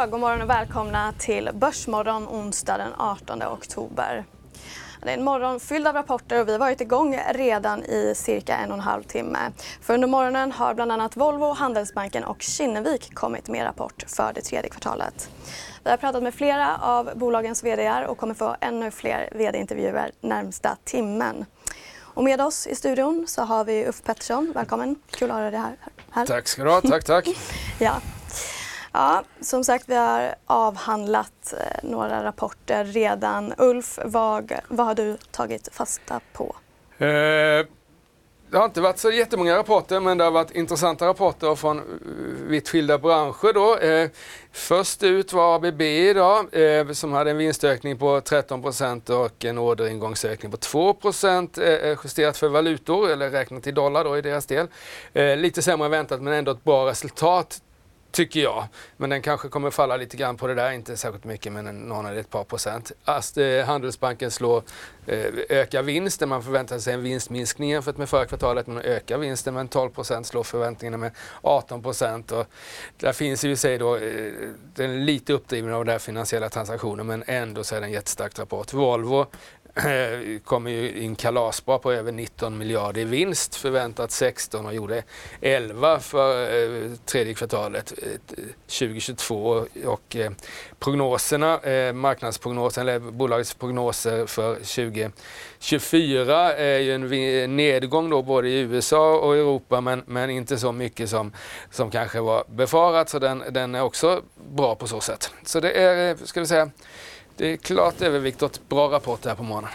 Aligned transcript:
Ja, 0.00 0.06
god 0.06 0.20
morgon 0.20 0.42
och 0.42 0.50
välkomna 0.50 1.12
till 1.18 1.50
Börsmorgon 1.54 2.28
onsdag 2.28 2.78
den 2.78 2.92
18 2.98 3.42
oktober. 3.42 4.24
Det 5.02 5.10
är 5.10 5.14
en 5.14 5.24
morgon 5.24 5.60
fylld 5.60 5.86
av 5.86 5.94
rapporter 5.94 6.40
och 6.40 6.48
vi 6.48 6.52
har 6.52 6.58
varit 6.58 6.80
igång 6.80 7.20
redan 7.30 7.84
i 7.84 8.12
cirka 8.16 8.56
en 8.56 8.70
och 8.70 8.74
en 8.74 8.80
halv 8.80 9.02
timme. 9.02 9.38
För 9.82 9.94
under 9.94 10.08
morgonen 10.08 10.52
har 10.52 10.74
bland 10.74 10.92
annat 10.92 11.16
Volvo, 11.16 11.52
Handelsbanken 11.52 12.24
och 12.24 12.42
Kinnevik 12.42 13.14
kommit 13.14 13.48
med 13.48 13.64
rapport 13.64 14.04
för 14.06 14.32
det 14.32 14.40
tredje 14.40 14.70
kvartalet. 14.70 15.30
Vi 15.84 15.90
har 15.90 15.96
pratat 15.96 16.22
med 16.22 16.34
flera 16.34 16.78
av 16.78 17.10
bolagens 17.14 17.64
vd 17.64 18.06
och 18.06 18.18
kommer 18.18 18.34
få 18.34 18.56
ännu 18.60 18.90
fler 18.90 19.28
vd-intervjuer 19.32 20.10
närmsta 20.20 20.76
timmen. 20.84 21.44
Och 21.98 22.24
med 22.24 22.40
oss 22.40 22.66
i 22.66 22.74
studion 22.74 23.24
så 23.28 23.42
har 23.42 23.64
vi 23.64 23.86
Uffe 23.86 24.02
Pettersson. 24.02 24.52
Välkommen. 24.54 24.96
Kul 25.10 25.30
att 25.30 25.36
ha 25.36 25.50
dig 25.50 25.60
här. 25.60 25.76
här. 26.10 26.26
Tack 26.26 26.48
ska 26.48 26.64
du 26.64 26.70
ha. 26.70 26.80
Tack, 26.80 27.04
tack. 27.04 27.28
ja. 27.78 28.00
Ja, 28.92 29.24
som 29.40 29.64
sagt, 29.64 29.84
vi 29.88 29.94
har 29.94 30.34
avhandlat 30.46 31.54
eh, 31.58 31.88
några 31.90 32.24
rapporter 32.24 32.84
redan. 32.84 33.54
Ulf, 33.58 33.98
vad, 34.04 34.52
vad 34.68 34.86
har 34.86 34.94
du 34.94 35.16
tagit 35.30 35.68
fasta 35.72 36.20
på? 36.32 36.56
Eh, 36.98 37.66
det 38.50 38.58
har 38.58 38.64
inte 38.64 38.80
varit 38.80 38.98
så 38.98 39.10
jättemånga 39.10 39.56
rapporter, 39.56 40.00
men 40.00 40.18
det 40.18 40.24
har 40.24 40.30
varit 40.30 40.50
intressanta 40.50 41.06
rapporter 41.06 41.54
från 41.54 41.78
eh, 41.78 41.84
vitt 42.48 42.68
skilda 42.68 42.98
branscher. 42.98 43.52
Då. 43.52 43.76
Eh, 43.76 44.10
först 44.52 45.02
ut 45.02 45.32
var 45.32 45.54
ABB 45.54 45.80
idag, 45.82 46.54
eh, 46.54 46.90
som 46.90 47.12
hade 47.12 47.30
en 47.30 47.36
vinstökning 47.36 47.98
på 47.98 48.20
13% 48.20 49.10
och 49.10 49.44
en 49.44 49.58
orderingångsökning 49.58 50.50
på 50.50 50.56
2 50.56 50.96
eh, 51.24 51.64
eh, 51.64 51.98
justerat 52.04 52.36
för 52.36 52.48
valutor, 52.48 53.10
eller 53.10 53.30
räknat 53.30 53.66
i 53.66 53.72
dollar 53.72 54.04
då 54.04 54.18
i 54.18 54.22
deras 54.22 54.46
del. 54.46 54.66
Eh, 55.12 55.36
lite 55.36 55.62
sämre 55.62 55.84
än 55.84 55.90
väntat, 55.90 56.22
men 56.22 56.32
ändå 56.32 56.52
ett 56.52 56.64
bra 56.64 56.86
resultat 56.86 57.62
tycker 58.10 58.40
jag. 58.40 58.68
Men 58.96 59.10
den 59.10 59.22
kanske 59.22 59.48
kommer 59.48 59.70
falla 59.70 59.96
lite 59.96 60.16
grann 60.16 60.36
på 60.36 60.46
det 60.46 60.54
där, 60.54 60.70
inte 60.70 60.96
särskilt 60.96 61.24
mycket 61.24 61.52
men 61.52 61.78
någon 61.78 62.06
eller 62.06 62.20
ett 62.20 62.30
par 62.30 62.44
procent. 62.44 62.92
Ast, 63.04 63.38
eh, 63.38 63.64
Handelsbanken 63.64 64.30
slår, 64.30 64.62
eh, 65.06 65.24
ökar 65.48 65.82
vinsten, 65.82 66.28
man 66.28 66.42
förväntar 66.42 66.78
sig 66.78 66.94
en 66.94 67.02
vinstminskning 67.02 67.70
jämfört 67.70 67.96
med 67.96 68.08
förra 68.08 68.26
kvartalet 68.26 68.66
men 68.66 68.78
ökar 68.78 69.18
vinsten 69.18 69.54
med 69.54 69.70
12 69.70 69.90
procent, 69.90 70.26
slår 70.26 70.42
förväntningarna 70.42 70.96
med 70.96 71.10
18 71.42 71.82
procent. 71.82 72.32
där 72.96 73.12
finns 73.12 73.44
ju 73.44 73.56
sig 73.56 73.78
då, 73.78 73.96
eh, 73.96 74.32
den 74.74 74.90
är 74.90 74.98
lite 74.98 75.32
uppdriven 75.32 75.74
av 75.74 75.84
den 75.84 76.00
finansiella 76.00 76.48
transaktionen 76.48 77.06
men 77.06 77.24
ändå 77.26 77.64
så 77.64 77.74
är 77.74 77.80
det 77.80 77.86
en 77.86 77.92
jättestark 77.92 78.38
rapport. 78.38 78.72
Volvo 78.72 79.26
Eh, 79.74 80.38
kommer 80.44 80.70
ju 80.70 81.02
in 81.02 81.16
kalasbra 81.16 81.78
på 81.78 81.92
över 81.92 82.12
19 82.12 82.58
miljarder 82.58 83.00
i 83.00 83.04
vinst, 83.04 83.56
förväntat 83.56 84.10
16 84.10 84.66
och 84.66 84.74
gjorde 84.74 85.02
11 85.40 86.00
för 86.00 86.42
eh, 86.42 86.90
tredje 87.04 87.34
kvartalet 87.34 87.92
eh, 88.02 88.36
2022 88.66 89.66
och 89.86 90.16
prognoserna, 90.78 91.60
marknadsprognosen 91.92 92.88
eller 92.88 92.98
bolagets 92.98 93.54
prognoser 93.54 94.26
för 94.26 94.54
2024 94.54 96.54
är 96.54 96.78
ju 96.78 96.94
en 96.94 97.56
nedgång 97.56 98.10
då 98.10 98.22
både 98.22 98.48
i 98.48 98.60
USA 98.60 99.18
och 99.18 99.36
Europa 99.36 99.80
men, 99.80 100.02
men 100.06 100.30
inte 100.30 100.58
så 100.58 100.72
mycket 100.72 101.10
som, 101.10 101.32
som 101.70 101.90
kanske 101.90 102.20
var 102.20 102.44
befarat 102.48 103.08
så 103.08 103.18
den, 103.18 103.44
den 103.50 103.74
är 103.74 103.82
också 103.82 104.22
bra 104.50 104.74
på 104.74 104.86
så 104.86 105.00
sätt. 105.00 105.30
Så 105.44 105.60
det 105.60 105.72
är, 105.72 106.26
ska 106.26 106.40
vi 106.40 106.46
säga, 106.46 106.70
det 107.40 107.52
är 107.52 107.56
klart 107.56 108.02
övervikt 108.02 108.42
och 108.42 108.50
ett 108.50 108.68
bra 108.68 108.90
rapport 108.92 109.24
här 109.24 109.34
på 109.34 109.42
morgonen. 109.42 109.70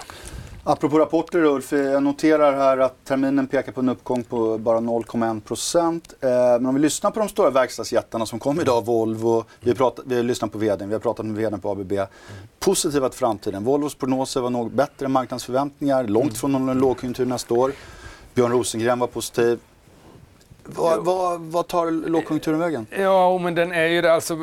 Apropå 0.63 0.99
rapporter 0.99 1.43
Ulf, 1.43 1.73
eh, 1.73 1.79
jag 1.79 2.03
noterar 2.03 2.53
här 2.53 2.77
att 2.77 3.05
terminen 3.05 3.47
pekar 3.47 3.71
på 3.71 3.79
en 3.79 3.89
uppgång 3.89 4.23
på 4.23 4.57
bara 4.57 4.79
0,1 4.79 5.41
procent. 5.41 6.13
Eh, 6.21 6.29
men 6.29 6.65
om 6.65 6.75
vi 6.75 6.81
lyssnar 6.81 7.11
på 7.11 7.19
de 7.19 7.29
stora 7.29 7.49
verkstadsjättarna 7.49 8.25
som 8.25 8.39
kom 8.39 8.61
idag, 8.61 8.85
Volvo, 8.85 9.43
vi, 9.59 9.75
pratat, 9.75 10.05
vi 10.07 10.15
har 10.15 10.23
lyssnat 10.23 10.51
på 10.51 10.57
vdn, 10.57 10.87
vi 10.87 10.93
har 10.93 10.99
pratat 10.99 11.25
med 11.25 11.35
vdn 11.35 11.59
på 11.59 11.71
ABB. 11.71 11.93
Positiva 12.59 13.09
till 13.09 13.19
framtiden. 13.19 13.63
Volvos 13.63 13.95
prognoser 13.95 14.41
var 14.41 14.49
något 14.49 14.71
bättre 14.71 15.05
än 15.05 15.11
marknadsförväntningar, 15.11 16.03
långt 16.03 16.37
från 16.37 16.51
någon 16.51 16.79
lågkonjunktur 16.79 17.25
nästa 17.25 17.53
år. 17.53 17.71
Björn 18.33 18.51
Rosengren 18.51 18.99
var 18.99 19.07
positiv. 19.07 19.59
Vad, 20.65 21.05
vad, 21.05 21.41
vad 21.41 21.67
tar 21.67 21.91
lågkonjunkturen 21.91 22.59
vägen? 22.59 22.87
Ja, 22.97 23.37
men 23.37 23.55
den 23.55 23.71
är 23.71 23.87
ju 23.87 24.01
det. 24.01 24.13
Alltså, 24.13 24.33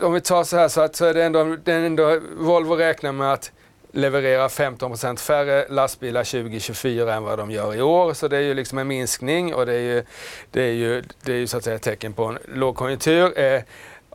om 0.00 0.12
vi 0.12 0.20
tar 0.20 0.44
så 0.44 0.56
här 0.56 0.68
så, 0.68 0.80
att, 0.80 0.96
så 0.96 1.04
är 1.04 1.14
det 1.14 1.24
ändå, 1.24 1.56
den 1.64 1.84
ändå, 1.84 2.20
Volvo 2.36 2.74
räknar 2.74 3.12
med 3.12 3.32
att 3.32 3.52
leverera 3.92 4.48
15% 4.48 5.16
färre 5.16 5.66
lastbilar 5.68 6.24
2024 6.24 7.14
än 7.14 7.22
vad 7.22 7.38
de 7.38 7.50
gör 7.50 7.74
i 7.74 7.82
år. 7.82 8.14
Så 8.14 8.28
det 8.28 8.36
är 8.36 8.40
ju 8.40 8.54
liksom 8.54 8.78
en 8.78 8.86
minskning 8.86 9.54
och 9.54 9.66
det 9.66 9.74
är 9.74 9.94
ju, 9.94 10.04
det 10.50 10.62
är 10.62 10.72
ju, 10.72 11.02
det 11.22 11.32
är 11.32 11.36
ju 11.36 11.46
så 11.46 11.56
att 11.56 11.64
säga 11.64 11.76
ett 11.76 11.82
tecken 11.82 12.12
på 12.12 12.24
en 12.24 12.38
lågkonjunktur. 12.54 13.38
Eh, 13.38 13.62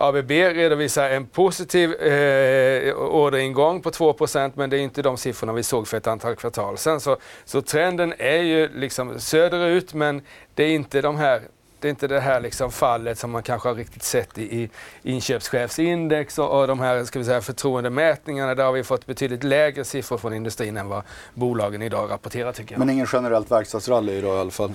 ABB 0.01 0.31
redovisar 0.31 1.09
en 1.09 1.25
positiv 1.25 1.93
eh, 1.93 2.95
orderingång 2.95 3.81
på 3.81 3.89
2% 3.89 4.51
men 4.55 4.69
det 4.69 4.77
är 4.77 4.81
inte 4.81 5.01
de 5.01 5.17
siffrorna 5.17 5.53
vi 5.53 5.63
såg 5.63 5.87
för 5.87 5.97
ett 5.97 6.07
antal 6.07 6.35
kvartal 6.35 6.77
sedan. 6.77 6.99
Så, 6.99 7.17
så 7.45 7.61
trenden 7.61 8.13
är 8.17 8.41
ju 8.41 8.69
liksom 8.75 9.19
söderut 9.19 9.93
men 9.93 10.21
det 10.53 10.63
är 10.63 10.69
inte 10.69 11.01
de 11.01 11.17
här 11.17 11.41
det 11.79 11.87
är 11.87 11.89
inte 11.89 12.07
det 12.07 12.19
här 12.19 12.39
liksom 12.39 12.71
fallet 12.71 13.17
som 13.17 13.31
man 13.31 13.43
kanske 13.43 13.69
har 13.69 13.75
riktigt 13.75 14.03
sett 14.03 14.37
i, 14.37 14.61
i 14.61 14.69
inköpschefsindex 15.03 16.39
och, 16.39 16.59
och 16.59 16.67
de 16.67 16.79
här 16.79 17.03
ska 17.03 17.19
vi 17.19 17.25
säga, 17.25 17.41
förtroendemätningarna. 17.41 18.55
Där 18.55 18.63
har 18.63 18.71
vi 18.71 18.83
fått 18.83 19.05
betydligt 19.05 19.43
lägre 19.43 19.85
siffror 19.85 20.17
från 20.17 20.33
industrin 20.33 20.77
än 20.77 20.87
vad 20.87 21.03
bolagen 21.33 21.81
idag 21.81 22.11
rapporterar 22.11 22.51
tycker 22.51 22.73
jag. 22.73 22.79
Men 22.79 22.89
ingen 22.89 23.07
generellt 23.13 23.51
verkstadsrally 23.51 24.13
idag 24.13 24.37
i 24.37 24.39
alla 24.39 24.51
fall? 24.51 24.73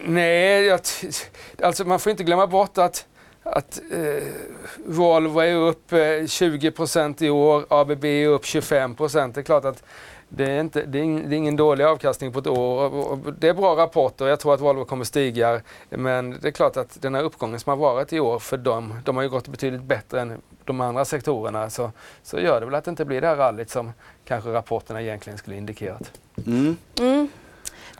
Nej, 0.00 0.64
jag, 0.64 0.80
alltså 1.62 1.84
man 1.84 2.00
får 2.00 2.10
inte 2.10 2.24
glömma 2.24 2.46
bort 2.46 2.78
att 2.78 3.06
att 3.44 3.80
eh, 3.92 4.22
Volvo 4.86 5.40
är 5.40 5.54
upp 5.54 5.92
eh, 5.92 5.96
20% 5.96 7.22
i 7.22 7.30
år, 7.30 7.66
ABB 7.68 8.04
är 8.04 8.28
upp 8.28 8.44
25% 8.44 9.32
Det 9.34 9.40
är 9.40 9.42
klart 9.42 9.64
att 9.64 9.82
det 10.28 10.50
är, 10.50 10.60
inte, 10.60 10.82
det 10.82 10.98
är, 10.98 11.02
ingen, 11.02 11.30
det 11.30 11.36
är 11.36 11.38
ingen 11.38 11.56
dålig 11.56 11.84
avkastning 11.84 12.32
på 12.32 12.38
ett 12.38 12.46
år. 12.46 13.32
Det 13.38 13.48
är 13.48 13.54
bra 13.54 13.76
rapporter. 13.76 14.26
Jag 14.26 14.40
tror 14.40 14.54
att 14.54 14.60
Volvo 14.60 14.84
kommer 14.84 15.04
stiga. 15.04 15.60
Men 15.90 16.30
det 16.40 16.48
är 16.48 16.52
klart 16.52 16.76
att 16.76 17.02
den 17.02 17.14
här 17.14 17.22
uppgången 17.22 17.60
som 17.60 17.70
har 17.70 17.76
varit 17.76 18.12
i 18.12 18.20
år 18.20 18.38
för 18.38 18.56
dem, 18.56 19.00
de 19.04 19.16
har 19.16 19.22
ju 19.22 19.28
gått 19.28 19.48
betydligt 19.48 19.82
bättre 19.82 20.20
än 20.20 20.40
de 20.64 20.80
andra 20.80 21.04
sektorerna. 21.04 21.70
Så, 21.70 21.92
så 22.22 22.40
gör 22.40 22.60
det 22.60 22.66
väl 22.66 22.74
att 22.74 22.84
det 22.84 22.90
inte 22.90 23.04
blir 23.04 23.20
det 23.20 23.26
här 23.26 23.36
rallyt 23.36 23.70
som 23.70 23.92
kanske 24.24 24.50
rapporterna 24.50 25.02
egentligen 25.02 25.38
skulle 25.38 25.56
indikerat. 25.56 26.12
Mm. 26.46 26.76
Mm. 26.98 27.28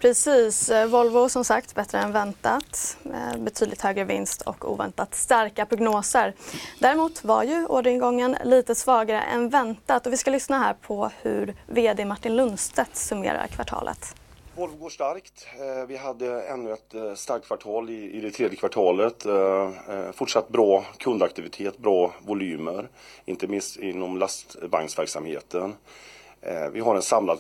Precis. 0.04 0.70
Eh, 0.70 0.86
Volvo 0.86 1.28
som 1.28 1.44
sagt 1.44 1.74
bättre 1.74 1.98
än 1.98 2.12
väntat. 2.12 2.96
Eh, 3.04 3.38
betydligt 3.38 3.82
högre 3.82 4.04
vinst 4.04 4.42
och 4.42 4.70
oväntat 4.72 5.14
starka 5.14 5.66
prognoser. 5.66 6.34
Däremot 6.78 7.24
var 7.24 7.42
ju 7.42 7.66
orderingången 7.66 8.36
lite 8.44 8.74
svagare 8.74 9.20
än 9.20 9.48
väntat 9.48 10.06
och 10.06 10.12
vi 10.12 10.16
ska 10.16 10.30
lyssna 10.30 10.58
här 10.58 10.74
på 10.74 11.10
hur 11.22 11.54
VD 11.66 12.04
Martin 12.04 12.36
Lundstedt 12.36 12.96
summerar 12.96 13.46
kvartalet. 13.46 14.14
Volvo 14.56 14.76
går 14.76 14.90
starkt. 14.90 15.46
Eh, 15.60 15.86
vi 15.86 15.96
hade 15.96 16.42
ännu 16.42 16.72
ett 16.72 17.18
starkt 17.18 17.46
kvartal 17.46 17.90
i 17.90 18.20
det 18.20 18.30
tredje 18.30 18.56
kvartalet. 18.56 19.26
Fortsatt 20.14 20.48
bra 20.48 20.84
kundaktivitet, 20.98 21.78
bra 21.78 22.14
volymer, 22.26 22.88
inte 23.24 23.46
minst 23.46 23.76
inom 23.76 24.18
lastvagnsverksamheten. 24.18 25.74
Eh, 26.46 26.68
vi 26.72 26.80
har 26.80 26.96
en 26.96 27.02
samlad 27.02 27.38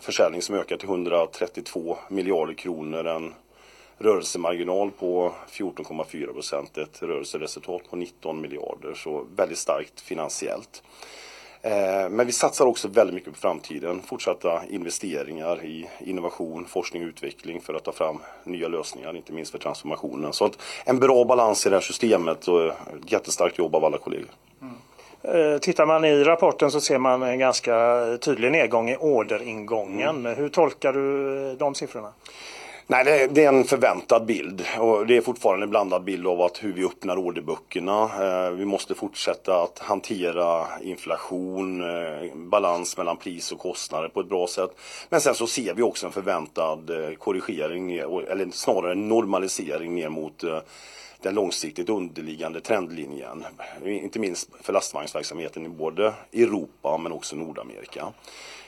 försäljning 0.00 0.42
som 0.42 0.54
ökar 0.54 0.76
till 0.76 0.88
132 0.88 1.98
miljarder 2.08 2.54
kronor. 2.54 3.06
En 3.06 3.34
rörelsemarginal 3.98 4.90
på 4.90 5.32
14,4 5.50 6.32
procent. 6.32 6.78
Ett 6.78 7.02
rörelseresultat 7.02 7.90
på 7.90 7.96
19 7.96 8.40
miljarder. 8.40 8.94
Så 8.94 9.26
väldigt 9.36 9.58
starkt 9.58 10.00
finansiellt. 10.00 10.82
Eh, 11.62 12.08
men 12.10 12.26
vi 12.26 12.32
satsar 12.32 12.66
också 12.66 12.88
väldigt 12.88 13.14
mycket 13.14 13.32
på 13.32 13.38
framtiden. 13.38 14.00
Fortsatta 14.02 14.62
investeringar 14.70 15.64
i 15.64 15.88
innovation, 16.00 16.64
forskning 16.64 17.02
och 17.02 17.08
utveckling 17.08 17.60
för 17.60 17.74
att 17.74 17.84
ta 17.84 17.92
fram 17.92 18.18
nya 18.44 18.68
lösningar, 18.68 19.16
inte 19.16 19.32
minst 19.32 19.50
för 19.52 19.58
transformationen. 19.58 20.32
Så 20.32 20.50
en 20.84 20.98
bra 20.98 21.24
balans 21.24 21.66
i 21.66 21.68
det 21.68 21.76
här 21.76 21.80
systemet 21.80 22.48
och 22.48 22.66
ett 22.66 22.74
jättestarkt 23.06 23.58
jobb 23.58 23.74
av 23.74 23.84
alla 23.84 23.98
kollegor. 23.98 24.30
Eh, 25.22 25.58
tittar 25.58 25.86
man 25.86 26.04
i 26.04 26.24
rapporten 26.24 26.70
så 26.70 26.80
ser 26.80 26.98
man 26.98 27.22
en 27.22 27.38
ganska 27.38 28.04
tydlig 28.20 28.52
nedgång 28.52 28.90
i 28.90 28.96
orderingången. 28.96 30.16
Mm. 30.16 30.36
Hur 30.36 30.48
tolkar 30.48 30.92
du 30.92 31.56
de 31.56 31.74
siffrorna? 31.74 32.12
Nej, 32.86 33.04
det 33.04 33.22
är, 33.22 33.28
det 33.28 33.44
är 33.44 33.48
en 33.48 33.64
förväntad 33.64 34.26
bild 34.26 34.64
och 34.78 35.06
det 35.06 35.16
är 35.16 35.20
fortfarande 35.20 35.64
en 35.64 35.70
blandad 35.70 36.04
bild 36.04 36.26
av 36.26 36.40
att 36.40 36.64
hur 36.64 36.72
vi 36.72 36.84
öppnar 36.84 37.16
orderböckerna. 37.16 38.02
Eh, 38.02 38.50
vi 38.50 38.64
måste 38.64 38.94
fortsätta 38.94 39.62
att 39.62 39.78
hantera 39.78 40.66
inflation, 40.82 41.80
eh, 41.80 42.34
balans 42.34 42.96
mellan 42.96 43.16
pris 43.16 43.52
och 43.52 43.58
kostnader 43.58 44.08
på 44.08 44.20
ett 44.20 44.28
bra 44.28 44.46
sätt. 44.46 44.70
Men 45.08 45.20
sen 45.20 45.34
så 45.34 45.46
ser 45.46 45.74
vi 45.74 45.82
också 45.82 46.06
en 46.06 46.12
förväntad 46.12 46.90
eh, 46.90 47.14
korrigering, 47.14 47.92
eller 47.92 48.50
snarare 48.52 48.94
normalisering 48.94 49.94
ner 49.94 50.08
mot 50.08 50.44
eh, 50.44 50.58
den 51.22 51.34
långsiktigt 51.34 51.88
underliggande 51.88 52.60
trendlinjen. 52.60 53.44
Inte 53.84 54.18
minst 54.18 54.50
för 54.60 54.72
lastvagnsverksamheten 54.72 55.66
i 55.66 55.68
både 55.68 56.14
Europa 56.32 56.98
men 56.98 57.12
också 57.12 57.36
Nordamerika. 57.36 58.12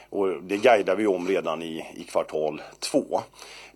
Och 0.09 0.43
det 0.43 0.57
guidar 0.57 0.95
vi 0.95 1.07
om 1.07 1.27
redan 1.27 1.61
i, 1.61 1.85
i 1.95 2.03
kvartal 2.03 2.61
två. 2.79 3.21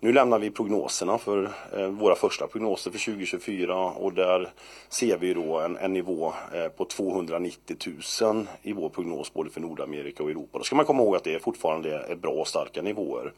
Nu 0.00 0.12
lämnar 0.12 0.38
vi 0.38 0.50
prognoserna 0.50 1.18
för 1.18 1.50
eh, 1.76 1.86
våra 1.86 2.14
första 2.14 2.46
prognoser 2.46 2.90
för 2.90 2.98
2024 2.98 3.76
och 3.76 4.12
där 4.12 4.52
ser 4.88 5.18
vi 5.18 5.34
då 5.34 5.58
en, 5.58 5.76
en 5.76 5.92
nivå 5.92 6.32
eh, 6.54 6.68
på 6.68 6.84
290 6.84 7.76
000 8.22 8.46
i 8.62 8.72
vår 8.72 8.88
prognos 8.88 9.32
både 9.32 9.50
för 9.50 9.60
Nordamerika 9.60 10.22
och 10.22 10.30
Europa. 10.30 10.58
Då 10.58 10.64
ska 10.64 10.76
man 10.76 10.84
komma 10.84 11.02
ihåg 11.02 11.16
att 11.16 11.24
det 11.24 11.42
fortfarande 11.42 11.98
är 12.08 12.16
bra 12.16 12.32
och 12.32 12.48
starka 12.48 12.82
nivåer 12.82 13.32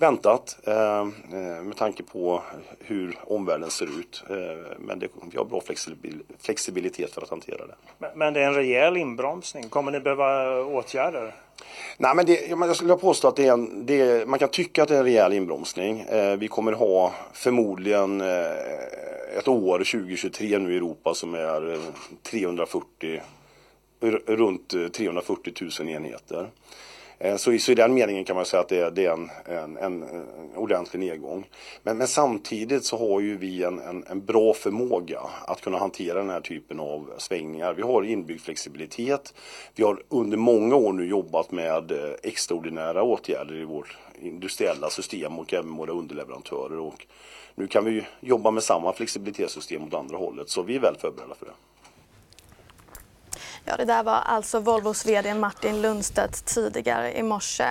väntat 0.00 0.58
eh, 0.64 1.00
eh, 1.00 1.62
med 1.62 1.76
tanke 1.76 2.02
på 2.02 2.42
hur 2.78 3.18
omvärlden 3.24 3.70
ser 3.70 4.00
ut. 4.00 4.24
Eh, 4.30 4.36
men 4.78 4.98
det, 4.98 5.08
vi 5.30 5.38
har 5.38 5.44
bra 5.44 5.62
flexibilitet 6.38 7.14
för 7.14 7.22
att 7.22 7.30
hantera 7.30 7.66
det. 7.66 7.74
Men 8.14 8.34
det 8.34 8.40
är 8.40 8.46
en 8.46 8.54
rejäl 8.54 8.96
inbromsning. 8.96 9.68
Kommer 9.68 9.92
ni 9.92 10.00
behöva 10.00 10.60
åtgärder? 10.64 11.34
Nej, 11.98 12.14
men 12.16 12.26
det, 12.26 12.48
jag 12.48 12.76
skulle 12.76 12.96
påstå 12.96 13.28
att 13.28 13.36
det 13.36 13.46
är 13.46 13.52
en, 13.52 13.86
det 13.86 14.00
är, 14.00 14.26
man 14.26 14.38
kan 14.38 14.48
tycka 14.48 14.82
att 14.82 14.88
det 14.88 14.94
är 14.94 14.98
en 14.98 15.04
rejäl 15.04 15.32
inbromsning. 15.32 16.06
Vi 16.38 16.48
kommer 16.48 16.72
ha 16.72 17.12
förmodligen 17.32 18.20
ett 19.38 19.48
år 19.48 19.78
2023 19.78 20.58
nu 20.58 20.72
i 20.72 20.76
Europa 20.76 21.14
som 21.14 21.34
är 21.34 21.78
340 22.22 23.20
runt 24.26 24.74
340 24.92 25.52
000 25.80 25.88
enheter. 25.88 26.50
Eh, 27.22 27.36
så 27.36 27.52
så, 27.52 27.58
så 27.58 27.72
i 27.72 27.74
den 27.74 27.94
meningen 27.94 28.24
kan 28.24 28.36
man 28.36 28.44
säga 28.44 28.60
att 28.60 28.68
det 28.68 28.80
är, 28.80 28.90
det 28.90 29.06
är 29.06 29.12
en, 29.12 29.30
en, 29.44 29.76
en, 29.76 30.02
eh, 30.02 30.58
ordentlig 30.58 31.00
nedgång. 31.00 31.48
Men, 31.82 31.98
men, 31.98 32.06
samtidigt 32.06 32.84
så 32.84 32.98
har 32.98 33.20
ju 33.20 33.36
vi 33.36 33.64
en, 33.64 33.78
en, 33.78 34.04
en, 34.06 34.24
bra 34.24 34.54
förmåga 34.54 35.20
att 35.46 35.60
kunna 35.60 35.78
hantera 35.78 36.18
den 36.18 36.30
här 36.30 36.40
typen 36.40 36.80
av 36.80 37.10
svängningar. 37.18 37.74
Vi 37.74 37.82
har 37.82 38.02
inbyggd 38.02 38.40
flexibilitet. 38.40 39.34
Vi 39.74 39.84
har 39.84 40.02
under 40.08 40.36
många 40.36 40.76
år 40.76 40.92
nu 40.92 41.06
jobbat 41.06 41.52
med 41.52 41.92
eh, 41.92 42.14
extraordinära 42.22 43.02
åtgärder 43.02 43.54
i 43.54 43.64
vårt 43.64 43.98
industriella 44.22 44.90
system 44.90 45.38
och 45.38 45.54
även 45.54 45.76
våra 45.76 45.92
underleverantörer. 45.92 46.78
Och 46.78 47.06
nu 47.54 47.66
kan 47.66 47.84
vi 47.84 48.06
jobba 48.20 48.50
med 48.50 48.62
samma 48.62 48.92
flexibilitetssystem 48.92 49.84
åt 49.84 49.94
andra 49.94 50.16
hållet 50.16 50.48
så 50.48 50.62
vi 50.62 50.76
är 50.76 50.80
väl 50.80 50.96
förberedda 50.96 51.34
för 51.34 51.46
det. 51.46 51.52
Ja, 53.64 53.76
det 53.76 53.84
där 53.84 54.02
var 54.02 54.12
alltså 54.12 54.60
Volvos 54.60 55.06
VD 55.06 55.34
Martin 55.34 55.82
Lundstedt 55.82 56.44
tidigare 56.44 57.18
i 57.18 57.22
morse. 57.22 57.64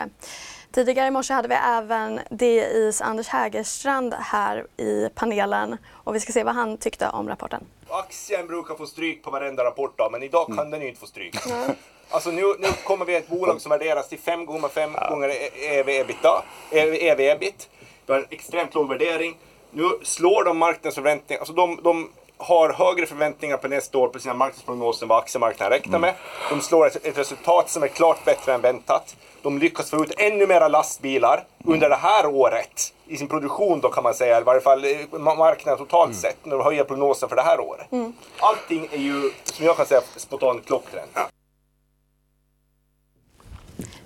Tidigare 0.71 1.07
i 1.07 1.11
morse 1.11 1.33
hade 1.33 1.47
vi 1.47 1.55
även 1.55 2.19
DIs 2.29 3.01
Anders 3.01 3.27
Hägerstrand 3.27 4.13
här 4.13 4.65
i 4.77 5.09
panelen 5.15 5.77
och 5.91 6.15
vi 6.15 6.19
ska 6.19 6.33
se 6.33 6.43
vad 6.43 6.55
han 6.55 6.77
tyckte 6.77 7.09
om 7.09 7.29
rapporten. 7.29 7.65
Aktien 7.87 8.47
brukar 8.47 8.75
få 8.75 8.85
stryk 8.85 9.23
på 9.23 9.31
varenda 9.31 9.63
rapport 9.63 9.93
då, 9.97 10.09
men 10.11 10.23
idag 10.23 10.47
kan 10.47 10.59
mm. 10.59 10.71
den 10.71 10.81
ju 10.81 10.87
inte 10.87 10.99
få 10.99 11.07
stryk. 11.07 11.45
Mm. 11.45 11.71
Alltså 12.09 12.31
nu, 12.31 12.41
nu 12.59 12.67
kommer 12.83 13.05
vi 13.05 13.15
ett 13.15 13.27
bolag 13.27 13.61
som 13.61 13.69
värderas 13.69 14.09
till 14.09 14.19
5 14.19 14.45
gånger 14.45 14.67
5 14.67 14.91
ja. 14.95 15.09
gånger 15.09 15.29
EV 15.71 15.89
ebita, 15.89 16.43
EV 16.71 17.19
ebit. 17.19 17.69
Vi 18.05 18.13
har 18.13 18.19
en 18.19 18.27
extremt 18.29 18.73
låg 18.73 18.89
värdering. 18.89 19.37
Nu 19.71 19.89
slår 20.03 20.43
de 20.43 20.57
marknadsförväntningar, 20.57 21.39
alltså 21.39 21.53
de, 21.53 21.79
de 21.83 22.09
har 22.39 22.73
högre 22.73 23.05
förväntningar 23.05 23.57
på 23.57 23.67
nästa 23.67 23.97
år 23.97 24.07
på 24.07 24.19
sina 24.19 24.33
marknadsprognoser 24.33 25.05
än 25.05 25.09
vad 25.09 25.17
aktiemarknaden 25.17 25.71
räknar 25.71 25.99
med. 25.99 26.13
De 26.49 26.61
slår 26.61 26.87
ett, 26.87 27.05
ett, 27.05 27.17
resultat 27.17 27.69
som 27.69 27.83
är 27.83 27.87
klart 27.87 28.25
bättre 28.25 28.53
än 28.53 28.61
väntat. 28.61 29.15
De 29.41 29.57
lyckas 29.57 29.89
få 29.89 30.03
ut 30.03 30.13
ännu 30.17 30.47
mera 30.47 30.67
lastbilar 30.67 31.43
under 31.65 31.89
det 31.89 31.95
här 31.95 32.25
året 32.25 32.93
i 33.07 33.17
sin 33.17 33.27
produktion 33.27 33.81
då 33.81 33.89
kan 33.89 34.03
man 34.03 34.13
säga, 34.13 34.39
i 34.39 34.43
varje 34.43 34.61
fall 34.61 34.83
eh, 34.85 35.19
marknaden 35.19 35.77
totalt 35.77 36.09
mm. 36.09 36.21
sett, 36.21 36.45
när 36.45 36.57
de 36.57 36.63
höjer 36.63 36.83
prognosen 36.83 37.29
för 37.29 37.35
det 37.35 37.41
här 37.41 37.59
året. 37.59 37.91
Mm. 37.91 38.13
Allting 38.39 38.87
är 38.91 38.97
ju, 38.97 39.31
som 39.43 39.65
jag 39.65 39.77
kan 39.77 39.85
säga, 39.85 40.01
spontant 40.15 40.65
klockrent. 40.65 41.17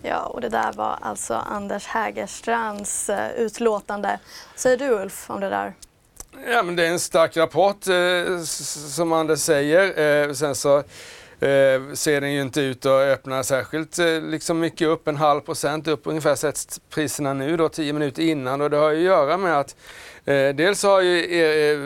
Ja, 0.01 0.25
och 0.25 0.41
det 0.41 0.49
där 0.49 0.73
var 0.73 0.97
alltså 1.01 1.33
Anders 1.33 1.87
Hägerstrands 1.87 3.09
uh, 3.09 3.31
utlåtande. 3.31 4.19
Säger 4.55 4.77
du 4.77 4.89
Ulf 4.89 5.29
om 5.29 5.39
det 5.39 5.49
där? 5.49 5.73
Ja, 6.47 6.63
men 6.63 6.75
det 6.75 6.85
är 6.85 6.91
en 6.91 6.99
stark 6.99 7.37
rapport 7.37 7.87
eh, 7.87 8.39
som 8.43 9.13
Anders 9.13 9.39
säger. 9.39 9.99
Eh, 10.27 10.33
sen 10.33 10.55
så 10.55 10.77
eh, 10.77 11.93
ser 11.93 12.21
den 12.21 12.33
ju 12.33 12.41
inte 12.41 12.61
ut 12.61 12.85
att 12.85 13.01
öppna 13.01 13.43
särskilt 13.43 13.99
eh, 13.99 14.21
liksom 14.21 14.59
mycket 14.59 14.87
upp, 14.87 15.07
en 15.07 15.17
halv 15.17 15.41
procent 15.41 15.87
upp 15.87 16.01
ungefär 16.03 16.35
sätts 16.35 16.81
priserna 16.89 17.33
nu 17.33 17.57
då 17.57 17.69
tio 17.69 17.93
minuter 17.93 18.23
innan 18.23 18.61
och 18.61 18.69
det 18.69 18.77
har 18.77 18.91
ju 18.91 18.97
att 18.97 19.03
göra 19.03 19.37
med 19.37 19.59
att 19.59 19.75
Eh, 20.25 20.55
dels 20.55 20.83
har 20.83 21.01
ju, 21.01 21.19
eh, 21.19 21.71
eh, 21.71 21.79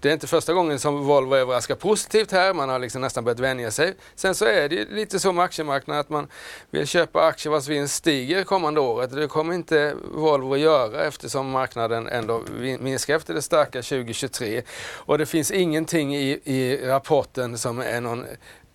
det 0.00 0.08
är 0.08 0.12
inte 0.12 0.26
första 0.26 0.52
gången 0.52 0.78
som 0.78 1.06
Volvo 1.06 1.36
överraskar 1.36 1.74
positivt 1.74 2.32
här, 2.32 2.54
man 2.54 2.68
har 2.68 2.78
liksom 2.78 3.00
nästan 3.00 3.24
börjat 3.24 3.40
vänja 3.40 3.70
sig. 3.70 3.94
Sen 4.14 4.34
så 4.34 4.44
är 4.44 4.68
det 4.68 4.90
lite 4.90 5.20
så 5.20 5.32
med 5.32 5.44
aktiemarknaden 5.44 6.00
att 6.00 6.08
man 6.08 6.28
vill 6.70 6.86
köpa 6.86 7.26
aktier 7.26 7.50
vars 7.50 7.68
vinst 7.68 7.94
stiger 7.94 8.44
kommande 8.44 8.80
året. 8.80 9.16
Det 9.16 9.28
kommer 9.28 9.54
inte 9.54 9.94
Volvo 10.14 10.54
att 10.54 10.60
göra 10.60 11.04
eftersom 11.04 11.50
marknaden 11.50 12.08
ändå 12.08 12.42
minskar 12.80 13.16
efter 13.16 13.34
det 13.34 13.42
starka 13.42 13.82
2023. 13.82 14.62
Och 14.94 15.18
det 15.18 15.26
finns 15.26 15.50
ingenting 15.50 16.16
i, 16.16 16.40
i 16.44 16.86
rapporten 16.86 17.58
som 17.58 17.78
är 17.78 18.00
någon 18.00 18.24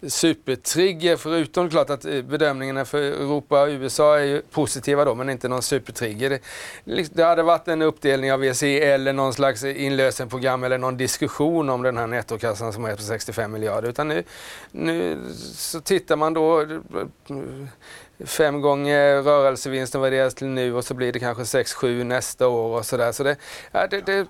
supertrigger, 0.07 1.17
förutom 1.17 1.69
klart 1.69 1.89
att 1.89 2.05
eh, 2.05 2.21
bedömningarna 2.21 2.85
för 2.85 3.01
Europa 3.01 3.61
och 3.61 3.67
USA 3.67 4.19
är 4.19 4.23
ju 4.23 4.41
positiva 4.41 5.05
då, 5.05 5.15
men 5.15 5.29
inte 5.29 5.47
någon 5.47 5.61
supertrigger. 5.61 6.29
Det, 6.29 6.41
liksom, 6.83 7.15
det 7.17 7.23
hade 7.23 7.43
varit 7.43 7.67
en 7.67 7.81
uppdelning 7.81 8.33
av 8.33 8.39
VCE 8.39 8.93
eller 8.93 9.13
någon 9.13 9.33
slags 9.33 9.63
inlösenprogram 9.63 10.63
eller 10.63 10.77
någon 10.77 10.97
diskussion 10.97 11.69
om 11.69 11.81
den 11.81 11.97
här 11.97 12.07
nettokassan 12.07 12.73
som 12.73 12.85
är 12.85 12.95
på 12.95 13.01
65 13.01 13.51
miljarder. 13.51 13.89
Utan 13.89 14.07
nu, 14.07 14.23
nu 14.71 15.17
så 15.55 15.81
tittar 15.81 16.15
man 16.15 16.33
då 16.33 16.61
eh, 16.61 16.67
fem 18.25 18.61
gånger 18.61 19.21
rörelsevinsten 19.21 20.01
värderas 20.01 20.35
till 20.35 20.47
nu 20.47 20.75
och 20.75 20.85
så 20.85 20.93
blir 20.93 21.13
det 21.13 21.19
kanske 21.19 21.43
6-7 21.43 22.03
nästa 22.03 22.47
år 22.47 22.77
och 22.77 22.85
sådär. 22.85 23.11
Så 23.11 23.23
det, 23.23 23.37
det, 23.71 24.01
det 24.05 24.27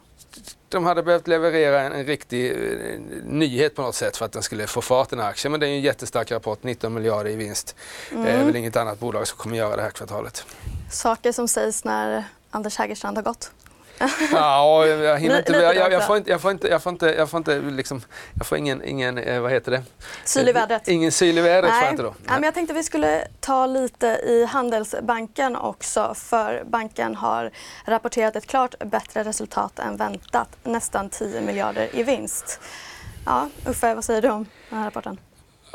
de 0.69 0.85
hade 0.85 1.03
behövt 1.03 1.27
leverera 1.27 1.81
en, 1.81 1.91
en 1.91 2.05
riktig 2.05 2.51
eh, 2.51 2.99
nyhet 3.23 3.75
på 3.75 3.81
något 3.81 3.95
sätt 3.95 4.17
för 4.17 4.25
att 4.25 4.31
den 4.31 4.43
skulle 4.43 4.67
få 4.67 4.81
fart 4.81 5.09
den 5.09 5.19
här 5.19 5.29
aktien. 5.29 5.51
Men 5.51 5.59
det 5.59 5.67
är 5.67 5.71
en 5.71 5.81
jättestark 5.81 6.31
rapport, 6.31 6.63
19 6.63 6.93
miljarder 6.93 7.31
i 7.31 7.35
vinst. 7.35 7.75
Mm. 8.11 8.23
Det 8.23 8.31
är 8.31 8.45
väl 8.45 8.55
inget 8.55 8.75
annat 8.75 8.99
bolag 8.99 9.27
som 9.27 9.37
kommer 9.37 9.57
göra 9.57 9.75
det 9.75 9.81
här 9.81 9.89
kvartalet. 9.89 10.45
Saker 10.91 11.31
som 11.31 11.47
sägs 11.47 11.83
när 11.83 12.23
Anders 12.51 12.77
Hägerstrand 12.77 13.17
har 13.17 13.23
gått. 13.23 13.51
Ja, 14.31 14.85
jag 14.85 15.19
hinner 15.19 15.37
inte. 15.37 15.51
Jag, 15.51 15.75
jag, 15.75 15.91
jag, 15.91 16.07
får 16.07 16.17
inte, 16.17 16.29
jag 16.31 16.41
får 16.41 16.51
inte, 16.51 16.67
jag 16.67 16.83
får 16.83 16.91
inte, 16.91 17.05
jag 17.05 17.29
får 17.29 17.37
inte 17.37 17.59
liksom, 17.59 18.01
jag 18.33 18.47
får 18.47 18.57
ingen, 18.57 18.83
ingen 18.83 19.17
eh, 19.17 19.41
vad 19.41 19.51
heter 19.51 19.71
det? 19.71 19.83
Syl 20.23 20.49
i 20.49 20.51
vädret. 20.51 20.87
Ingen 20.87 21.11
syl 21.11 21.37
i 21.37 21.41
vädret 21.41 21.73
får 21.73 21.83
jag 21.83 21.93
inte 21.93 22.03
då. 22.03 22.13
Nej. 22.17 22.33
men 22.35 22.43
jag 22.43 22.53
tänkte 22.53 22.73
vi 22.73 22.83
skulle 22.83 23.27
ta 23.39 23.65
lite 23.65 24.07
i 24.07 24.45
Handelsbanken 24.45 25.55
också 25.55 26.13
för 26.15 26.63
banken 26.65 27.15
har 27.15 27.51
rapporterat 27.85 28.35
ett 28.35 28.47
klart 28.47 28.75
bättre 28.79 29.23
resultat 29.23 29.79
än 29.79 29.97
väntat. 29.97 30.49
Nästan 30.63 31.09
10 31.09 31.41
miljarder 31.41 31.89
i 31.93 32.03
vinst. 32.03 32.59
Ja, 33.25 33.49
Uffe, 33.65 33.95
vad 33.95 34.03
säger 34.03 34.21
du 34.21 34.29
om 34.29 34.45
den 34.69 34.79
här 34.79 34.85
rapporten? 34.85 35.17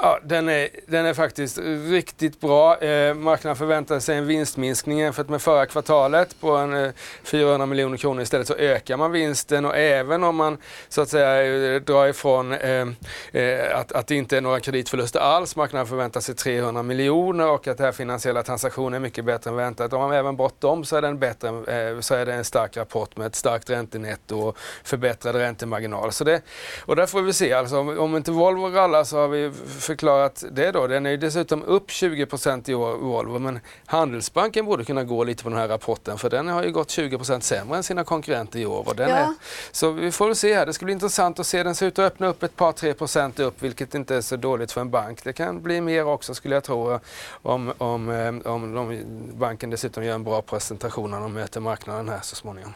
Ja, 0.04 0.18
den 0.24 0.48
är, 0.48 0.68
den 0.86 1.06
är 1.06 1.14
faktiskt 1.14 1.58
riktigt 1.88 2.40
bra. 2.40 2.78
Eh, 2.78 3.14
marknaden 3.14 3.56
förväntar 3.56 4.00
sig 4.00 4.16
en 4.16 4.26
vinstminskning 4.26 4.98
jämfört 4.98 5.28
med 5.28 5.42
förra 5.42 5.66
kvartalet 5.66 6.40
på 6.40 6.50
en, 6.50 6.84
eh, 6.84 6.90
400 7.22 7.66
miljoner 7.66 7.96
kronor. 7.96 8.22
Istället 8.22 8.46
så 8.46 8.54
ökar 8.54 8.96
man 8.96 9.12
vinsten 9.12 9.64
och 9.64 9.76
även 9.76 10.24
om 10.24 10.36
man 10.36 10.58
så 10.88 11.00
att 11.00 11.08
säga 11.08 11.74
eh, 11.74 11.80
drar 11.80 12.06
ifrån 12.06 12.52
eh, 12.52 12.88
eh, 13.32 13.78
att, 13.78 13.92
att 13.92 14.06
det 14.06 14.14
inte 14.14 14.36
är 14.36 14.40
några 14.40 14.60
kreditförluster 14.60 15.20
alls. 15.20 15.56
Marknaden 15.56 15.86
förväntar 15.86 16.20
sig 16.20 16.34
300 16.34 16.82
miljoner 16.82 17.48
och 17.48 17.68
att 17.68 17.78
det 17.78 17.84
här 17.84 17.92
finansiella 17.92 18.42
transaktioner 18.42 18.96
är 18.96 19.00
mycket 19.00 19.24
bättre 19.24 19.50
än 19.50 19.56
väntat. 19.56 19.92
Om 19.92 20.00
man 20.00 20.12
även 20.12 20.36
bort 20.36 20.60
dem 20.60 20.84
så 20.84 20.96
är, 20.96 21.02
den 21.02 21.18
bättre, 21.18 21.48
eh, 21.48 22.00
så 22.00 22.14
är 22.14 22.26
det 22.26 22.34
en 22.34 22.44
stark 22.44 22.76
rapport 22.76 23.16
med 23.16 23.26
ett 23.26 23.34
starkt 23.34 23.70
räntenetto 23.70 24.38
och 24.38 24.58
förbättrad 24.84 25.36
räntemarginal. 25.36 26.12
Så 26.12 26.24
det, 26.24 26.42
och 26.84 26.96
där 26.96 27.06
får 27.06 27.22
vi 27.22 27.32
se, 27.32 27.52
alltså, 27.52 27.78
om, 27.78 27.98
om 27.98 28.16
inte 28.16 28.30
Volvo 28.30 28.66
rallar 28.66 29.04
så 29.04 29.16
har 29.16 29.28
vi 29.28 29.52
förklarat 29.94 30.44
det 30.50 30.72
då. 30.72 30.86
Den 30.86 31.06
är 31.06 31.16
dessutom 31.16 31.62
upp 31.62 31.90
20 31.90 32.26
i 32.66 32.74
år, 32.74 32.96
Volvo, 32.96 33.38
men 33.38 33.60
Handelsbanken 33.86 34.64
borde 34.64 34.84
kunna 34.84 35.04
gå 35.04 35.24
lite 35.24 35.42
på 35.42 35.48
den 35.48 35.58
här 35.58 35.68
rapporten 35.68 36.18
för 36.18 36.30
den 36.30 36.48
har 36.48 36.62
ju 36.62 36.72
gått 36.72 36.88
20% 36.88 37.40
sämre 37.40 37.76
än 37.76 37.82
sina 37.82 38.04
konkurrenter 38.04 38.58
i 38.58 38.66
år. 38.66 38.88
Och 38.88 38.96
den 38.96 39.10
ja. 39.10 39.16
är, 39.16 39.34
så 39.72 39.90
vi 39.90 40.12
får 40.12 40.26
väl 40.26 40.36
se 40.36 40.54
här. 40.54 40.66
Det 40.66 40.72
ska 40.72 40.84
bli 40.84 40.92
intressant 40.92 41.38
att 41.38 41.46
se. 41.46 41.62
Den 41.62 41.74
ser 41.74 41.86
ut 41.86 41.98
att 41.98 42.12
öppna 42.12 42.26
upp 42.26 42.42
ett 42.42 42.56
par, 42.56 42.72
tre 42.72 42.94
procent 42.94 43.40
upp, 43.40 43.62
vilket 43.62 43.94
inte 43.94 44.16
är 44.16 44.20
så 44.20 44.36
dåligt 44.36 44.72
för 44.72 44.80
en 44.80 44.90
bank. 44.90 45.24
Det 45.24 45.32
kan 45.32 45.62
bli 45.62 45.80
mer 45.80 46.06
också 46.06 46.34
skulle 46.34 46.54
jag 46.54 46.64
tro 46.64 46.98
om, 47.42 47.72
om, 47.78 48.10
eh, 48.10 48.52
om, 48.52 48.76
om 48.76 49.00
banken 49.34 49.70
dessutom 49.70 50.04
gör 50.04 50.14
en 50.14 50.24
bra 50.24 50.42
presentation 50.42 51.10
när 51.10 51.20
de 51.20 51.32
möter 51.32 51.60
marknaden 51.60 52.08
här 52.08 52.20
så 52.22 52.36
småningom. 52.36 52.72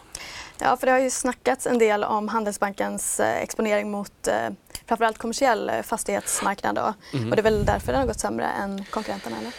Ja, 0.60 0.76
för 0.76 0.86
det 0.86 0.92
har 0.92 0.98
ju 0.98 1.10
snackats 1.10 1.66
en 1.66 1.78
del 1.78 2.04
om 2.04 2.28
Handelsbankens 2.28 3.20
eh, 3.20 3.42
exponering 3.42 3.90
mot 3.90 4.26
eh, 4.26 4.50
framförallt 4.86 5.18
kommersiell 5.18 5.70
eh, 5.70 5.82
fastighetsmarknad 5.82 6.74
då. 6.74 6.94
Mm. 7.12 7.30
Och 7.30 7.36
det 7.36 7.40
är 7.40 7.44
väl 7.44 7.64
därför 7.64 7.92
den 7.92 8.00
har 8.00 8.06
gått 8.06 8.20
sämre 8.20 8.46
än 8.46 8.84
konkurrenterna 8.84 9.36
eller? 9.38 9.52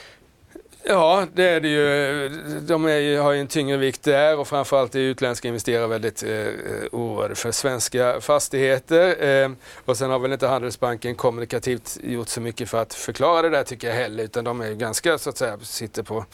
Ja, 0.84 1.28
det 1.34 1.50
är 1.50 1.60
det 1.60 1.68
ju. 1.68 2.30
De 2.62 2.86
är, 2.86 3.22
har 3.22 3.32
ju 3.32 3.40
en 3.40 3.48
tyngre 3.48 3.78
vikt 3.78 4.04
där 4.04 4.40
och 4.40 4.48
framförallt 4.48 4.96
är 4.96 5.00
utländska 5.00 5.48
investerare 5.48 5.88
väldigt 5.88 6.24
eh, 6.24 6.32
eh, 6.32 6.48
oroade 6.92 7.36
för 7.36 7.52
svenska 7.52 8.22
fastigheter. 8.22 9.24
Eh, 9.26 9.52
och 9.86 9.98
sen 9.98 10.10
har 10.10 10.20
väl 10.20 10.34
inte 10.34 10.48
Handelsbanken 10.48 11.16
kommunikativt 11.16 11.98
gjort 12.04 12.30
så 12.30 12.42
mycket 12.42 12.70
för 12.70 12.82
att 12.82 12.94
förklara 12.94 13.42
det 13.42 13.50
där 13.50 13.64
tycker 13.64 13.88
jag 13.88 13.96
heller, 13.96 14.24
utan 14.24 14.44
de 14.44 14.62
är 14.62 14.68
ju 14.68 14.76
ganska 14.76 15.18
så 15.18 15.30
att 15.30 15.38
säga, 15.38 15.60
sitter 15.62 16.04
på, 16.04 16.26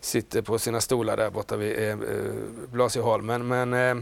sitter 0.00 0.42
på 0.42 0.58
sina 0.58 0.80
stolar 0.80 1.16
där 1.16 1.30
borta 1.30 1.56
vid 1.56 1.78
eh, 1.78 1.88
eh 1.88 1.96
Blasieholmen. 2.72 3.48
Men, 3.48 3.74
Eh, 3.74 3.94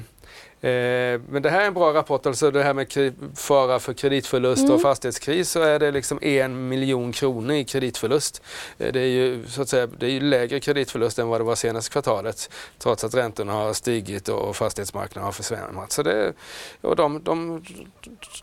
men 0.60 1.42
det 1.42 1.50
här 1.50 1.60
är 1.60 1.66
en 1.66 1.74
bra 1.74 1.94
rapport, 1.94 2.26
alltså 2.26 2.50
det 2.50 2.62
här 2.62 2.74
med 2.74 3.14
fara 3.34 3.78
för 3.78 3.92
kreditförlust 3.92 4.62
mm. 4.62 4.74
och 4.74 4.80
fastighetskris 4.80 5.50
så 5.50 5.60
är 5.60 5.78
det 5.78 5.90
liksom 5.90 6.18
en 6.22 6.68
miljon 6.68 7.12
kronor 7.12 7.54
i 7.54 7.64
kreditförlust. 7.64 8.42
Eh, 8.78 8.92
det 8.92 9.00
är 9.00 9.06
ju 9.06 9.46
så 9.46 9.62
att 9.62 9.68
säga, 9.68 9.86
det 9.86 10.06
är 10.06 10.20
lägre 10.20 10.60
kreditförlust 10.60 11.18
än 11.18 11.28
vad 11.28 11.40
det 11.40 11.44
var 11.44 11.54
senaste 11.54 11.92
kvartalet 11.92 12.50
trots 12.78 13.04
att 13.04 13.14
räntorna 13.14 13.52
har 13.52 13.72
stigit 13.72 14.28
och 14.28 14.56
fastighetsmarknaden 14.56 15.24
har 15.24 15.32
försvänmat. 15.32 15.92
Så 15.92 16.02
det, 16.02 16.32
och 16.80 16.96
de, 16.96 17.22
de, 17.22 17.64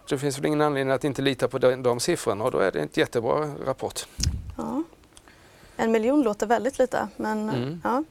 det 0.10 0.18
finns 0.18 0.38
väl 0.38 0.46
ingen 0.46 0.62
anledning 0.62 0.94
att 0.94 1.04
inte 1.04 1.22
lita 1.22 1.48
på 1.48 1.58
de, 1.58 1.84
de 1.84 2.00
siffrorna 2.00 2.44
och 2.44 2.52
då 2.52 2.58
är 2.58 2.72
det 2.72 2.80
en 2.80 2.90
jättebra 2.94 3.56
rapport. 3.66 4.06
Ja. 4.58 4.84
En 5.78 5.92
miljon 5.92 6.22
låter 6.22 6.48
väldigt 6.48 6.80
lite 6.80 7.08
men 7.18 7.50
mm. 7.50 7.82
ja. 7.84 8.04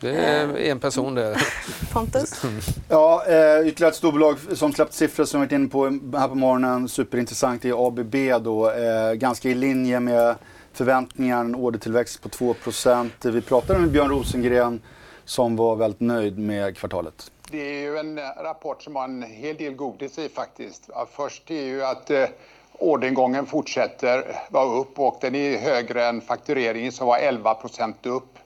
Det 0.00 0.16
är 0.16 0.56
en 0.56 0.80
person 0.80 1.14
det. 1.14 1.36
Pontus? 1.92 2.42
Ja, 2.88 3.24
eh, 3.26 3.68
ytterligare 3.68 3.90
ett 3.90 3.96
storbolag 3.96 4.36
som 4.52 4.72
släppt 4.72 4.92
siffror 4.92 5.24
som 5.24 5.40
vi 5.40 5.46
varit 5.46 5.52
inne 5.52 5.68
på 5.68 5.84
här 6.18 6.28
på 6.28 6.34
morgonen. 6.34 6.88
Superintressant 6.88 7.64
är 7.64 7.86
ABB 7.86 8.44
då. 8.44 8.70
Eh, 8.70 9.12
ganska 9.12 9.48
i 9.48 9.54
linje 9.54 10.00
med 10.00 10.34
förväntningar, 10.72 11.40
en 11.40 11.54
ordertillväxt 11.54 12.22
på 12.22 12.28
2% 12.28 13.30
Vi 13.30 13.40
pratade 13.40 13.78
med 13.78 13.90
Björn 13.90 14.10
Rosengren 14.10 14.82
som 15.24 15.56
var 15.56 15.76
väldigt 15.76 16.00
nöjd 16.00 16.38
med 16.38 16.76
kvartalet. 16.76 17.30
Det 17.50 17.58
är 17.58 17.80
ju 17.80 17.98
en 17.98 18.18
rapport 18.18 18.82
som 18.82 18.96
har 18.96 19.04
en 19.04 19.22
hel 19.22 19.56
del 19.56 19.74
godis 19.74 20.18
i 20.18 20.28
faktiskt. 20.28 20.90
Först 21.16 21.50
är 21.50 21.62
ju 21.62 21.84
att 21.84 22.10
eh, 22.10 22.24
orderingången 22.72 23.46
fortsätter 23.46 24.24
vara 24.50 24.80
upp 24.80 24.98
och 24.98 25.18
den 25.20 25.34
är 25.34 25.58
högre 25.58 26.06
än 26.06 26.20
faktureringen 26.20 26.92
som 26.92 27.06
var 27.06 27.18
11% 27.18 27.94
upp. 28.02 28.38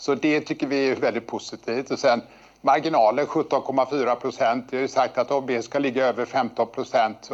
Så 0.00 0.14
det 0.14 0.40
tycker 0.40 0.66
vi 0.66 0.90
är 0.90 0.96
väldigt 0.96 1.26
positivt. 1.26 1.90
Och 1.90 1.98
sen 1.98 2.22
marginalen 2.60 3.26
17,4 3.26 4.14
procent. 4.14 4.66
Vi 4.70 4.76
har 4.76 4.82
ju 4.82 4.88
sagt 4.88 5.18
att 5.18 5.30
AB 5.30 5.50
ska 5.62 5.78
ligga 5.78 6.06
över 6.06 6.24
15 6.24 6.66
procent. 6.66 7.30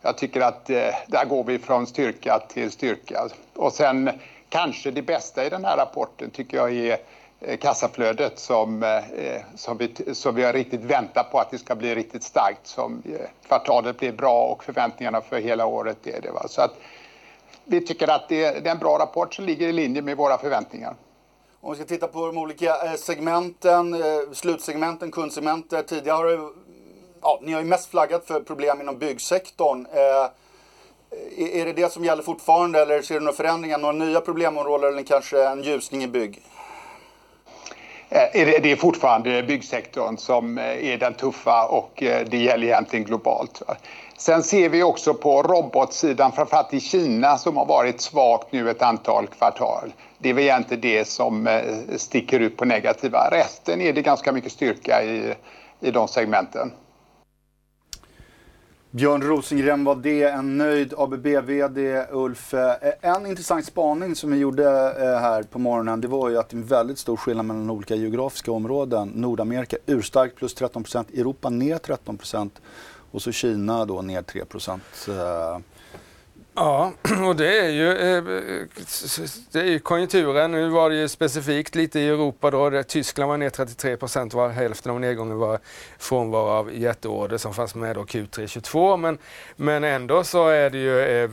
Jag 0.00 0.18
tycker 0.18 0.40
att 0.40 0.70
eh, 0.70 0.76
där 1.06 1.24
går 1.24 1.44
vi 1.44 1.58
från 1.58 1.86
styrka 1.86 2.38
till 2.38 2.70
styrka. 2.70 3.28
Och 3.54 3.72
sen 3.72 4.10
kanske 4.48 4.90
det 4.90 5.02
bästa 5.02 5.46
i 5.46 5.48
den 5.48 5.64
här 5.64 5.76
rapporten 5.76 6.30
tycker 6.30 6.56
jag 6.56 6.76
är 6.76 6.98
eh, 7.40 7.56
kassaflödet 7.56 8.38
som, 8.38 8.82
eh, 8.82 9.42
som, 9.54 9.76
vi, 9.76 10.14
som 10.14 10.34
vi 10.34 10.44
har 10.44 10.52
riktigt 10.52 10.84
väntat 10.84 11.30
på 11.30 11.38
att 11.38 11.50
det 11.50 11.58
ska 11.58 11.74
bli 11.74 11.94
riktigt 11.94 12.22
starkt. 12.22 12.66
Som 12.66 13.02
eh, 13.06 13.26
kvartalet 13.46 13.98
blir 13.98 14.12
bra 14.12 14.46
och 14.46 14.64
förväntningarna 14.64 15.20
för 15.20 15.40
hela 15.40 15.66
året 15.66 16.06
är 16.06 16.20
det. 16.20 16.30
Va? 16.30 16.48
Så 16.48 16.60
att 16.62 16.76
vi 17.64 17.80
tycker 17.80 18.08
att 18.08 18.28
det, 18.28 18.64
det 18.64 18.68
är 18.68 18.72
en 18.72 18.78
bra 18.78 18.98
rapport 18.98 19.34
som 19.34 19.44
ligger 19.44 19.68
i 19.68 19.72
linje 19.72 20.02
med 20.02 20.16
våra 20.16 20.38
förväntningar. 20.38 20.94
Om 21.66 21.72
vi 21.72 21.76
ska 21.76 21.84
titta 21.84 22.08
på 22.08 22.26
de 22.26 22.38
olika 22.38 22.86
eh, 22.86 22.94
segmenten, 22.94 23.94
eh, 23.94 24.32
slutsegmenten, 24.32 25.10
kundsegmenter. 25.10 25.82
Tidigare 25.82 26.16
har 26.16 26.24
det, 26.24 26.48
ja, 27.22 27.40
ni 27.42 27.52
har 27.52 27.60
ju 27.60 27.66
mest 27.66 27.90
flaggat 27.90 28.26
för 28.26 28.40
problem 28.40 28.80
inom 28.80 28.98
byggsektorn. 28.98 29.86
Eh, 29.92 30.30
är 31.60 31.64
det 31.64 31.72
det 31.72 31.92
som 31.92 32.04
gäller 32.04 32.22
fortfarande 32.22 32.82
eller 32.82 33.02
ser 33.02 33.14
du 33.14 33.20
några 33.20 33.36
förändringar, 33.36 33.78
några 33.78 33.92
nya 33.92 34.20
problemområden 34.20 34.92
eller 34.92 35.02
kanske 35.02 35.44
en 35.44 35.62
ljusning 35.62 36.02
i 36.02 36.08
bygg? 36.08 36.42
Eh, 38.08 38.28
det 38.32 38.72
är 38.72 38.76
fortfarande 38.76 39.42
byggsektorn 39.42 40.16
som 40.16 40.58
eh, 40.58 40.64
är 40.64 40.98
den 40.98 41.14
tuffa 41.14 41.66
och 41.66 42.02
eh, 42.02 42.26
det 42.26 42.38
gäller 42.38 42.66
egentligen 42.66 43.04
globalt. 43.04 43.62
Sen 44.16 44.42
ser 44.42 44.68
vi 44.68 44.82
också 44.82 45.14
på 45.14 45.42
robotsidan, 45.42 46.32
framförallt 46.32 46.74
i 46.74 46.80
Kina 46.80 47.38
som 47.38 47.56
har 47.56 47.66
varit 47.66 48.00
svagt 48.00 48.52
nu 48.52 48.70
ett 48.70 48.82
antal 48.82 49.26
kvartal. 49.26 49.92
Det 50.18 50.30
är 50.30 50.34
väl 50.34 50.44
egentligen 50.44 50.80
det 50.80 51.04
som 51.04 51.60
sticker 51.96 52.40
ut 52.40 52.56
på 52.56 52.64
negativa. 52.64 53.28
Resten 53.30 53.80
är 53.80 53.92
det 53.92 54.02
ganska 54.02 54.32
mycket 54.32 54.52
styrka 54.52 55.02
i, 55.02 55.34
i 55.80 55.90
de 55.90 56.08
segmenten. 56.08 56.72
Björn 58.96 59.22
Rosengren 59.22 59.84
var 59.84 59.94
det, 59.94 60.22
en 60.22 60.58
nöjd 60.58 60.94
ABB-VD. 60.96 62.06
Ulf, 62.10 62.54
eh, 62.54 62.92
en 63.00 63.26
intressant 63.26 63.66
spaning 63.66 64.14
som 64.14 64.32
vi 64.32 64.38
gjorde 64.38 64.64
eh, 64.98 65.20
här 65.20 65.42
på 65.42 65.58
morgonen 65.58 66.00
det 66.00 66.08
var 66.08 66.28
ju 66.28 66.38
att 66.38 66.48
det 66.48 66.54
är 66.56 66.58
en 66.58 66.66
väldigt 66.66 66.98
stor 66.98 67.16
skillnad 67.16 67.46
mellan 67.46 67.70
olika 67.70 67.94
geografiska 67.94 68.52
områden. 68.52 69.08
Nordamerika 69.08 69.76
urstarkt 69.86 70.36
plus 70.36 70.56
13% 70.56 71.20
Europa 71.20 71.50
ner 71.50 71.78
13% 71.78 72.50
och 73.10 73.22
så 73.22 73.32
Kina 73.32 73.84
då 73.84 74.02
ner 74.02 74.22
3 74.22 74.44
Ja, 76.56 76.92
och 77.28 77.36
det 77.36 77.58
är 77.58 77.68
ju 77.68 77.90
eh, 77.90 78.24
det 79.52 79.60
är 79.60 79.64
ju 79.64 79.78
konjunkturen. 79.78 80.50
Nu 80.50 80.68
var 80.68 80.90
det 80.90 80.96
ju 80.96 81.08
specifikt 81.08 81.74
lite 81.74 82.00
i 82.00 82.08
Europa 82.08 82.50
då. 82.50 82.70
Där 82.70 82.82
Tyskland 82.82 83.28
var 83.28 83.36
ner 83.36 83.50
33 83.50 83.96
procent, 83.96 84.34
var 84.34 84.48
hälften 84.48 84.92
av 84.92 85.00
nedgången 85.00 85.38
var 85.38 85.58
frånvaro 85.98 86.48
av 86.48 86.74
jätteorder 86.74 87.38
som 87.38 87.54
fanns 87.54 87.74
med 87.74 87.96
då 87.96 88.02
Q3 88.02 88.46
22. 88.46 88.96
Men, 88.96 89.18
men 89.56 89.84
ändå 89.84 90.24
så 90.24 90.48
är 90.48 90.70
det 90.70 90.78
ju 90.78 91.00
eh, 91.00 91.30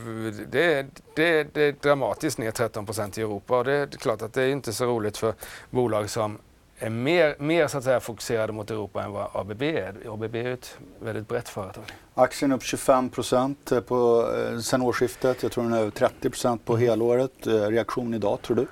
det, 0.50 0.86
det, 1.14 1.54
det 1.54 1.62
är 1.62 1.72
dramatiskt 1.82 2.38
ner 2.38 2.50
13 2.50 2.86
procent 2.86 3.18
i 3.18 3.20
Europa 3.20 3.58
och 3.58 3.64
det 3.64 3.72
är 3.72 3.86
klart 3.86 4.22
att 4.22 4.32
det 4.32 4.42
är 4.42 4.48
inte 4.48 4.72
så 4.72 4.86
roligt 4.86 5.16
för 5.16 5.34
bolag 5.70 6.10
som 6.10 6.38
är 6.84 6.90
mer, 6.90 7.36
mer 7.38 7.68
så 7.68 7.78
att 7.78 7.84
säga, 7.84 8.00
fokuserade 8.00 8.52
mot 8.52 8.70
Europa 8.70 9.02
än 9.02 9.12
vad 9.12 9.28
ABB 9.32 9.62
är. 9.62 9.94
ABB 10.12 10.34
är 10.34 10.46
ett 10.46 10.78
väldigt 11.00 11.28
brett 11.28 11.48
företag. 11.48 11.84
Aktien 12.14 12.52
upp 12.52 12.62
25 12.62 13.10
procent 13.10 13.72
eh, 13.72 13.78
eh, 13.78 14.58
sen 14.58 14.82
årsskiftet. 14.82 15.42
Jag 15.42 15.52
tror 15.52 15.64
den 15.64 15.72
är 15.72 15.80
över 15.80 15.90
30 15.90 16.30
procent 16.30 16.64
på 16.64 16.76
helåret. 16.76 17.46
Eh, 17.46 17.52
reaktion 17.52 18.14
idag, 18.14 18.42
tror 18.42 18.56
du? 18.56 18.66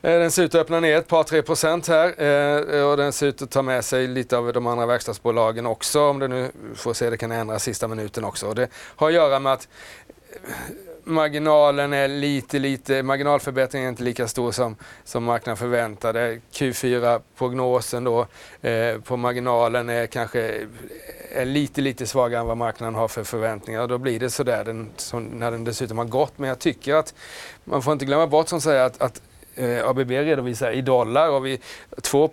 Den 0.00 0.30
ser 0.30 0.42
ut 0.42 0.54
att 0.54 0.60
öppna 0.60 0.80
ner 0.80 0.96
ett 0.96 1.08
par, 1.08 1.22
tre 1.24 1.42
procent 1.42 1.88
här 1.88 2.08
och 2.84 2.96
den 2.96 3.12
ser 3.12 3.26
ut 3.26 3.42
att 3.42 3.50
ta 3.50 3.62
med 3.62 3.84
sig 3.84 4.06
lite 4.06 4.36
av 4.36 4.52
de 4.52 4.66
andra 4.66 4.86
verkstadsbolagen 4.86 5.66
också. 5.66 6.00
Om 6.00 6.18
det 6.18 6.28
nu 6.28 6.50
får 6.74 6.94
se, 6.94 7.10
det 7.10 7.16
kan 7.16 7.32
ändras 7.32 7.62
sista 7.62 7.88
minuten 7.88 8.24
också. 8.24 8.46
Och 8.46 8.54
det 8.54 8.68
har 8.74 9.08
att 9.08 9.14
göra 9.14 9.38
med 9.38 9.52
att 9.52 9.68
marginalen 11.06 11.92
är 11.92 12.08
lite, 12.08 12.58
lite, 12.58 13.02
marginalförbättringen 13.02 13.86
är 13.86 13.90
inte 13.90 14.02
lika 14.02 14.28
stor 14.28 14.52
som, 14.52 14.76
som 15.04 15.24
marknaden 15.24 15.56
förväntade. 15.56 16.40
Q4-prognosen 16.52 18.04
då 18.04 18.26
eh, 18.68 19.00
på 19.00 19.16
marginalen 19.16 19.88
är 19.88 20.06
kanske 20.06 20.66
är 21.32 21.44
lite, 21.44 21.80
lite 21.80 22.06
svagare 22.06 22.40
än 22.40 22.46
vad 22.46 22.56
marknaden 22.56 22.94
har 22.94 23.08
för 23.08 23.24
förväntningar. 23.24 23.80
Och 23.80 23.88
då 23.88 23.98
blir 23.98 24.20
det 24.20 24.30
sådär 24.30 24.64
den, 24.64 24.90
som, 24.96 25.24
när 25.24 25.50
den 25.50 25.64
dessutom 25.64 25.98
har 25.98 26.04
gått. 26.04 26.38
Men 26.38 26.48
jag 26.48 26.58
tycker 26.58 26.94
att 26.94 27.14
man 27.64 27.82
får 27.82 27.92
inte 27.92 28.04
glömma 28.04 28.26
bort 28.26 28.48
som 28.48 28.60
säger 28.60 28.82
att, 28.84 29.02
att 29.02 29.22
eh, 29.54 29.88
ABB 29.88 30.10
redovisar 30.10 30.70
i 30.70 30.82
dollar 30.82 31.30
och 31.30 31.46
vi 31.46 31.60
2 32.02 32.30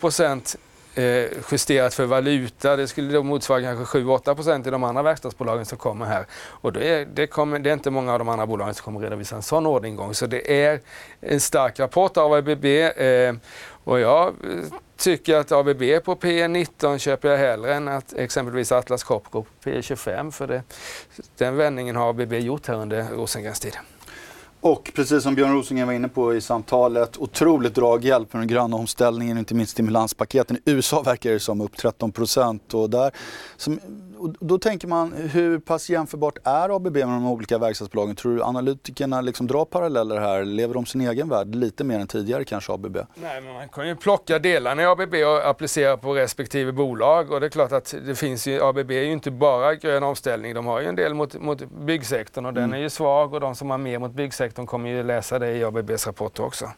Eh, 0.96 1.26
justerat 1.52 1.94
för 1.94 2.06
valuta. 2.06 2.76
Det 2.76 2.88
skulle 2.88 3.14
då 3.14 3.24
motsvara 3.24 3.62
kanske 3.62 4.00
7-8% 4.00 4.68
i 4.68 4.72
de 4.72 4.84
andra 4.84 5.04
verkstadsbolagen 5.04 5.66
som 5.66 5.78
kommer 5.78 6.06
här. 6.06 6.26
Och 6.34 6.74
det 6.74 6.88
är, 6.88 7.06
det, 7.06 7.28
kommer, 7.28 7.60
det 7.60 7.70
är 7.70 7.74
inte 7.74 7.92
många 7.92 8.14
av 8.14 8.20
de 8.20 8.30
andra 8.30 8.46
bolagen 8.46 8.74
som 8.74 8.84
kommer 8.84 9.00
redovisa 9.00 9.36
en 9.36 9.42
sån 9.42 9.66
orderingång. 9.66 10.14
Så 10.14 10.26
det 10.28 10.64
är 10.64 10.80
en 11.22 11.40
stark 11.40 11.80
rapport 11.80 12.18
av 12.18 12.34
ABB. 12.34 12.66
Eh, 12.66 13.34
och 13.84 14.00
jag 14.00 14.28
eh, 14.28 14.34
tycker 14.98 15.36
att 15.36 15.52
ABB 15.52 15.82
på 16.04 16.16
P19 16.16 16.98
köper 16.98 17.30
jag 17.30 17.38
hellre 17.38 17.74
än 17.76 17.88
att 17.88 18.14
exempelvis 18.14 18.72
Atlas 18.72 19.04
Copco 19.04 19.44
på 19.44 19.70
P25. 19.70 20.32
För 20.32 20.48
det, 20.48 20.64
den 21.38 21.56
vändningen 21.56 21.96
har 21.96 22.10
ABB 22.10 22.34
gjort 22.34 22.68
här 22.68 22.76
under 22.76 23.04
Rosengrens 23.04 23.60
tid. 23.60 23.78
Och 24.64 24.92
precis 24.96 25.24
som 25.24 25.36
Björn 25.36 25.54
Rosengren 25.54 25.88
var 25.88 25.94
inne 25.94 26.08
på 26.08 26.36
i 26.36 26.42
samtalet, 26.42 27.18
otroligt 27.18 27.76
draghjälp 27.76 28.32
för 28.32 28.38
den 28.38 28.48
gröna 28.48 28.78
omställningen, 28.78 29.38
inte 29.38 29.56
minst 29.56 29.72
stimulanspaketen. 29.72 30.58
I 30.66 30.72
USA 30.72 31.02
verkar 31.02 31.32
det 31.32 31.40
som 31.40 31.62
upp 31.62 31.78
13 31.78 32.12
procent 32.12 32.74
och 32.74 32.90
där 32.90 33.12
som 33.58 33.80
och 34.24 34.36
då 34.40 34.58
tänker 34.58 34.88
man, 34.88 35.14
hur 35.14 35.60
pass 35.60 35.90
jämförbart 35.90 36.38
är 36.44 36.76
ABB 36.76 36.94
med 36.94 37.08
de 37.08 37.28
olika 37.28 37.58
verkstadsbolagen? 37.58 38.16
Tror 38.16 38.36
du 38.36 38.44
analytikerna 38.44 39.22
liksom 39.22 39.48
drar 39.48 39.66
paralleller 39.66 40.20
här? 40.20 40.44
Lever 40.46 40.74
de 40.74 40.86
sin 40.86 41.02
egen 41.02 41.30
värld 41.30 41.56
lite 41.56 41.84
mer 41.84 42.00
än 42.00 42.08
tidigare 42.08 42.44
kanske 42.44 42.74
ABB? 42.74 42.98
Nej, 43.16 43.42
men 43.42 43.54
man 43.54 43.70
kan 43.70 43.88
ju 43.88 43.96
plocka 43.96 44.40
delarna 44.40 44.82
i 44.82 44.86
ABB 44.86 45.14
och 45.14 45.50
applicera 45.50 45.98
på 45.98 46.14
respektive 46.14 46.72
bolag. 46.72 47.32
Och 47.32 47.40
det 47.40 47.46
är 47.46 47.50
klart 47.50 47.72
att 47.72 47.96
det 48.06 48.16
finns 48.16 48.48
ju, 48.48 48.64
ABB 48.64 48.92
är 48.92 49.04
ju 49.04 49.12
inte 49.12 49.32
bara 49.32 49.76
grön 49.76 50.04
omställning. 50.04 50.54
De 50.54 50.66
har 50.66 50.82
ju 50.82 50.88
en 50.88 50.96
del 50.96 51.14
mot, 51.14 51.42
mot 51.42 51.72
byggsektorn 51.72 52.46
och 52.46 52.52
mm. 52.52 52.62
den 52.62 52.74
är 52.74 52.84
ju 52.84 52.90
svag 52.90 53.34
och 53.34 53.40
de 53.40 53.56
som 53.56 53.70
har 53.70 53.78
mer 53.78 54.00
mot 54.00 54.12
byggsektorn 54.12 54.66
kommer 54.66 54.90
ju 54.90 55.04
läsa 55.04 55.40
det 55.40 55.52
i 55.52 55.64
ABBs 55.64 56.08
rapporter 56.08 56.46
också. 56.46 56.70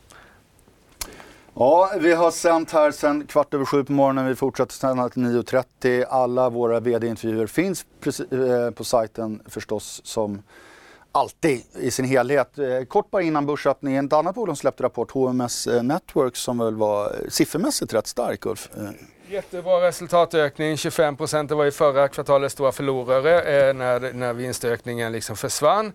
Ja, 1.58 1.92
vi 2.00 2.14
har 2.14 2.32
sänt 2.32 2.72
här 2.72 2.92
sen 2.92 3.28
kvart 3.28 3.54
över 3.54 3.66
sju 3.66 3.84
på 3.84 3.92
morgonen. 3.92 4.26
Vi 4.26 4.36
fortsätter 4.36 4.74
sända 4.74 5.10
till 5.10 5.24
9.30. 5.24 6.06
Alla 6.10 6.50
våra 6.50 6.80
vd-intervjuer 6.80 7.48
finns 7.48 7.86
eh, 8.32 8.72
på 8.72 8.84
sajten 8.84 9.42
förstås 9.46 10.02
som 10.04 10.42
alltid 11.12 11.62
i 11.80 11.92
sin 11.92 12.06
helhet. 12.06 12.60
Eh, 12.60 12.86
kort 12.88 13.12
bara 13.12 13.22
innan 13.22 13.46
börsöppningen, 13.46 14.06
ett 14.06 14.14
annat 14.14 14.36
bolag 14.36 14.58
släppte 14.58 14.84
rapport, 14.84 15.12
HMS 15.12 15.68
eh, 15.68 15.84
Networks, 15.84 16.40
som 16.40 16.58
väl 16.58 16.76
var 16.76 17.16
siffermässigt 17.30 17.94
rätt 17.94 18.08
stark, 18.08 18.46
Ulf. 18.46 18.70
Jättebra 19.30 19.88
resultatökning, 19.88 20.78
25 20.78 21.18
procent. 21.18 21.50
Det 21.50 21.56
var 21.56 21.66
ju 21.66 21.72
förra 21.72 22.08
kvartalets 22.08 22.54
stora 22.54 22.72
förlorare 22.72 23.42
eh, 23.42 23.74
när, 23.74 24.14
när 24.14 24.34
vinstökningen 24.34 25.12
liksom 25.12 25.36
försvann. 25.36 25.94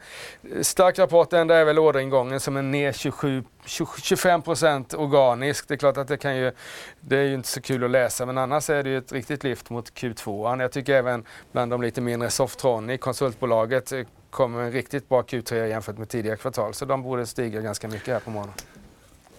Stark 0.63 0.99
rapport, 0.99 1.33
enda 1.33 1.57
är 1.57 1.65
väl 1.65 1.79
orderingången 1.79 2.41
som 2.41 2.57
är 2.57 2.63
ner 2.63 2.93
27, 2.93 3.45
25 4.03 4.43
procent 4.43 4.95
organiskt. 4.95 5.69
Det 5.69 5.75
är 5.75 5.79
klart 5.79 5.97
att 5.97 6.09
det 6.09 6.17
kan 6.17 6.37
ju, 6.37 6.53
det 7.01 7.17
är 7.17 7.23
ju 7.23 7.35
inte 7.35 7.49
så 7.49 7.61
kul 7.61 7.85
att 7.85 7.91
läsa 7.91 8.27
men 8.27 8.39
annars 8.39 8.71
är 8.71 8.83
det 8.83 8.91
ju 8.91 8.99
ett 8.99 9.13
riktigt 9.13 9.45
lyft 9.45 9.71
mot 9.71 9.93
Q2. 9.93 10.61
Jag 10.61 10.73
tycker 10.73 10.95
även 10.95 11.25
bland 11.53 11.73
de 11.73 11.83
lite 11.83 12.01
mindre 12.01 12.31
Softronic, 12.31 13.01
konsultbolaget, 13.01 13.93
eh, 13.93 14.01
kommer 14.31 14.63
en 14.63 14.73
riktigt 14.73 15.09
bra 15.09 15.23
Q3 15.23 15.67
jämfört 15.67 15.99
med 15.99 16.09
tidigare 16.09 16.37
kvartal. 16.37 16.75
Så 16.75 16.85
de 16.85 17.03
borde 17.03 17.27
stiga 17.27 17.61
ganska 17.61 17.89
mycket 17.89 18.09
här 18.09 18.21
på 18.21 18.31
morgonen. 18.31 18.55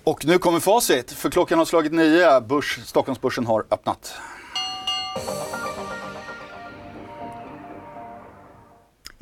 Och 0.04 0.26
nu 0.26 0.38
kommer 0.38 0.60
facit, 0.60 1.12
för 1.12 1.30
klockan 1.30 1.58
har 1.58 1.66
slagit 1.66 1.92
nio. 1.92 2.42
Börs, 2.42 2.80
Stockholmsbörsen 2.86 3.46
har 3.46 3.66
öppnat. 3.72 4.14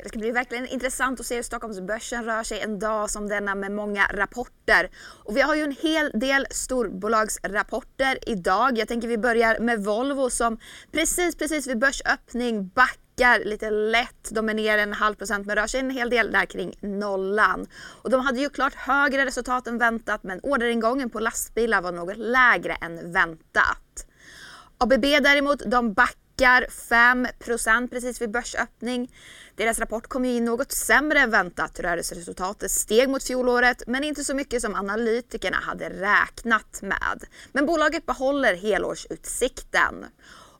Det 0.02 0.08
ska 0.08 0.18
bli 0.18 0.30
verkligen 0.30 0.66
intressant 0.66 1.20
att 1.20 1.26
se 1.26 1.36
hur 1.36 1.42
Stockholmsbörsen 1.42 2.24
rör 2.24 2.42
sig 2.42 2.60
en 2.60 2.78
dag 2.78 3.10
som 3.10 3.28
denna 3.28 3.54
med 3.54 3.72
många 3.72 4.06
rapporter. 4.12 4.90
Och 5.24 5.36
vi 5.36 5.40
har 5.40 5.54
ju 5.54 5.62
en 5.62 5.76
hel 5.82 6.10
del 6.14 6.46
storbolagsrapporter 6.50 8.18
idag. 8.26 8.78
Jag 8.78 8.88
tänker 8.88 9.08
vi 9.08 9.18
börjar 9.18 9.58
med 9.58 9.84
Volvo 9.84 10.30
som 10.30 10.58
precis, 10.92 11.36
precis 11.36 11.66
vid 11.66 11.78
börsöppning 11.78 12.68
backar 12.68 13.09
lite 13.44 13.70
lätt. 13.70 14.30
De 14.30 14.48
är 14.48 14.54
ner 14.54 14.78
en 14.78 14.92
halv 14.92 15.14
procent 15.14 15.46
men 15.46 15.56
rör 15.56 15.66
sig 15.66 15.80
en 15.80 15.90
hel 15.90 16.10
del 16.10 16.32
där 16.32 16.46
kring 16.46 16.74
nollan. 16.80 17.66
Och 18.02 18.10
de 18.10 18.20
hade 18.20 18.40
ju 18.40 18.50
klart 18.50 18.74
högre 18.74 19.26
resultat 19.26 19.66
än 19.66 19.78
väntat 19.78 20.22
men 20.22 20.40
orderingången 20.42 21.10
på 21.10 21.20
lastbilar 21.20 21.82
var 21.82 21.92
något 21.92 22.16
lägre 22.16 22.74
än 22.74 23.12
väntat. 23.12 24.06
ABB 24.78 25.02
däremot, 25.02 25.62
de 25.66 25.92
backar 25.92 26.66
5% 26.70 27.88
precis 27.88 28.20
vid 28.20 28.30
börsöppning. 28.30 29.10
Deras 29.56 29.78
rapport 29.78 30.06
kom 30.06 30.24
ju 30.24 30.32
in 30.32 30.44
något 30.44 30.72
sämre 30.72 31.20
än 31.20 31.30
väntat. 31.30 31.80
Rörelseresultatet 31.80 32.70
steg 32.70 33.08
mot 33.08 33.24
fjolåret 33.24 33.82
men 33.86 34.04
inte 34.04 34.24
så 34.24 34.34
mycket 34.34 34.62
som 34.62 34.74
analytikerna 34.74 35.56
hade 35.56 35.90
räknat 35.90 36.82
med. 36.82 37.24
Men 37.52 37.66
bolaget 37.66 38.06
behåller 38.06 38.54
helårsutsikten. 38.54 40.06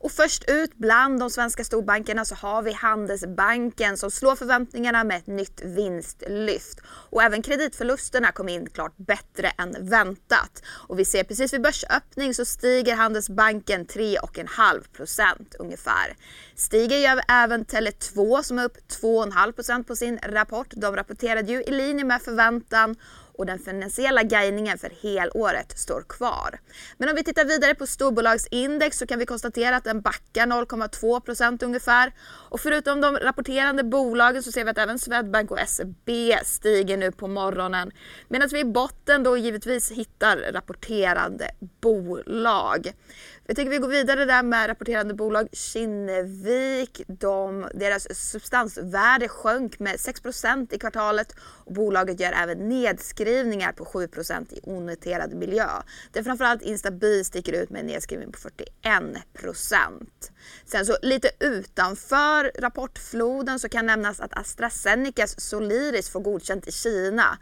Och 0.03 0.13
först 0.13 0.45
ut 0.51 0.75
bland 0.75 1.21
de 1.21 1.31
svenska 1.31 1.65
storbankerna 1.65 2.25
så 2.25 2.35
har 2.35 2.63
vi 2.63 2.73
Handelsbanken 2.73 3.97
som 3.97 4.11
slår 4.11 4.37
förväntningarna 4.37 5.05
med 5.05 5.17
ett 5.17 5.27
nytt 5.27 5.61
vinstlyft. 5.65 6.81
Och 6.87 7.23
även 7.23 7.43
kreditförlusterna 7.43 8.33
kom 8.33 8.49
in 8.49 8.71
klart 8.71 8.97
bättre 8.97 9.49
än 9.59 9.77
väntat. 9.81 10.63
Och 10.69 10.99
vi 10.99 11.05
ser 11.05 11.25
precis 11.25 11.55
vid 11.55 11.63
börsöppning 11.63 12.35
så 12.35 12.45
stiger 12.45 12.97
Handelsbanken 12.97 13.87
3,5% 13.87 15.57
ungefär. 15.59 16.17
Stiger 16.55 16.97
ju 16.97 17.21
även 17.29 17.65
Tele2 17.65 18.43
som 18.43 18.59
är 18.59 18.65
upp 18.65 18.77
2,5% 19.03 19.85
på 19.85 19.97
sin 19.97 20.19
rapport. 20.23 20.69
De 20.71 20.97
rapporterade 20.97 21.53
ju 21.53 21.63
i 21.63 21.71
linje 21.71 22.05
med 22.05 22.23
förväntan 22.23 22.97
och 23.41 23.47
den 23.47 23.59
finansiella 23.59 24.23
guidningen 24.23 24.79
för 24.79 24.91
helåret 25.03 25.79
står 25.79 26.03
kvar. 26.03 26.61
Men 26.99 27.09
om 27.09 27.15
vi 27.17 27.25
tittar 27.25 27.45
vidare 27.45 27.75
på 27.75 27.87
storbolagsindex 27.87 28.99
så 28.99 29.07
kan 29.07 29.19
vi 29.19 29.27
konstatera 29.27 29.77
att 29.77 29.85
den 29.85 30.01
backar 30.01 30.47
0,2% 30.47 31.65
ungefär. 31.65 32.13
Och 32.23 32.61
förutom 32.61 33.01
de 33.01 33.17
rapporterande 33.17 33.85
bolagen 33.85 34.43
så 34.43 34.53
ser 34.53 34.65
vi 34.65 34.71
att 34.71 34.79
även 34.79 34.99
Swedbank 34.99 35.51
och 35.51 35.59
SEB 35.67 36.11
stiger 36.45 36.97
nu 36.97 37.13
på 37.13 37.29
morgonen. 37.29 37.91
Medan 38.29 38.49
vi 38.53 38.61
i 38.61 38.65
botten 38.65 39.23
då 39.23 39.37
givetvis 39.37 39.91
hittar 39.91 40.37
rapporterande 40.53 41.51
bolag. 41.81 42.93
Jag 43.51 43.57
tycker 43.57 43.71
vi 43.71 43.79
går 43.79 43.89
vidare 43.89 44.25
där 44.25 44.43
med 44.43 44.69
rapporterande 44.69 45.15
bolag. 45.15 45.49
Kinnevik, 45.53 47.03
de, 47.07 47.69
deras 47.75 48.31
substansvärde 48.31 49.29
sjönk 49.29 49.79
med 49.79 49.97
6% 49.97 50.75
i 50.75 50.79
kvartalet 50.79 51.35
och 51.41 51.73
bolaget 51.73 52.21
gör 52.21 52.33
även 52.33 52.69
nedskrivningar 52.69 53.73
på 53.73 53.85
7% 53.85 54.55
i 54.55 54.61
onoterad 54.63 55.35
miljö. 55.35 55.69
Det 56.13 56.19
är 56.19 56.23
framförallt 56.23 56.63
Instabil 56.63 57.25
sticker 57.25 57.53
ut 57.53 57.71
med 57.71 57.81
en 57.81 57.87
nedskrivning 57.87 58.33
på 58.33 58.39
41 58.39 58.65
Sen 60.65 60.87
så 60.87 60.97
lite 61.03 61.31
utanför 61.41 62.53
rapportfloden 62.59 63.59
så 63.59 63.69
kan 63.69 63.87
nämnas 63.87 64.21
att 64.21 64.39
AstraZenecas 64.39 65.41
Soliris 65.41 66.11
får 66.11 66.21
godkänt 66.21 66.69
i 66.69 66.73
Kina. 66.73 67.39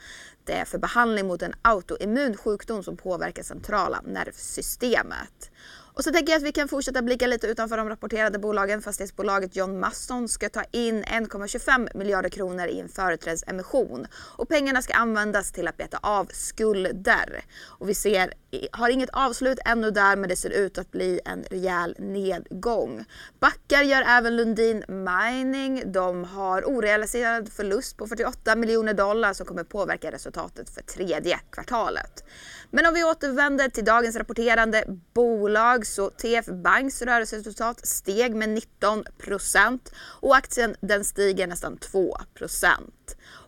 Det 0.49 0.55
är 0.55 0.65
för 0.65 0.79
behandling 0.79 1.27
mot 1.27 1.43
en 1.43 1.55
autoimmun 1.63 2.37
sjukdom 2.37 2.83
som 2.83 2.97
påverkar 2.97 3.43
centrala 3.43 4.01
nervsystemet. 4.07 5.51
Och 5.99 6.05
så 6.05 6.13
tänker 6.13 6.33
jag 6.33 6.39
att 6.39 6.47
vi 6.47 6.53
kan 6.53 6.69
fortsätta 6.69 7.03
blicka 7.03 7.27
lite 7.27 7.47
utanför 7.47 7.77
de 7.77 7.89
rapporterade 7.89 8.39
bolagen. 8.39 8.83
Fastighetsbolaget 8.83 9.57
John 9.57 9.81
Masson 9.81 10.29
ska 10.29 10.49
ta 10.49 10.63
in 10.71 11.05
1,25 11.05 11.97
miljarder 11.97 12.29
kronor 12.29 12.67
i 12.67 12.81
en 12.81 12.89
företrädesemission. 12.89 14.07
Och 14.37 14.49
pengarna 14.49 14.83
ska 14.83 14.95
användas 14.95 15.53
till 15.53 15.69
att 15.69 15.77
beta 15.77 15.99
av 16.03 16.29
skulder. 16.33 17.45
Och 17.65 17.89
vi 17.89 17.95
ser, 17.95 18.33
har 18.73 18.89
inget 18.89 19.11
avslut 19.13 19.59
ännu 19.65 19.91
där 19.91 20.17
men 20.17 20.29
det 20.29 20.37
ser 20.37 20.51
ut 20.51 20.79
att 20.79 20.91
bli 20.91 21.21
en 21.25 21.43
rejäl 21.43 21.97
nedgång. 21.99 23.05
Backar 23.41 23.83
gör 23.83 24.03
även 24.09 24.37
Lundin 24.37 24.85
Mining. 24.89 25.93
De 25.93 26.25
har 26.25 26.69
orealiserad 26.69 27.53
förlust 27.53 27.97
på 27.97 28.07
48 28.07 28.57
miljoner 28.57 28.95
dollar 28.95 29.33
som 29.33 29.47
kommer 29.47 29.65
påverka 29.65 30.13
resultatet 30.13 30.38
för 30.74 30.83
tredje 30.83 31.40
kvartalet. 31.51 32.24
Men 32.70 32.87
om 32.87 32.94
vi 32.94 33.05
återvänder 33.05 33.68
till 33.68 33.85
dagens 33.85 34.16
rapporterande 34.16 34.85
bolag 35.14 35.87
så 35.87 36.11
TF 36.11 36.46
Banks 36.46 37.03
rörelseresultat 37.03 37.87
steg 37.87 38.35
med 38.35 38.62
19% 38.83 39.79
och 40.20 40.37
aktien 40.37 40.77
den 40.81 41.05
stiger 41.05 41.46
nästan 41.46 41.79
2% 41.79 42.14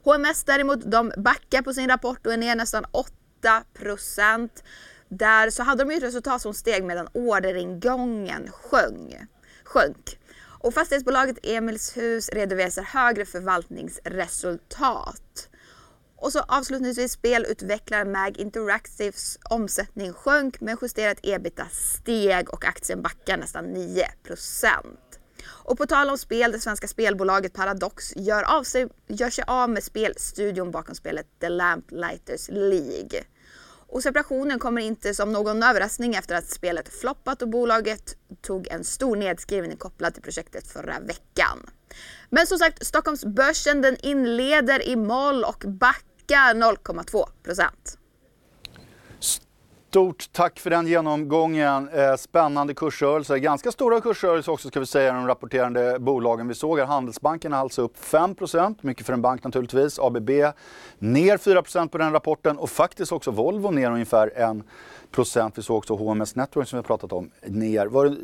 HMS 0.04 0.44
däremot 0.44 0.90
de 0.90 1.12
backar 1.16 1.62
på 1.62 1.74
sin 1.74 1.88
rapport 1.88 2.26
och 2.26 2.32
är 2.32 2.36
ner 2.36 2.56
nästan 2.56 2.84
8% 3.42 4.48
Där 5.08 5.50
så 5.50 5.62
hade 5.62 5.84
de 5.84 5.90
ju 5.90 5.96
ett 5.96 6.02
resultat 6.02 6.42
som 6.42 6.54
steg 6.54 6.84
medan 6.84 7.08
orderingången 7.12 8.48
sjöng, 8.52 9.26
sjönk. 9.64 10.18
Och 10.62 10.74
fastighetsbolaget 10.74 11.38
Emilshus 11.42 12.28
redovisar 12.28 12.82
högre 12.82 13.24
förvaltningsresultat. 13.24 15.49
Och 16.20 16.32
så 16.32 16.40
avslutningsvis 16.40 17.12
spelutvecklaren 17.12 18.12
Mag 18.12 18.38
Interactives 18.38 19.38
omsättning 19.50 20.12
sjönk 20.12 20.60
men 20.60 20.76
justerat 20.82 21.18
ebita 21.22 21.66
steg 21.72 22.50
och 22.50 22.64
aktien 22.64 23.02
backar 23.02 23.36
nästan 23.36 23.76
9% 23.76 24.06
och 25.70 25.78
på 25.78 25.86
tal 25.86 26.10
om 26.10 26.18
spel, 26.18 26.52
det 26.52 26.60
svenska 26.60 26.88
spelbolaget 26.88 27.52
Paradox 27.52 28.16
gör, 28.16 28.42
av 28.42 28.62
sig, 28.62 28.88
gör 29.06 29.30
sig 29.30 29.44
av 29.46 29.70
med 29.70 29.84
spelstudion 29.84 30.70
bakom 30.70 30.94
spelet 30.94 31.26
The 31.40 31.48
Lamplighters 31.48 32.48
League. 32.48 33.24
Och 33.92 34.02
separationen 34.02 34.58
kommer 34.58 34.82
inte 34.82 35.14
som 35.14 35.32
någon 35.32 35.62
överraskning 35.62 36.14
efter 36.14 36.34
att 36.34 36.50
spelet 36.50 36.88
floppat 36.88 37.42
och 37.42 37.48
bolaget 37.48 38.16
tog 38.40 38.68
en 38.68 38.84
stor 38.84 39.16
nedskrivning 39.16 39.76
kopplad 39.76 40.14
till 40.14 40.22
projektet 40.22 40.66
förra 40.66 41.00
veckan. 41.00 41.70
Men 42.30 42.46
som 42.46 42.58
sagt, 42.58 42.86
Stockholmsbörsen 42.86 43.82
den 43.82 43.96
inleder 44.02 44.88
i 44.88 44.96
moll 44.96 45.44
och 45.44 45.64
back 45.66 46.04
cirka 46.30 46.54
0,2 46.54 47.24
procent. 47.42 47.98
Stort 49.90 50.32
tack 50.32 50.58
för 50.58 50.70
den 50.70 50.86
genomgången. 50.86 51.88
Eh, 51.88 52.16
spännande 52.16 52.74
kursrörelser. 52.74 53.36
Ganska 53.36 53.72
stora 53.72 54.00
kursrörelser 54.00 54.52
också 54.52 54.68
ska 54.68 54.80
vi 54.80 54.86
säga 54.86 55.12
de 55.12 55.26
rapporterande 55.26 55.98
bolagen. 55.98 56.48
Vi 56.48 56.54
såg 56.54 56.80
att 56.80 56.88
Handelsbanken 56.88 57.52
alltså 57.52 57.82
upp 57.82 57.96
5% 57.96 58.78
mycket 58.80 59.06
för 59.06 59.12
en 59.12 59.22
bank 59.22 59.44
naturligtvis. 59.44 59.98
ABB 59.98 60.30
ner 60.98 61.36
4% 61.36 61.88
på 61.88 61.98
den 61.98 62.12
rapporten 62.12 62.58
och 62.58 62.70
faktiskt 62.70 63.12
också 63.12 63.30
Volvo 63.30 63.70
ner 63.70 63.90
ungefär 63.90 64.32
1 64.36 64.64
procent. 65.10 65.58
Vi 65.58 65.62
såg 65.62 65.76
också 65.76 65.94
HMS 65.94 66.34
Network 66.36 66.68
som 66.68 66.76
vi 66.76 66.78
har 66.78 66.86
pratat 66.86 67.12
om 67.12 67.30
ner, 67.46 67.86
var 67.86 68.06
det 68.06 68.16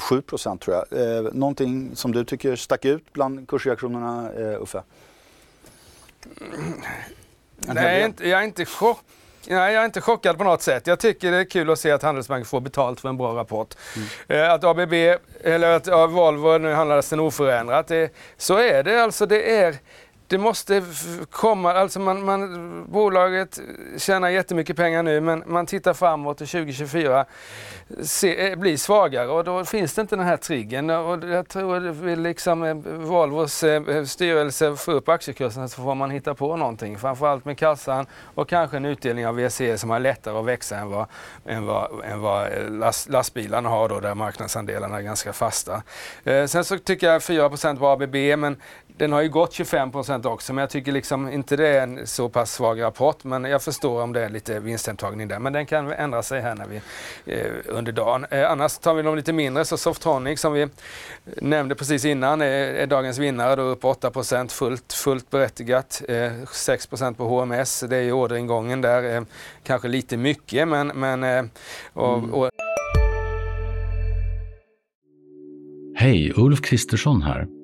7 0.00 0.22
procent 0.22 0.60
tror 0.60 0.76
jag. 0.76 1.16
Eh, 1.16 1.32
någonting 1.32 1.96
som 1.96 2.12
du 2.12 2.24
tycker 2.24 2.56
stack 2.56 2.84
ut 2.84 3.12
bland 3.12 3.48
kursreaktionerna 3.48 4.32
eh, 4.32 4.62
Uffe? 4.62 4.82
Nej, 7.56 8.04
inte, 8.04 8.28
jag 8.28 8.40
är 8.40 8.44
inte 8.44 8.64
chock. 8.64 9.00
Nej, 9.48 9.74
jag 9.74 9.80
är 9.82 9.84
inte 9.84 10.00
chockad 10.00 10.38
på 10.38 10.44
något 10.44 10.62
sätt. 10.62 10.86
Jag 10.86 10.98
tycker 10.98 11.30
det 11.30 11.36
är 11.36 11.44
kul 11.44 11.70
att 11.70 11.78
se 11.78 11.90
att 11.90 12.02
Handelsbanken 12.02 12.44
får 12.44 12.60
betalt 12.60 13.00
för 13.00 13.08
en 13.08 13.16
bra 13.16 13.36
rapport. 13.36 13.74
Mm. 14.28 14.50
Att 14.50 14.64
ABB, 14.64 14.92
eller 15.42 15.76
att 15.76 15.86
ja, 15.86 16.06
Volvo, 16.06 16.58
nu 16.58 16.72
handlades 16.72 17.10
den 17.10 17.20
oförändrat. 17.20 17.88
Det, 17.88 18.14
så 18.36 18.58
är 18.58 18.82
det 18.82 19.02
alltså. 19.02 19.26
Det 19.26 19.58
är, 19.58 19.76
det 20.26 20.38
måste 20.38 20.82
komma, 21.30 21.72
alltså 21.72 22.00
man, 22.00 22.24
man, 22.24 22.84
bolaget 22.88 23.60
tjänar 23.98 24.28
jättemycket 24.28 24.76
pengar 24.76 25.02
nu 25.02 25.20
men 25.20 25.42
man 25.46 25.66
tittar 25.66 25.94
framåt 25.94 26.38
till 26.38 26.48
2024 26.48 27.26
se, 28.02 28.50
eh, 28.50 28.58
blir 28.58 28.76
svagare 28.76 29.28
och 29.28 29.44
då 29.44 29.64
finns 29.64 29.94
det 29.94 30.00
inte 30.00 30.16
den 30.16 30.26
här 30.26 30.36
triggen 30.36 30.90
och 30.90 31.24
jag 31.24 31.48
tror 31.48 31.76
att 31.76 31.96
vill 31.96 32.20
liksom 32.20 32.62
eh, 32.62 32.74
Volvos 32.84 33.62
eh, 33.62 34.04
styrelse 34.04 34.76
få 34.76 34.92
upp 34.92 35.08
aktiekursen 35.08 35.68
så 35.68 35.82
får 35.82 35.94
man 35.94 36.10
hitta 36.10 36.34
på 36.34 36.56
någonting. 36.56 36.98
Framförallt 36.98 37.44
med 37.44 37.58
kassan 37.58 38.06
och 38.34 38.48
kanske 38.48 38.76
en 38.76 38.84
utdelning 38.84 39.26
av 39.26 39.36
VCE 39.36 39.78
som 39.78 39.90
har 39.90 40.00
lättare 40.00 40.38
att 40.38 40.44
växa 40.44 40.76
än 40.76 40.90
vad, 40.90 41.06
än 41.46 41.66
vad, 41.66 42.04
än 42.04 42.20
vad 42.20 42.48
last, 42.68 43.08
lastbilarna 43.08 43.68
har 43.68 43.88
då 43.88 44.00
där 44.00 44.14
marknadsandelarna 44.14 44.98
är 44.98 45.02
ganska 45.02 45.32
fasta. 45.32 45.82
sen 46.24 46.64
så 46.64 46.78
tycker 46.78 47.06
jag 47.06 47.22
4 47.22 47.50
på 47.78 47.86
ABB 47.86 48.14
men 48.38 48.56
den 48.96 49.12
har 49.12 49.22
ju 49.22 49.28
gått 49.28 49.52
25% 49.52 50.26
också, 50.26 50.52
men 50.52 50.62
jag 50.62 50.70
tycker 50.70 50.92
liksom 50.92 51.32
inte 51.32 51.56
det 51.56 51.68
är 51.68 51.82
en 51.82 52.06
så 52.06 52.28
pass 52.28 52.52
svag 52.52 52.82
rapport. 52.82 53.24
Men 53.24 53.44
jag 53.44 53.62
förstår 53.62 54.02
om 54.02 54.12
det 54.12 54.24
är 54.24 54.28
lite 54.28 54.60
vinsthemtagning 54.60 55.28
där. 55.28 55.38
Men 55.38 55.52
den 55.52 55.66
kan 55.66 55.92
ändra 55.92 56.22
sig 56.22 56.40
här 56.40 56.54
när 56.54 56.66
vi, 56.66 56.80
eh, 57.34 57.52
under 57.66 57.92
dagen. 57.92 58.26
Eh, 58.30 58.50
annars 58.50 58.78
tar 58.78 58.94
vi 58.94 59.02
de 59.02 59.16
lite 59.16 59.32
mindre, 59.32 59.64
så 59.64 59.76
Softonic 59.76 60.40
som 60.40 60.52
vi 60.52 60.68
nämnde 61.24 61.74
precis 61.74 62.04
innan 62.04 62.40
är, 62.40 62.46
är 62.46 62.86
dagens 62.86 63.18
vinnare, 63.18 63.56
då 63.56 63.62
upp 63.62 63.84
8 63.84 64.10
fullt, 64.48 64.92
fullt 64.92 65.30
berättigat. 65.30 66.02
Eh, 66.08 66.32
6% 66.52 67.14
på 67.14 67.24
HMS, 67.24 67.84
det 67.88 67.96
är 67.96 68.02
ju 68.02 68.12
orderingången 68.12 68.80
där. 68.80 69.16
Eh, 69.16 69.22
kanske 69.62 69.88
lite 69.88 70.16
mycket, 70.16 70.68
men... 70.68 70.86
men 70.86 71.24
eh, 71.24 71.44
och, 71.92 72.18
mm. 72.18 72.34
och... 72.34 72.50
Hej, 75.96 76.32
Ulf 76.36 76.62
Kristersson 76.62 77.22
här. 77.22 77.63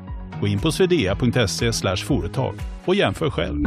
Gå 0.41 0.47
in 0.47 0.59
på 0.59 0.71
swedea.se 0.71 1.71
företag 2.07 2.55
och 2.85 2.95
jämför 2.95 3.29
själv. 3.29 3.65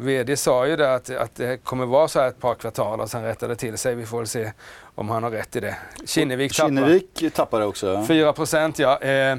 VD 0.00 0.36
sa 0.36 0.66
ju 0.66 0.76
det 0.76 0.94
att, 0.94 1.10
att 1.10 1.34
det 1.34 1.64
kommer 1.64 1.86
vara 1.86 2.08
så 2.08 2.20
här 2.20 2.28
ett 2.28 2.40
par 2.40 2.54
kvartal 2.54 3.00
och 3.00 3.10
sen 3.10 3.22
rättar 3.22 3.48
det 3.48 3.56
till 3.56 3.78
sig. 3.78 3.94
Vi 3.94 4.06
får 4.06 4.18
väl 4.18 4.26
se 4.26 4.52
om 4.94 5.08
han 5.08 5.22
har 5.22 5.30
rätt 5.30 5.56
i 5.56 5.60
det. 5.60 5.76
Kinnevik, 6.06 6.52
Kinnevik 6.52 7.24
tappade 7.34 7.64
också. 7.64 8.04
4 8.08 8.32
procent 8.32 8.78
ja. 8.78 8.98
Eh, 8.98 9.32
eh, 9.32 9.38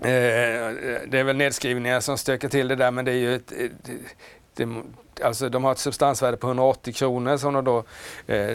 det 0.00 1.18
är 1.18 1.24
väl 1.24 1.36
nedskrivningar 1.36 2.00
som 2.00 2.18
stökar 2.18 2.48
till 2.48 2.68
det 2.68 2.76
där 2.76 2.90
men 2.90 3.04
det 3.04 3.12
är 3.12 3.16
ju 3.16 3.34
ett, 3.34 3.52
det, 4.54 4.68
alltså 5.20 5.48
de 5.48 5.64
har 5.64 5.72
ett 5.72 5.78
substansvärde 5.78 6.36
på 6.36 6.46
180 6.46 6.92
kronor 6.92 7.36
som 7.36 7.54
de 7.54 7.64
då, 7.64 7.78
eh, 7.78 7.84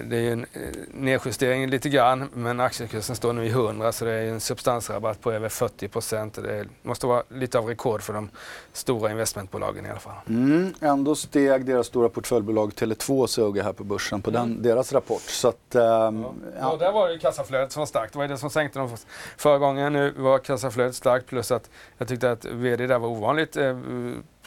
det 0.03 0.17
är 0.17 0.31
en 0.31 0.45
eh, 0.53 0.61
nedjustering 0.93 1.69
lite 1.69 1.89
grann 1.89 2.29
men 2.33 2.59
aktiekursen 2.59 3.15
står 3.15 3.33
nu 3.33 3.45
i 3.45 3.49
100 3.49 3.91
så 3.91 4.05
det 4.05 4.11
är 4.11 4.25
en 4.25 4.39
substansrabatt 4.39 5.21
på 5.21 5.31
över 5.31 5.49
40 5.49 5.87
procent. 5.87 6.35
Det 6.35 6.65
måste 6.81 7.07
vara 7.07 7.23
lite 7.29 7.59
av 7.59 7.65
rekord 7.65 8.01
för 8.01 8.13
de 8.13 8.29
stora 8.73 9.11
investmentbolagen 9.11 9.85
i 9.85 9.89
alla 9.89 9.99
fall. 9.99 10.15
Mm, 10.27 10.73
ändå 10.81 11.15
steg 11.15 11.65
deras 11.65 11.87
stora 11.87 12.09
portföljbolag 12.09 12.71
Tele2 12.71 13.27
såg 13.27 13.57
här 13.57 13.73
på 13.73 13.83
börsen 13.83 14.21
på 14.21 14.31
den, 14.31 14.43
mm. 14.43 14.61
deras 14.63 14.93
rapport. 14.93 15.21
Så 15.21 15.47
att, 15.47 15.75
ähm, 15.75 15.81
ja. 15.81 16.33
ja. 16.59 16.77
Där 16.79 16.91
var 16.91 17.09
ju 17.09 17.19
kassaflödet 17.19 17.71
som 17.71 17.79
var 17.81 17.87
starkt. 17.87 18.13
Det 18.13 18.19
var 18.19 18.27
det 18.27 18.37
som 18.37 18.49
sänkte 18.49 18.79
dem 18.79 18.97
förra 19.37 19.57
gången. 19.57 19.93
Nu 19.93 20.13
var 20.17 20.39
kassaflödet 20.39 20.95
starkt 20.95 21.27
plus 21.27 21.51
att 21.51 21.69
jag 21.97 22.07
tyckte 22.07 22.31
att 22.31 22.45
VD 22.45 22.87
där 22.87 22.99
var 22.99 23.07
ovanligt 23.07 23.57
eh, 23.57 23.77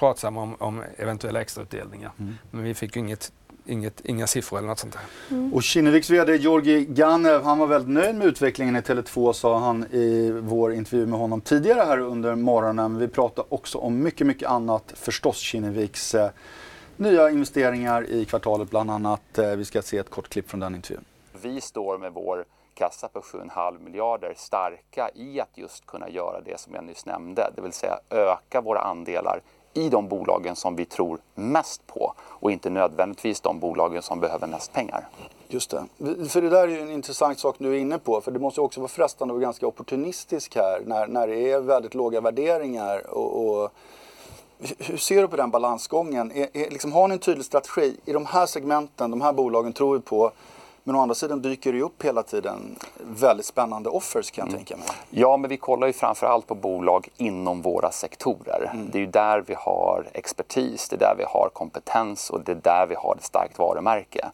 pratsam 0.00 0.36
om, 0.36 0.56
om 0.58 0.82
eventuella 0.96 1.40
extrautdelningar. 1.40 2.12
Mm. 2.18 2.34
Men 2.50 2.62
vi 2.62 2.74
fick 2.74 2.96
inget 2.96 3.32
Inget, 3.66 4.00
inga 4.00 4.26
siffror 4.26 4.58
eller 4.58 4.68
något 4.68 4.78
sånt 4.78 4.92
där. 4.92 5.36
Mm. 5.36 5.54
Och 5.54 5.62
Kinneviks 5.62 6.10
VD 6.10 6.36
Georgi 6.36 6.84
Ganev, 6.84 7.42
han 7.42 7.58
var 7.58 7.66
väldigt 7.66 7.90
nöjd 7.90 8.14
med 8.14 8.26
utvecklingen 8.26 8.76
i 8.76 8.80
Tele2 8.80 9.32
sa 9.32 9.58
han 9.58 9.84
i 9.90 10.30
vår 10.30 10.72
intervju 10.72 11.06
med 11.06 11.18
honom 11.18 11.40
tidigare 11.40 11.80
här 11.80 11.98
under 11.98 12.34
morgonen. 12.34 12.98
Vi 12.98 13.08
pratar 13.08 13.44
också 13.48 13.78
om 13.78 14.02
mycket, 14.02 14.26
mycket 14.26 14.48
annat. 14.48 14.92
Förstås 14.96 15.36
Kinneviks 15.38 16.14
eh, 16.14 16.30
nya 16.96 17.30
investeringar 17.30 18.10
i 18.10 18.24
kvartalet 18.24 18.70
bland 18.70 18.90
annat. 18.90 19.38
Eh, 19.38 19.50
vi 19.50 19.64
ska 19.64 19.82
se 19.82 19.98
ett 19.98 20.10
kort 20.10 20.28
klipp 20.28 20.50
från 20.50 20.60
den 20.60 20.74
intervjun. 20.74 21.04
Vi 21.42 21.60
står 21.60 21.98
med 21.98 22.12
vår 22.12 22.44
kassa 22.74 23.08
på 23.08 23.20
7,5 23.20 23.84
miljarder 23.84 24.34
starka 24.36 25.10
i 25.14 25.40
att 25.40 25.58
just 25.58 25.86
kunna 25.86 26.08
göra 26.08 26.40
det 26.40 26.60
som 26.60 26.74
jag 26.74 26.84
nyss 26.84 27.06
nämnde, 27.06 27.50
det 27.56 27.62
vill 27.62 27.72
säga 27.72 27.98
öka 28.10 28.60
våra 28.60 28.80
andelar 28.80 29.42
i 29.74 29.88
de 29.88 30.08
bolagen 30.08 30.56
som 30.56 30.76
vi 30.76 30.84
tror 30.84 31.18
mest 31.34 31.86
på 31.86 32.14
och 32.20 32.52
inte 32.52 32.70
nödvändigtvis 32.70 33.40
de 33.40 33.58
bolagen 33.58 34.02
som 34.02 34.20
behöver 34.20 34.46
mest 34.46 34.72
pengar. 34.72 35.08
Just 35.48 35.70
det. 35.70 35.84
För 36.28 36.42
det 36.42 36.48
där 36.48 36.62
är 36.62 36.68
ju 36.68 36.80
en 36.80 36.90
intressant 36.90 37.38
sak 37.38 37.56
du 37.58 37.74
är 37.74 37.78
inne 37.78 37.98
på. 37.98 38.20
För 38.20 38.30
det 38.30 38.38
måste 38.38 38.60
också 38.60 38.80
vara 38.80 38.88
frestande 38.88 39.32
att 39.32 39.36
vara 39.36 39.42
ganska 39.42 39.66
opportunistisk 39.66 40.56
här 40.56 40.82
när, 40.86 41.06
när 41.06 41.28
det 41.28 41.50
är 41.50 41.60
väldigt 41.60 41.94
låga 41.94 42.20
värderingar. 42.20 43.10
Och, 43.10 43.62
och 43.62 43.72
hur 44.78 44.96
ser 44.96 45.22
du 45.22 45.28
på 45.28 45.36
den 45.36 45.50
balansgången? 45.50 46.32
Är, 46.32 46.48
är, 46.52 46.70
liksom, 46.70 46.92
har 46.92 47.08
ni 47.08 47.12
en 47.12 47.18
tydlig 47.18 47.44
strategi? 47.44 47.96
I 48.04 48.12
de 48.12 48.26
här 48.26 48.46
segmenten, 48.46 49.10
de 49.10 49.20
här 49.20 49.32
bolagen 49.32 49.72
tror 49.72 49.94
vi 49.94 50.00
på. 50.00 50.32
Men 50.90 50.96
å 50.96 51.02
andra 51.02 51.14
sidan 51.14 51.42
dyker 51.42 51.72
det 51.72 51.82
upp 51.82 52.04
hela 52.04 52.22
tiden 52.22 52.76
väldigt 52.98 53.46
spännande 53.46 53.88
offers 53.88 54.30
kan 54.30 54.42
jag 54.42 54.48
mm. 54.48 54.58
tänka 54.58 54.76
mig. 54.76 54.86
Ja, 55.10 55.36
men 55.36 55.50
vi 55.50 55.56
kollar 55.56 55.86
ju 55.86 55.92
framförallt 55.92 56.46
på 56.46 56.54
bolag 56.54 57.08
inom 57.16 57.62
våra 57.62 57.90
sektorer. 57.90 58.70
Mm. 58.72 58.90
Det 58.92 58.98
är 58.98 59.00
ju 59.00 59.06
där 59.06 59.44
vi 59.46 59.54
har 59.54 60.06
expertis, 60.12 60.88
det 60.88 60.96
är 60.96 60.98
där 60.98 61.14
vi 61.18 61.24
har 61.24 61.50
kompetens 61.52 62.30
och 62.30 62.40
det 62.44 62.52
är 62.52 62.56
där 62.56 62.86
vi 62.86 62.94
har 62.94 63.14
ett 63.14 63.24
starkt 63.24 63.58
varumärke. 63.58 64.30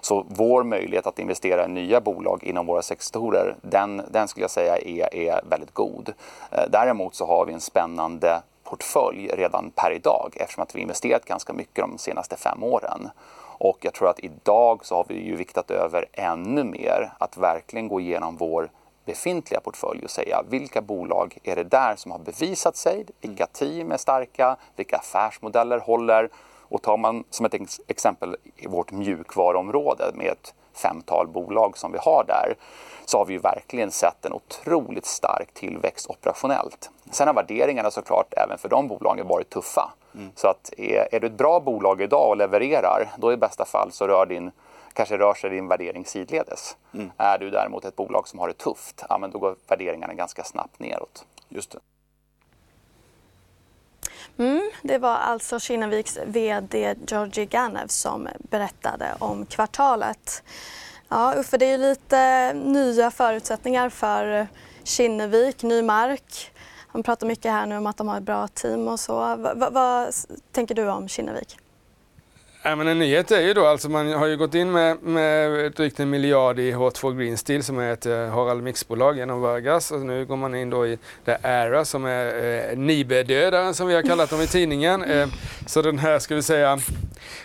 Så 0.00 0.24
vår 0.28 0.64
möjlighet 0.64 1.06
att 1.06 1.18
investera 1.18 1.64
i 1.64 1.68
nya 1.68 2.00
bolag 2.00 2.44
inom 2.44 2.66
våra 2.66 2.82
sektorer, 2.82 3.56
den, 3.62 4.02
den 4.10 4.28
skulle 4.28 4.44
jag 4.44 4.50
säga 4.50 4.76
är, 4.76 5.14
är 5.14 5.40
väldigt 5.50 5.74
god. 5.74 6.12
Eh, 6.50 6.64
däremot 6.70 7.14
så 7.14 7.26
har 7.26 7.46
vi 7.46 7.52
en 7.52 7.60
spännande 7.60 8.42
portfölj 8.64 9.26
redan 9.26 9.70
per 9.74 9.92
idag 9.92 10.32
eftersom 10.36 10.62
att 10.62 10.74
vi 10.74 10.80
investerat 10.80 11.24
ganska 11.24 11.52
mycket 11.52 11.84
de 11.84 11.98
senaste 11.98 12.36
fem 12.36 12.62
åren. 12.62 13.10
Och 13.58 13.78
jag 13.80 13.94
tror 13.94 14.08
att 14.08 14.20
idag 14.20 14.86
så 14.86 14.94
har 14.94 15.04
vi 15.08 15.14
ju 15.14 15.36
viktat 15.36 15.70
över 15.70 16.06
ännu 16.12 16.64
mer 16.64 17.12
att 17.18 17.36
verkligen 17.36 17.88
gå 17.88 18.00
igenom 18.00 18.36
vår 18.36 18.70
befintliga 19.04 19.60
portfölj 19.60 20.04
och 20.04 20.10
säga 20.10 20.42
vilka 20.48 20.80
bolag 20.80 21.38
är 21.42 21.56
det 21.56 21.64
där 21.64 21.96
som 21.96 22.12
har 22.12 22.18
bevisat 22.18 22.76
sig, 22.76 23.06
vilka 23.20 23.46
team 23.46 23.92
är 23.92 23.96
starka, 23.96 24.56
vilka 24.76 24.96
affärsmodeller 24.96 25.78
håller? 25.78 26.30
Och 26.70 26.82
tar 26.82 26.96
man 26.96 27.24
som 27.30 27.46
ett 27.46 27.54
exempel 27.86 28.36
i 28.56 28.66
vårt 28.66 28.92
mjukvaruområde 28.92 30.04
med 30.14 30.26
ett 30.26 30.54
femtal 30.78 31.28
bolag 31.28 31.78
som 31.78 31.92
vi 31.92 31.98
har 31.98 32.24
där 32.24 32.54
så 33.04 33.18
har 33.18 33.24
vi 33.24 33.32
ju 33.32 33.38
verkligen 33.38 33.90
sett 33.90 34.24
en 34.24 34.32
otroligt 34.32 35.06
stark 35.06 35.54
tillväxt 35.54 36.10
operationellt. 36.10 36.90
Sen 37.10 37.26
har 37.26 37.34
värderingarna 37.34 37.90
såklart 37.90 38.34
även 38.36 38.58
för 38.58 38.68
de 38.68 38.88
bolagen 38.88 39.28
varit 39.28 39.50
tuffa. 39.50 39.90
Mm. 40.14 40.30
Så 40.34 40.48
att 40.48 40.72
är, 40.76 41.14
är, 41.14 41.20
du 41.20 41.26
ett 41.26 41.32
bra 41.32 41.60
bolag 41.60 42.02
idag 42.02 42.28
och 42.28 42.36
levererar, 42.36 43.08
då 43.18 43.32
i 43.32 43.36
bästa 43.36 43.64
fall 43.64 43.92
så 43.92 44.06
rör 44.06 44.26
din, 44.26 44.50
kanske 44.92 45.18
rör 45.18 45.34
sig 45.34 45.50
din 45.50 45.68
värdering 45.68 46.04
sidledes. 46.04 46.76
Mm. 46.94 47.10
Är 47.16 47.38
du 47.38 47.50
däremot 47.50 47.84
ett 47.84 47.96
bolag 47.96 48.28
som 48.28 48.38
har 48.38 48.48
det 48.48 48.58
tufft, 48.58 49.04
ja, 49.08 49.18
men 49.18 49.30
då 49.30 49.38
går 49.38 49.56
värderingarna 49.68 50.14
ganska 50.14 50.44
snabbt 50.44 50.78
neråt. 50.78 51.24
Just 51.48 51.70
det. 51.70 51.78
Mm, 54.38 54.70
det 54.82 54.98
var 54.98 55.14
alltså 55.16 55.60
Kinneviks 55.60 56.18
VD 56.26 56.94
Georgi 57.06 57.46
Ganev 57.46 57.86
som 57.86 58.28
berättade 58.38 59.14
om 59.18 59.46
kvartalet. 59.46 60.42
Ja, 61.08 61.34
Uffe, 61.34 61.58
det 61.58 61.66
är 61.66 61.70
ju 61.70 61.78
lite 61.78 62.52
nya 62.52 63.10
förutsättningar 63.10 63.88
för 63.90 64.48
Kinnevik, 64.84 65.62
ny 65.62 65.82
mark. 65.82 66.50
De 66.92 67.02
pratar 67.02 67.26
mycket 67.26 67.52
här 67.52 67.66
nu 67.66 67.76
om 67.76 67.86
att 67.86 67.96
de 67.96 68.08
har 68.08 68.16
ett 68.16 68.22
bra 68.22 68.48
team 68.48 68.88
och 68.88 69.00
så. 69.00 69.36
V 69.36 69.66
vad 69.70 70.14
tänker 70.52 70.74
du 70.74 70.88
om 70.88 71.08
Kinnevik? 71.08 71.58
Ja, 72.62 72.76
men 72.76 72.88
en 72.88 72.98
nyhet 72.98 73.30
är 73.30 73.40
ju 73.40 73.54
då, 73.54 73.66
alltså 73.66 73.88
man 73.88 74.12
har 74.12 74.26
ju 74.26 74.36
gått 74.36 74.54
in 74.54 74.72
med, 74.72 75.02
med 75.02 75.72
drygt 75.72 76.00
en 76.00 76.10
miljard 76.10 76.58
i 76.58 76.72
H2 76.72 77.18
Green 77.18 77.38
Steel 77.38 77.62
som 77.62 77.78
är 77.78 77.92
ett 77.92 78.06
eh, 78.06 78.28
Harald 78.28 78.62
Mix-bolag 78.62 79.16
genom 79.16 79.40
Vargas 79.40 79.90
och 79.90 80.00
nu 80.00 80.26
går 80.26 80.36
man 80.36 80.54
in 80.54 80.70
då 80.70 80.86
i 80.86 80.98
The 81.24 81.36
Era 81.42 81.84
som 81.84 82.04
är 82.04 82.26
eh, 82.26 82.76
Nibe-dödaren 82.78 83.74
som 83.74 83.86
vi 83.86 83.94
har 83.94 84.02
kallat 84.02 84.30
dem 84.30 84.40
i 84.40 84.46
tidningen. 84.46 85.04
Eh, 85.04 85.28
så 85.66 85.82
den 85.82 85.98
här 85.98 86.18
ska 86.18 86.34
vi 86.34 86.42
säga, 86.42 86.78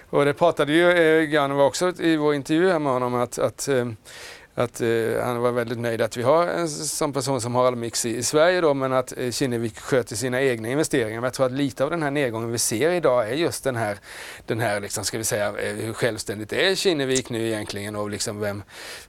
och 0.09 0.25
det 0.25 0.33
pratade 0.33 0.73
ju 0.73 0.91
eh, 0.91 1.23
Ganova 1.23 1.63
också 1.63 1.93
i 1.99 2.17
vår 2.17 2.35
intervju 2.35 2.69
här 2.69 2.79
med 2.79 2.93
honom 2.93 3.15
att, 3.15 3.39
att 3.39 3.67
eh, 3.67 3.85
att 4.55 4.81
eh, 4.81 4.87
han 5.23 5.39
var 5.41 5.51
väldigt 5.51 5.79
nöjd 5.79 6.01
att 6.01 6.17
vi 6.17 6.23
har 6.23 6.47
en 6.47 6.69
sån 6.69 7.13
person 7.13 7.41
som 7.41 7.55
Harald 7.55 7.77
Mix 7.77 8.05
i, 8.05 8.17
i 8.17 8.23
Sverige 8.23 8.61
då, 8.61 8.73
men 8.73 8.93
att 8.93 9.17
eh, 9.17 9.31
Kinnevik 9.31 9.79
sköter 9.79 10.15
sina 10.15 10.41
egna 10.41 10.67
investeringar. 10.67 11.15
Men 11.15 11.23
jag 11.23 11.33
tror 11.33 11.45
att 11.45 11.51
lite 11.51 11.83
av 11.83 11.89
den 11.89 12.03
här 12.03 12.11
nedgången 12.11 12.51
vi 12.51 12.57
ser 12.57 12.91
idag 12.91 13.29
är 13.29 13.33
just 13.33 13.63
den 13.63 13.75
här, 13.75 13.97
den 14.45 14.59
här 14.59 14.79
liksom, 14.79 15.05
ska 15.05 15.17
vi 15.17 15.23
säga, 15.23 15.47
eh, 15.47 15.75
hur 15.75 15.93
självständigt 15.93 16.53
är 16.53 16.75
Kinnevik 16.75 17.29
nu 17.29 17.47
egentligen 17.47 17.95
och 17.95 18.09
liksom 18.09 18.39
vem 18.39 18.63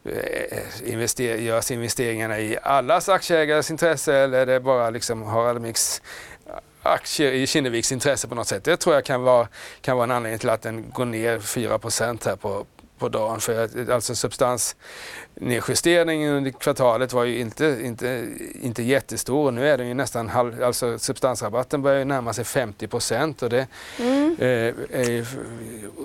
eh, 0.04 0.58
invester, 0.84 1.36
görs 1.36 1.70
investeringarna 1.70 2.40
i 2.40 2.58
allas 2.62 3.08
aktieägares 3.08 3.70
intresse 3.70 4.14
eller 4.14 4.38
är 4.38 4.46
det 4.46 4.60
bara 4.60 4.90
liksom 4.90 5.22
Harald 5.22 5.60
Mix 5.60 6.02
eh, 6.46 6.52
aktier 6.82 7.32
i 7.32 7.46
Kinneviks 7.46 7.92
intresse 7.92 8.28
på 8.28 8.34
något 8.34 8.48
sätt. 8.48 8.64
Det 8.64 8.76
tror 8.76 8.94
jag 8.94 9.04
kan 9.04 9.22
vara, 9.22 9.48
kan 9.80 9.96
vara 9.96 10.04
en 10.04 10.10
anledning 10.10 10.38
till 10.38 10.50
att 10.50 10.62
den 10.62 10.90
går 10.90 11.04
ner 11.04 11.38
4% 11.38 12.26
här 12.26 12.36
på, 12.36 12.66
på 13.04 13.08
dagen. 13.08 13.40
För 13.40 13.64
att, 13.64 13.88
alltså 13.88 14.14
substansnedjusteringen 14.14 16.32
under 16.32 16.50
kvartalet 16.50 17.12
var 17.12 17.24
ju 17.24 17.38
inte, 17.38 17.78
inte, 17.82 18.28
inte 18.62 18.82
jättestor. 18.82 19.50
Nu 19.50 19.68
är 19.68 19.78
den 19.78 19.88
ju 19.88 19.94
nästan 19.94 20.28
halv, 20.28 20.62
alltså 20.62 20.98
substansrabatten 20.98 21.82
börjar 21.82 21.98
ju 21.98 22.04
närma 22.04 22.32
sig 22.32 22.44
50 22.44 22.86
procent 22.86 23.42
och 23.42 23.50
det 23.50 23.66
mm. 23.98 24.36
eh, 24.38 24.74
är 24.90 25.26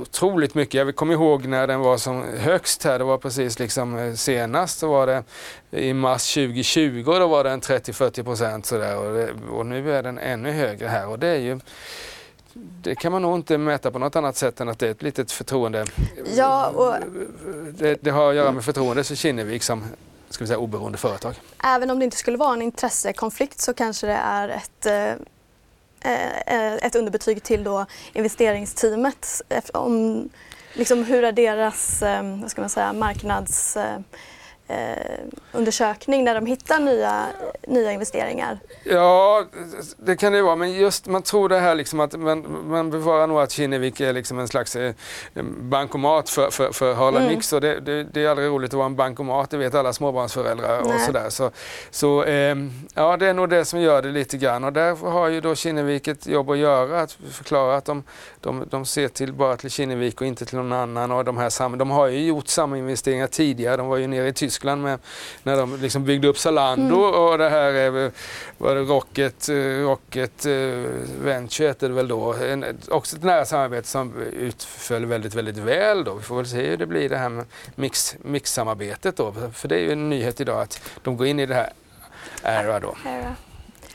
otroligt 0.02 0.56
mycket. 0.56 0.74
Jag 0.74 0.96
kommer 0.96 1.14
ihåg 1.14 1.46
när 1.46 1.68
den 1.68 1.80
var 1.80 1.98
som 1.98 2.24
högst 2.38 2.84
här, 2.84 3.00
det 3.00 3.06
var 3.06 3.18
precis 3.18 3.60
liksom 3.60 3.98
eh, 3.98 4.14
senast 4.14 4.80
så 4.80 4.90
var 4.90 5.08
det 5.08 5.24
i 5.72 5.94
mars 5.94 6.34
2020 6.34 7.04
och 7.08 7.20
då 7.20 7.28
var 7.28 7.44
den 7.44 7.62
30-40 7.62 8.24
procent 8.24 8.66
sådär 8.66 8.98
och, 8.98 9.30
och 9.58 9.66
nu 9.66 9.96
är 9.96 10.04
den 10.04 10.18
ännu 10.18 10.52
högre 10.52 10.88
här 10.88 11.08
och 11.08 11.20
det 11.20 11.28
är 11.28 11.40
ju 11.40 11.60
det 12.82 12.96
kan 12.96 13.12
man 13.12 13.22
nog 13.22 13.36
inte 13.36 13.58
mäta 13.58 13.92
på 13.92 14.00
något 14.00 14.16
annat 14.16 14.36
sätt 14.36 14.62
än 14.62 14.70
att 14.70 14.80
det 14.80 14.88
är 14.88 14.92
ett 14.92 15.02
litet 15.02 15.32
förtroende. 15.32 15.86
Ja, 16.36 16.68
och... 16.68 16.96
det, 17.78 18.04
det 18.04 18.10
har 18.10 18.30
att 18.30 18.36
göra 18.36 18.52
med 18.52 18.64
förtroende 18.64 19.04
för 19.04 19.16
Kinnevik 19.16 19.64
som 19.64 19.84
ska 20.30 20.44
vi 20.44 20.48
säga, 20.48 20.60
oberoende 20.60 20.98
företag. 20.98 21.36
Även 21.64 21.90
om 21.90 22.00
det 22.00 22.06
inte 22.06 22.18
skulle 22.18 22.38
vara 22.38 22.54
en 22.54 22.62
intressekonflikt 22.62 23.60
så 23.60 23.74
kanske 23.74 24.08
det 24.08 24.14
är 24.14 24.50
ett, 24.50 24.86
eh, 24.86 25.12
eh 26.56 26.74
ett 26.74 26.96
underbetyg 26.96 27.44
till 27.44 27.64
då 27.64 27.86
investeringsteamet. 28.14 29.42
Om, 29.74 30.30
liksom, 30.74 31.04
hur 31.04 31.24
är 31.24 31.32
deras 31.32 32.02
eh, 32.02 32.40
vad 32.42 32.52
ska 32.52 32.62
man 32.62 32.70
säga, 32.70 32.94
marknads... 32.94 33.78
Eh, 34.70 35.20
undersökning 35.52 36.24
när 36.24 36.36
de 36.36 36.46
hittar 36.46 36.80
nya, 36.80 37.26
nya 37.68 37.92
investeringar? 37.92 38.60
Ja, 38.84 39.46
det 39.98 40.16
kan 40.16 40.34
det 40.34 40.42
vara. 40.42 40.56
Men 40.56 40.72
just 40.72 41.08
man 41.08 41.22
tror 41.22 41.50
det 41.50 41.60
här 41.60 41.76
liksom 41.76 42.00
att 42.00 42.20
man, 42.20 42.64
man 42.68 42.90
befarar 42.90 43.28
nog 43.28 43.40
att 43.40 43.52
Kinnevik 43.52 44.00
är 44.00 44.14
liksom 44.14 44.40
en 44.40 44.48
slags 44.48 44.76
eh, 44.76 44.94
bankomat 45.62 46.30
för, 46.30 46.50
för, 46.50 46.72
för 46.72 46.94
Harla 46.94 47.20
mm. 47.20 47.34
Mix. 47.34 47.54
Och 47.54 47.62
det, 47.62 47.80
det, 47.80 48.04
det, 48.04 48.26
är 48.26 48.30
aldrig 48.30 48.50
roligt 48.50 48.70
att 48.70 48.78
vara 48.78 48.86
en 48.86 48.96
bankomat, 48.96 49.50
det 49.50 49.58
vet 49.58 49.76
alla 49.76 49.94
småbarnsföräldrar 49.94 50.80
och 50.80 51.02
sådär. 51.06 51.30
Så, 51.30 51.52
så 51.92 52.24
eh, 52.24 52.56
ja, 52.94 53.18
det 53.18 53.28
är 53.28 53.34
nog 53.34 53.50
det 53.50 53.66
som 53.66 53.82
gör 53.82 54.02
det 54.02 54.10
lite 54.10 54.38
grann. 54.38 54.64
Och 54.64 54.74
där 54.74 54.96
har 54.96 55.28
ju 55.28 55.42
då 55.42 55.56
Kinnevik 55.56 56.08
ett 56.08 56.28
jobb 56.28 56.50
att 56.50 56.58
göra, 56.58 57.02
att 57.02 57.12
förklara 57.12 57.78
att 57.78 57.86
de, 57.86 58.04
de, 58.42 58.66
de 58.70 58.86
ser 58.86 59.08
till 59.08 59.34
bara 59.34 59.58
till 59.58 59.70
Kinnevik 59.70 60.22
och 60.22 60.28
inte 60.28 60.46
till 60.46 60.58
någon 60.58 60.74
annan. 60.74 61.12
Och 61.12 61.26
de, 61.26 61.38
här, 61.38 61.78
de 61.78 61.90
har 61.90 62.08
ju 62.08 62.26
gjort 62.26 62.48
samma 62.48 62.78
investeringar 62.78 63.28
tidigare. 63.28 63.78
De 63.78 63.88
var 63.88 63.98
ju 63.98 64.08
nere 64.08 64.28
i 64.28 64.34
Tyskland 64.34 64.59
Tyskland 64.60 64.84
med, 64.84 65.00
när 65.44 65.58
de 65.58 65.82
liksom 65.82 66.04
byggde 66.04 66.28
upp 66.28 66.38
Zalando 66.38 67.06
mm. 67.06 67.20
och 67.20 67.38
det 67.38 67.50
här 67.50 68.12
var 68.58 68.76
det 68.76 68.82
Rocket, 68.82 69.50
eh, 69.50 69.56
Rocket 69.56 70.46
eh, 70.46 70.54
Venture 71.22 71.68
hette 71.68 71.88
det 71.88 71.94
väl 71.94 72.08
då. 72.08 72.34
En, 72.34 72.66
också 72.90 73.16
ett 73.16 73.24
nära 73.24 73.46
samarbete 73.46 73.88
som 73.88 74.14
utföll 74.22 75.06
väldigt, 75.06 75.36
väldigt 75.36 75.58
väl 75.58 76.04
då. 76.04 76.14
Vi 76.14 76.24
får 76.24 76.36
väl 76.36 76.48
se 76.48 76.70
hur 76.70 76.78
det 76.78 76.86
blir 76.86 77.10
det 77.10 77.18
här 77.18 77.30
med 77.30 77.46
mix, 77.76 78.16
mix-samarbetet 78.22 79.18
då. 79.18 79.34
För 79.54 79.68
det 79.68 79.76
är 79.76 79.80
ju 79.80 79.92
en 79.92 80.10
nyhet 80.10 80.42
idag 80.42 80.62
att 80.62 80.82
de 81.04 81.18
går 81.18 81.28
in 81.28 81.40
i 81.40 81.46
det 81.46 81.56
här 81.56 81.74
Era 82.44 82.80
då. 82.80 82.96
Era. 83.06 83.36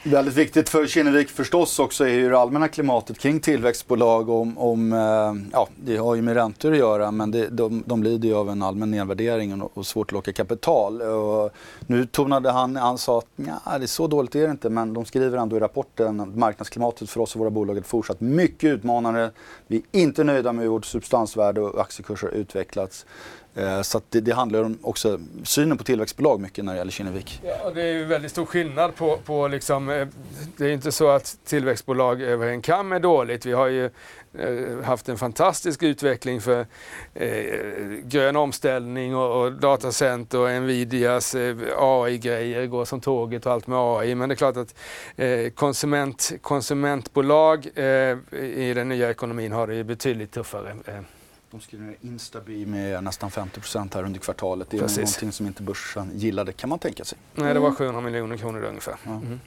Väldigt 0.07 0.35
viktigt 0.35 0.69
för 0.69 0.87
Kinnevik 0.87 1.29
förstås 1.29 1.79
också 1.79 2.05
är 2.05 2.13
ju 2.13 2.31
det 2.31 2.39
allmänna 2.39 2.69
klimatet 2.69 3.19
kring 3.19 3.41
tillväxtbolag. 3.41 4.29
Om, 4.29 4.59
om, 4.59 4.93
eh, 4.93 5.51
ja, 5.53 5.69
det 5.85 5.97
har 5.97 6.15
ju 6.15 6.23
med 6.23 6.35
räntor 6.35 6.73
att 6.73 6.79
göra 6.79 7.11
men 7.11 7.31
det, 7.31 7.49
de, 7.49 7.83
de 7.87 8.03
lider 8.03 8.29
ju 8.29 8.35
av 8.35 8.51
en 8.51 8.63
allmän 8.63 8.91
nedvärdering 8.91 9.63
och, 9.63 9.79
och 9.79 9.87
svårt 9.87 10.09
att 10.09 10.13
locka 10.13 10.33
kapital. 10.33 11.03
Och 11.03 11.51
nu 11.87 12.07
tonade 12.07 12.51
han, 12.51 12.77
han 12.77 12.99
sa 12.99 13.19
att 13.19 13.27
ja, 13.37 13.79
det 13.79 13.85
är 13.85 13.87
så 13.87 14.07
dåligt 14.07 14.35
är 14.35 14.45
det 14.45 14.51
inte 14.51 14.71
men 14.71 14.95
de 14.95 15.05
skriver 15.05 15.39
ändå 15.39 15.57
i 15.57 15.61
rapporten 15.61 16.21
att 16.21 16.37
marknadsklimatet 16.37 17.11
för 17.11 17.21
oss 17.21 17.35
och 17.35 17.41
våra 17.41 17.51
bolag 17.51 17.77
är 17.77 17.83
fortsatt 17.83 18.21
mycket 18.21 18.69
utmanande. 18.69 19.31
Vi 19.67 19.77
är 19.77 20.01
inte 20.01 20.25
nöjda 20.25 20.53
med 20.53 20.63
hur 20.63 20.71
vårt 20.71 20.85
substansvärde 20.85 21.61
och 21.61 21.81
aktiekurser 21.81 22.27
har 22.27 22.35
utvecklats. 22.35 23.07
Eh, 23.57 23.83
så 23.83 24.01
det, 24.09 24.21
det, 24.21 24.33
handlar 24.33 24.63
om 24.63 24.79
också 24.83 25.21
synen 25.45 25.79
på 25.79 25.85
tillväxtbolag 25.85 26.41
mycket 26.41 26.65
när 26.65 26.73
det 26.73 26.79
gäller 26.79 26.93
Kinnevik. 26.93 27.41
Ja, 27.45 27.71
det 27.75 27.83
är 27.83 27.93
ju 27.93 28.05
väldigt 28.05 28.31
stor 28.31 28.47
skillnad 28.47 28.95
på, 28.95 29.17
på 29.17 29.49
liksom, 29.49 29.91
eh, 29.91 30.07
det 30.57 30.65
är 30.65 30.71
inte 30.71 30.93
så 30.93 31.09
att 31.09 31.39
tillväxtbolag 31.45 32.23
över 32.23 32.47
en 32.47 32.63
kam 32.63 32.93
är 32.93 33.01
dåligt. 33.01 33.47
Vi 33.47 33.53
har 33.53 33.67
ju 33.67 33.85
eh, 34.39 34.85
haft 34.85 35.09
en 35.09 35.19
fantastisk 35.19 35.83
utveckling 35.83 36.41
för 36.41 36.67
eh, 37.15 37.29
grön 38.03 38.37
omställning 38.37 39.17
och, 39.17 39.43
och 39.43 39.53
datacenter 39.53 40.39
och 40.39 40.63
Nvidias 40.63 41.35
eh, 41.35 41.57
AI-grejer 41.79 42.67
går 42.67 42.85
som 42.85 43.01
tåget 43.01 43.47
och 43.47 43.53
allt 43.53 43.67
med 43.67 43.79
AI. 43.79 44.15
Men 44.15 44.29
det 44.29 44.33
är 44.33 44.37
klart 44.37 44.57
att 44.57 44.75
eh, 45.17 45.51
konsument, 45.51 46.33
konsumentbolag 46.41 47.67
i 47.67 48.73
den 48.75 48.89
nya 48.89 49.11
ekonomin 49.11 49.53
har 49.53 49.67
det 49.67 49.75
ju 49.75 49.85
betydligt 49.85 50.33
tuffare. 50.33 50.77
De 51.55 51.61
skriver 51.61 51.85
ner 51.85 51.97
Instaby 52.01 52.67
med 52.67 53.05
nästan 53.05 53.31
50 53.31 53.61
här 53.95 54.05
under 54.05 54.21
kvartalet. 54.21 54.71
Det 54.71 54.77
är 54.77 54.81
Precis. 54.81 54.99
någonting 54.99 55.33
som 55.33 55.47
inte 55.47 55.63
börsen 55.63 56.11
gillade 56.15 56.53
kan 56.53 56.69
man 56.69 56.79
tänka 56.79 57.05
sig. 57.05 57.19
Nej, 57.35 57.55
det 57.55 57.61
var 57.61 57.71
700 57.71 57.99
mm. 57.99 58.13
miljoner 58.13 58.37
kronor 58.37 58.63
ungefär. 58.63 58.97
Ja. 59.05 59.11
Mm. 59.11 59.41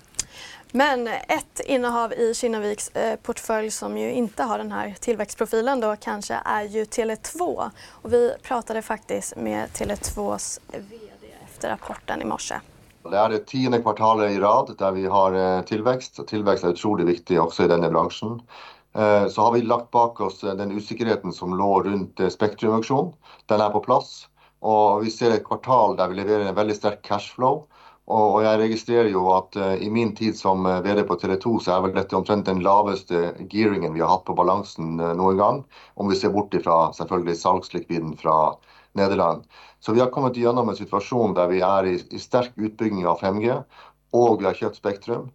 Men 0.72 1.08
ett 1.08 1.60
innehav 1.66 2.14
i 2.14 2.34
Kinneviks 2.34 2.90
eh, 2.90 3.16
portfölj 3.16 3.72
som 3.72 3.98
ju 3.98 4.12
inte 4.12 4.44
har 4.44 4.58
den 4.58 4.72
här 4.72 4.96
tillväxtprofilen 5.00 5.80
då 5.80 5.96
kanske 5.96 6.34
är 6.46 6.64
ju 6.64 6.84
Tele2. 6.84 7.70
Och 7.90 8.14
vi 8.14 8.34
pratade 8.44 8.82
faktiskt 8.82 9.36
med 9.36 9.70
Tele2s 9.70 10.60
VD 10.72 11.28
efter 11.46 11.70
rapporten 11.70 12.22
i 12.22 12.26
morse. 12.26 12.56
Det 13.04 13.18
är 13.18 13.30
det 13.30 13.46
tionde 13.46 13.82
kvartalet 13.82 14.32
i 14.32 14.40
rad 14.40 14.76
där 14.78 14.92
vi 14.92 15.06
har 15.06 15.58
eh, 15.58 15.62
tillväxt. 15.62 16.28
Tillväxt 16.28 16.64
är 16.64 16.70
otroligt 16.70 17.08
viktigt 17.08 17.40
också 17.40 17.64
i 17.64 17.68
denna 17.68 17.90
branschen. 17.90 18.42
Eh, 18.96 19.28
så 19.28 19.42
har 19.42 19.52
vi 19.52 19.62
lagt 19.62 19.92
bak 19.92 20.22
oss 20.22 20.44
eh, 20.44 20.56
den 20.56 20.72
usikkerheten 20.72 21.34
som 21.34 21.54
lå 21.58 21.84
runt 21.84 22.20
eh, 22.20 22.30
Spektrum-auksjonen. 22.30 23.14
Den 23.46 23.62
er 23.62 23.74
på 23.74 23.84
plass. 23.86 24.28
Og 24.66 25.04
vi 25.04 25.12
ser 25.14 25.36
et 25.36 25.46
kvartal 25.46 25.98
der 26.00 26.10
vi 26.10 26.22
leverer 26.22 26.48
en 26.48 26.58
veldig 26.58 26.76
sterk 26.76 27.04
cashflow. 27.06 27.66
Og 28.08 28.38
jeg 28.40 28.60
registrerer 28.62 29.10
jo 29.12 29.26
at 29.36 29.58
i 29.84 29.90
min 29.92 30.14
tid 30.16 30.38
som 30.40 30.64
VD 30.64 31.02
på 31.10 31.18
Tele2 31.20 31.58
så 31.60 31.74
er 31.74 31.82
vel 31.84 31.96
dette 31.98 32.16
omtrent 32.16 32.48
den 32.48 32.62
laveste 32.64 33.34
gearingen 33.52 33.92
vi 33.92 34.00
har 34.00 34.14
hatt 34.14 34.24
på 34.30 34.36
balansen 34.38 34.96
noen 34.96 35.42
gang. 35.42 35.60
Om 36.00 36.08
vi 36.08 36.16
ser 36.16 36.32
bort 36.32 36.56
ifra 36.56 36.78
selvfølgelig 36.96 37.36
salgslikviden 37.42 38.16
fra 38.22 38.38
Nederland. 38.96 39.44
Så 39.84 39.92
vi 39.92 40.00
har 40.00 40.14
kommet 40.16 40.40
gjennom 40.40 40.72
en 40.72 40.80
situasjon 40.80 41.36
der 41.36 41.52
vi 41.52 41.60
er 41.60 41.92
i, 41.92 41.98
i 42.00 42.24
sterk 42.24 42.56
utbygging 42.56 43.04
av 43.12 43.20
5G, 43.20 43.60
og 44.16 44.40
vi 44.40 44.48
har 44.48 44.56
kjøpt 44.56 44.80
Spektrum. 44.80 45.28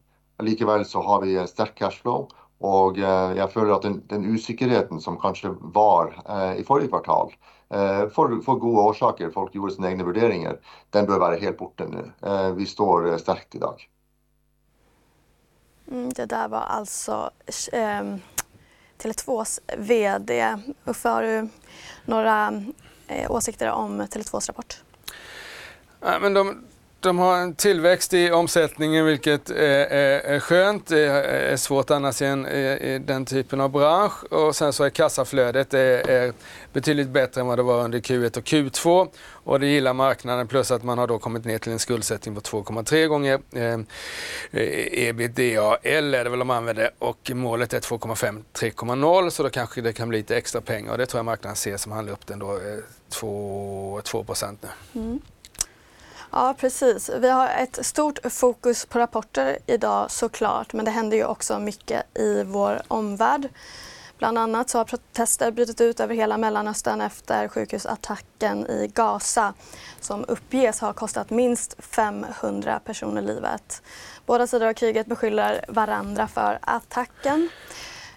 Likevel 0.42 0.88
så 0.88 1.04
har 1.04 1.20
vi 1.22 1.36
sterk 1.46 1.76
cashflow. 1.78 2.24
Og 2.62 2.98
jeg 2.98 3.48
føler 3.50 3.74
at 3.74 3.82
den, 3.82 3.96
den 4.06 4.26
usikkerheten 4.34 5.00
som 5.02 5.18
kanskje 5.18 5.50
var 5.74 6.12
eh, 6.22 6.60
i 6.60 6.64
forrige 6.66 6.92
kvartal, 6.92 7.32
eh, 7.74 8.04
for, 8.14 8.36
for, 8.46 8.60
gode 8.62 8.84
årsaker, 8.92 9.32
folk 9.34 9.54
gjorde 9.56 9.74
sine 9.74 9.90
egne 9.90 10.06
vurderinger, 10.06 10.60
den 10.94 11.08
bør 11.10 11.24
være 11.24 11.40
helt 11.42 11.58
borte 11.58 11.88
nå. 11.90 12.04
Eh, 12.22 12.50
vi 12.54 12.68
står 12.70 13.10
eh, 13.10 13.18
sterkt 13.18 13.58
i 13.58 13.62
dag. 13.62 13.82
Mm, 15.90 16.08
det 16.08 16.26
där 16.26 16.48
var 16.48 16.60
alltså 16.60 17.30
eh, 17.72 18.14
Tele2s 18.98 19.60
VD. 19.76 20.56
Har 21.04 21.22
du 21.22 21.48
några 22.04 22.62
eh, 23.08 23.30
åsikter 23.30 23.70
om 23.70 24.02
Tele2s 24.02 24.48
rapport? 24.48 24.82
Ja, 26.00 26.18
men 26.18 26.34
de, 26.34 26.64
de 27.02 27.18
har 27.18 27.38
en 27.38 27.54
tillväxt 27.54 28.14
i 28.14 28.30
omsättningen 28.30 29.04
vilket 29.06 29.50
är, 29.50 29.86
är, 29.86 30.20
är 30.20 30.40
skönt. 30.40 30.86
Det 30.86 31.00
är 31.00 31.56
svårt 31.56 31.90
annars 31.90 32.22
i, 32.22 32.24
en, 32.24 32.46
i, 32.46 33.02
den 33.06 33.24
typen 33.24 33.60
av 33.60 33.70
bransch. 33.70 34.24
Och 34.32 34.56
sen 34.56 34.72
så 34.72 34.84
är 34.84 34.90
kassaflödet 34.90 35.74
är, 35.74 36.10
är 36.10 36.32
betydligt 36.72 37.08
bättre 37.08 37.40
än 37.40 37.46
vad 37.46 37.58
det 37.58 37.62
var 37.62 37.84
under 37.84 37.98
Q1 37.98 38.38
och 38.38 38.44
Q2. 38.44 39.08
Och 39.44 39.60
det 39.60 39.66
gillar 39.66 39.94
marknaden 39.94 40.48
plus 40.48 40.70
att 40.70 40.82
man 40.82 40.98
har 40.98 41.06
då 41.06 41.18
kommit 41.18 41.44
ner 41.44 41.58
till 41.58 41.72
en 41.72 41.78
skuldsättning 41.78 42.34
på 42.34 42.40
2,3 42.40 43.06
gånger 43.06 43.40
eh, 43.52 45.08
ebitda 45.08 45.76
eller 45.82 46.18
är 46.18 46.24
det 46.24 46.30
väl 46.30 46.38
de 46.38 46.50
använder 46.50 46.90
och 46.98 47.30
målet 47.34 47.72
är 47.72 47.80
2,5 47.80 48.42
3,0 48.52 49.30
så 49.30 49.42
då 49.42 49.50
kanske 49.50 49.80
det 49.80 49.92
kan 49.92 50.08
bli 50.08 50.18
lite 50.18 50.36
extra 50.36 50.60
pengar 50.60 50.92
och 50.92 50.98
det 50.98 51.06
tror 51.06 51.18
jag 51.18 51.24
marknaden 51.24 51.56
ser 51.56 51.76
som 51.76 51.92
handlar 51.92 52.12
upp 52.12 52.26
den 52.26 52.38
då 52.38 52.52
eh, 52.54 52.78
2, 53.08 54.00
2 54.04 54.24
nu. 54.40 55.00
Mm. 55.00 55.20
Ja, 56.32 56.54
precis. 56.58 57.10
Vi 57.18 57.28
har 57.28 57.48
ett 57.48 57.86
stort 57.86 58.18
fokus 58.32 58.86
på 58.86 58.98
rapporter 58.98 59.58
idag 59.66 60.10
såklart, 60.10 60.72
men 60.72 60.84
det 60.84 60.90
händer 60.90 61.16
ju 61.16 61.24
också 61.24 61.58
mycket 61.58 62.18
i 62.18 62.42
vår 62.42 62.82
omvärld. 62.88 63.48
Bland 64.18 64.38
annat 64.38 64.70
så 64.70 64.78
har 64.78 64.84
protester 64.84 65.50
brutit 65.50 65.80
ut 65.80 66.00
över 66.00 66.14
hela 66.14 66.38
Mellanöstern 66.38 67.00
efter 67.00 67.48
sjukhusattacken 67.48 68.66
i 68.66 68.90
Gaza 68.94 69.54
som 70.00 70.24
uppges 70.28 70.80
ha 70.80 70.92
kostat 70.92 71.30
minst 71.30 71.76
500 71.78 72.80
personer 72.84 73.22
livet. 73.22 73.82
Båda 74.26 74.46
sidor 74.46 74.66
av 74.66 74.72
kriget 74.72 75.06
beskyller 75.06 75.64
varandra 75.68 76.28
för 76.28 76.58
attacken. 76.62 77.48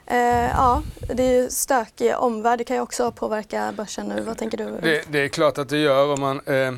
Eh, 0.06 0.50
ja, 0.50 0.84
det 1.14 1.24
är 1.24 1.42
ju 1.42 1.50
stökig 1.50 2.16
omvärld. 2.18 2.60
Det 2.60 2.64
kan 2.64 2.76
ju 2.76 2.82
också 2.82 3.12
påverka 3.12 3.74
börsen 3.78 4.06
nu. 4.06 4.22
Vad 4.22 4.38
tänker 4.38 4.58
du? 4.58 4.80
Det, 4.82 5.04
det 5.12 5.20
är 5.20 5.28
klart 5.28 5.58
att 5.58 5.70
det 5.70 5.78
gör. 5.78 6.14
Om 6.14 6.22
man, 6.22 6.42
eh, 6.46 6.72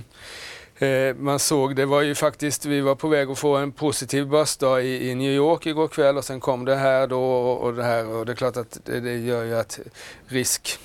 Eh, 0.79 1.15
man 1.15 1.39
såg, 1.39 1.75
det 1.75 1.85
var 1.85 2.01
ju 2.01 2.15
faktiskt, 2.15 2.65
vi 2.65 2.81
var 2.81 2.95
på 2.95 3.07
väg 3.07 3.29
att 3.29 3.39
få 3.39 3.55
en 3.55 3.71
positiv 3.71 4.27
börsdag 4.27 4.83
i, 4.83 5.09
i 5.09 5.15
New 5.15 5.31
York 5.31 5.65
igår 5.65 5.87
kväll 5.87 6.17
och 6.17 6.25
sen 6.25 6.39
kom 6.39 6.65
det 6.65 6.75
här 6.75 7.07
då 7.07 7.23
och, 7.23 7.63
och 7.63 7.73
det 7.73 7.83
här 7.83 8.07
och 8.07 8.25
det 8.25 8.31
är 8.31 8.35
klart 8.35 8.57
att 8.57 8.77
det, 8.85 8.99
det 8.99 9.17
gör 9.17 9.43
ju 9.43 9.55
att 9.55 9.79
risk 10.27 10.79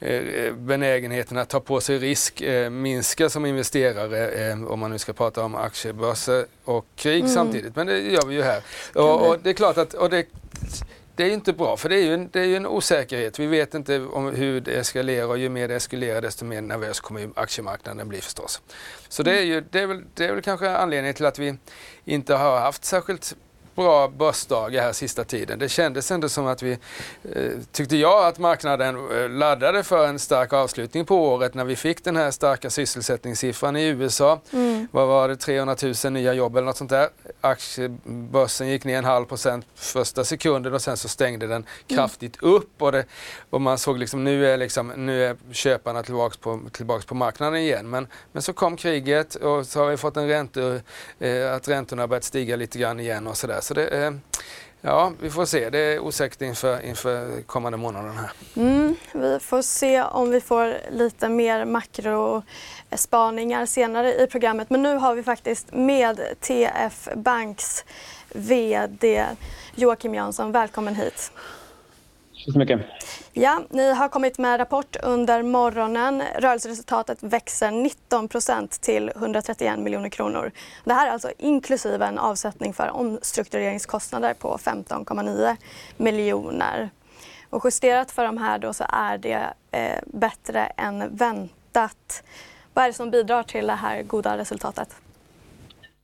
eh, 0.00 0.52
benägenheten 0.54 1.38
att 1.38 1.48
ta 1.48 1.60
på 1.60 1.80
sig 1.80 1.98
risk 1.98 2.40
eh, 2.40 2.70
minskar 2.70 3.28
som 3.28 3.46
investerare 3.46 4.52
om 4.66 4.80
man 4.80 4.90
nu 4.90 4.98
ska 4.98 5.12
prata 5.12 5.44
om 5.44 5.54
aktiebörser 5.54 6.46
och 6.64 6.86
krig 6.96 7.20
mm. 7.20 7.34
samtidigt. 7.34 7.76
Men 7.76 7.86
det 7.86 7.98
gör 7.98 8.26
vi 8.26 8.34
ju 8.34 8.42
här. 8.42 8.62
Och, 8.94 9.28
och, 9.28 9.38
det 9.42 9.50
är 9.50 9.54
klart 9.54 9.78
att 9.78 9.94
och 9.94 10.10
det, 10.10 10.26
det 11.16 11.22
är 11.22 11.26
ju 11.26 11.34
inte 11.34 11.52
bra 11.52 11.76
för 11.76 11.88
det 11.88 11.94
är 11.94 12.04
ju 12.04 12.14
en, 12.14 12.28
det 12.32 12.40
är 12.40 12.44
ju 12.44 12.56
en 12.56 12.66
osäkerhet. 12.66 13.38
Vi 13.38 13.46
vet 13.46 13.74
inte 13.74 14.00
om 14.00 14.34
hur 14.34 14.60
det 14.60 14.72
eskalerar 14.72 15.26
och 15.26 15.38
ju 15.38 15.48
mer 15.48 15.68
det 15.68 15.74
eskalerar 15.74 16.20
desto 16.20 16.44
mer 16.44 16.62
nervös 16.62 17.00
kommer 17.00 17.30
aktiemarknaden 17.34 18.08
bli 18.08 18.20
förstås. 18.20 18.62
Så 19.08 19.22
det 19.22 19.38
är 19.38 19.42
ju 19.42 19.64
det 19.70 19.80
är 19.80 19.86
väl, 19.86 20.04
det 20.14 20.24
är 20.24 20.32
väl 20.32 20.42
kanske 20.42 20.76
anledningen 20.76 21.14
till 21.14 21.26
att 21.26 21.38
vi 21.38 21.56
inte 22.04 22.34
har 22.34 22.60
haft 22.60 22.84
särskilt 22.84 23.36
bra 23.74 24.08
börsdagar 24.08 24.82
här 24.82 24.92
sista 24.92 25.24
tiden. 25.24 25.58
Det 25.58 25.68
kändes 25.68 26.10
ändå 26.10 26.28
som 26.28 26.46
att 26.46 26.62
vi, 26.62 26.72
eh, 27.34 27.52
tyckte 27.72 27.96
jag, 27.96 28.26
att 28.26 28.38
marknaden 28.38 28.96
eh, 28.96 29.30
laddade 29.30 29.82
för 29.82 30.06
en 30.06 30.18
stark 30.18 30.52
avslutning 30.52 31.04
på 31.04 31.16
året 31.16 31.54
när 31.54 31.64
vi 31.64 31.76
fick 31.76 32.04
den 32.04 32.16
här 32.16 32.30
starka 32.30 32.70
sysselsättningssiffran 32.70 33.76
i 33.76 33.86
USA. 33.86 34.40
Mm. 34.52 34.88
Vad 34.90 35.08
var 35.08 35.28
det, 35.28 35.36
300 35.36 35.76
000 36.04 36.12
nya 36.12 36.32
jobb 36.32 36.56
eller 36.56 36.66
något 36.66 36.76
sånt 36.76 36.90
där. 36.90 37.08
Aktiebörsen 37.40 38.68
gick 38.68 38.84
ner 38.84 38.98
en 38.98 39.04
halv 39.04 39.24
procent 39.24 39.66
första 39.74 40.24
sekunden 40.24 40.74
och 40.74 40.82
sen 40.82 40.96
så 40.96 41.08
stängde 41.08 41.46
den 41.46 41.52
mm. 41.52 41.66
kraftigt 41.86 42.42
mm. 42.42 42.54
upp 42.54 42.82
och, 42.82 42.92
det, 42.92 43.04
och 43.50 43.60
man 43.60 43.78
såg 43.78 43.98
liksom 43.98 44.24
nu 44.24 44.46
är, 44.46 44.56
liksom, 44.56 44.88
nu 44.96 45.24
är 45.24 45.36
köparna 45.52 46.02
tillbaks 46.02 46.36
på, 46.36 46.60
tillbaks 46.72 47.04
på 47.04 47.14
marknaden 47.14 47.60
igen. 47.60 47.90
Men, 47.90 48.06
men 48.32 48.42
så 48.42 48.52
kom 48.52 48.76
kriget 48.76 49.34
och 49.34 49.66
så 49.66 49.80
har 49.80 49.90
vi 49.90 49.96
fått 49.96 50.16
en 50.16 50.28
ränte, 50.28 50.82
eh, 51.18 51.54
att 51.54 51.68
räntorna 51.68 52.06
börjat 52.06 52.24
stiga 52.24 52.56
lite 52.56 52.78
grann 52.78 53.00
igen 53.00 53.26
och 53.26 53.36
sådär. 53.36 53.60
Så 53.62 53.74
det, 53.74 53.88
eh, 53.88 54.12
ja, 54.80 55.12
vi 55.20 55.30
får 55.30 55.44
se. 55.44 55.70
Det 55.70 55.78
är 55.78 55.98
osäkert 55.98 56.42
inför, 56.42 56.84
inför 56.84 57.42
kommande 57.42 57.78
månaden 57.78 58.16
här. 58.16 58.30
Mm, 58.56 58.96
vi 59.12 59.38
får 59.40 59.62
se 59.62 60.02
om 60.02 60.30
vi 60.30 60.40
får 60.40 60.76
lite 60.90 61.28
mer 61.28 61.64
makrospaningar 61.64 63.66
senare 63.66 64.14
i 64.14 64.26
programmet. 64.26 64.70
Men 64.70 64.82
nu 64.82 64.96
har 64.96 65.14
vi 65.14 65.22
faktiskt 65.22 65.72
med 65.72 66.20
TF 66.40 67.08
Banks 67.16 67.84
VD 68.28 69.26
Joakim 69.74 70.14
Jansson. 70.14 70.52
Välkommen 70.52 70.94
hit. 70.94 71.32
Så 72.46 72.58
mycket. 72.58 72.80
Ja, 73.32 73.62
ni 73.70 73.92
har 73.92 74.08
kommit 74.08 74.38
med 74.38 74.60
rapport 74.60 74.96
under 75.02 75.42
morgonen. 75.42 76.22
Rörelseresultatet 76.38 77.22
växer 77.22 77.70
19% 78.10 78.80
till 78.80 79.10
131 79.16 79.78
miljoner 79.78 80.08
kronor. 80.08 80.50
Det 80.84 80.92
här 80.92 81.06
är 81.06 81.10
alltså 81.10 81.30
inklusive 81.38 82.06
en 82.06 82.18
avsättning 82.18 82.72
för 82.72 82.90
omstruktureringskostnader 82.90 84.34
på 84.34 84.56
15,9 84.56 85.56
miljoner. 85.96 86.90
Och 87.50 87.64
justerat 87.64 88.10
för 88.10 88.24
de 88.24 88.38
här 88.38 88.58
då 88.58 88.72
så 88.72 88.84
är 88.88 89.18
det 89.18 89.46
eh, 89.70 89.98
bättre 90.06 90.60
än 90.60 91.16
väntat. 91.16 92.24
Vad 92.74 92.84
är 92.84 92.88
det 92.88 92.94
som 92.94 93.10
bidrar 93.10 93.42
till 93.42 93.66
det 93.66 93.72
här 93.72 94.02
goda 94.02 94.38
resultatet? 94.38 94.88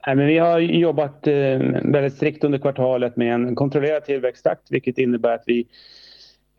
Nej, 0.07 0.17
men 0.17 0.27
vi 0.27 0.39
har 0.39 0.59
jobbat 0.59 1.27
eh, 1.27 1.35
väldigt 1.83 2.15
strikt 2.15 2.45
under 2.45 2.59
kvartalet 2.59 3.17
med 3.17 3.35
en 3.35 3.55
kontrollerad 3.55 4.05
tillväxttakt 4.05 4.71
vilket 4.71 4.99
innebär 4.99 5.35
att 5.35 5.45
vi 5.47 5.67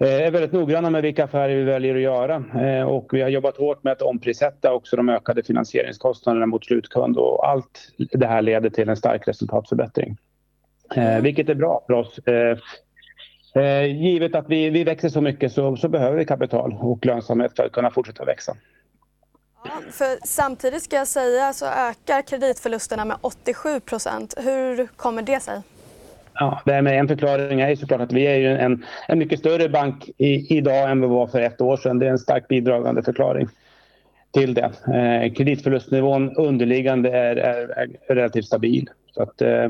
Eh, 0.02 0.28
är 0.28 0.32
väldigt 0.32 0.52
noggranna 0.52 0.90
med 0.90 1.02
vilka 1.02 1.24
affärer 1.24 1.56
vi 1.56 1.64
väljer 1.64 1.96
att 1.96 2.02
göra 2.02 2.36
eh, 2.36 2.84
och 2.84 3.10
vi 3.14 3.22
har 3.22 3.30
jobbat 3.30 3.58
hårt 3.58 3.84
med 3.84 3.94
att 3.94 4.02
omprissätta 4.02 4.74
också 4.74 4.96
de 4.96 5.10
ökade 5.10 5.44
finansieringskostnaderna 5.44 6.46
mot 6.46 6.66
slutkund 6.66 7.18
och 7.18 7.50
allt 7.50 7.92
det 7.98 8.28
här 8.28 8.42
leder 8.42 8.70
till 8.70 8.90
en 8.90 8.98
stark 8.98 9.28
resultatförbättring. 9.28 10.18
Eh, 10.96 11.22
vilket 11.22 11.50
är 11.50 11.56
bra 11.56 11.84
för 11.88 11.94
oss. 11.94 12.20
Givet 13.86 14.36
att 14.36 14.50
vi, 14.50 14.70
vi 14.70 14.84
växer 14.84 15.10
så 15.10 15.22
mycket 15.22 15.52
så, 15.52 15.76
så 15.76 15.90
behöver 15.90 16.18
vi 16.18 16.26
kapital 16.26 16.78
och 16.80 17.06
lönsamhet 17.06 17.56
för 17.56 17.66
att 17.66 17.72
kunna 17.72 17.92
fortsätta 17.92 18.26
växa. 18.26 18.56
Ja, 19.66 19.72
för 19.92 20.28
samtidigt 20.28 20.84
ska 20.84 20.96
jag 20.96 21.08
säga 21.08 21.54
så 21.54 21.66
ökar 21.66 22.22
kreditförlusterna 22.22 23.06
med 23.06 23.18
87 23.22 23.82
%. 23.92 24.34
Hur 24.38 24.88
kommer 24.96 25.22
det 25.22 25.40
sig? 25.40 25.62
Ja, 26.39 26.62
det 26.65 26.82
med 26.82 26.99
en 26.99 27.08
förklaring 27.08 27.62
är 27.62 27.69
ju 27.69 27.75
såklart 27.75 28.02
att 28.02 28.12
vi 28.12 28.28
är 28.28 28.36
ju 28.36 28.47
en, 28.47 28.86
en 29.08 29.19
mycket 29.19 29.39
större 29.39 29.69
bank 29.69 30.10
i, 30.17 30.58
idag 30.58 30.91
än 30.91 31.02
vi 31.02 31.08
var 31.08 31.28
för 31.28 31.41
ett 31.41 31.62
år 31.62 31.78
sedan. 31.78 31.99
Det 31.99 32.06
är 32.06 32.10
en 32.10 32.19
starkt 32.19 32.47
bidragande 32.47 33.04
förklaring 33.04 33.47
till 34.32 34.54
det. 34.54 34.71
Eh, 34.93 35.34
kreditförlustnivån 35.34 36.36
underliggande 36.36 37.10
är, 37.12 37.36
är, 37.36 37.80
är 37.80 38.15
relativt 38.15 38.45
stabil. 38.45 38.89
Så 39.12 39.23
att, 39.23 39.41
eh, 39.41 39.69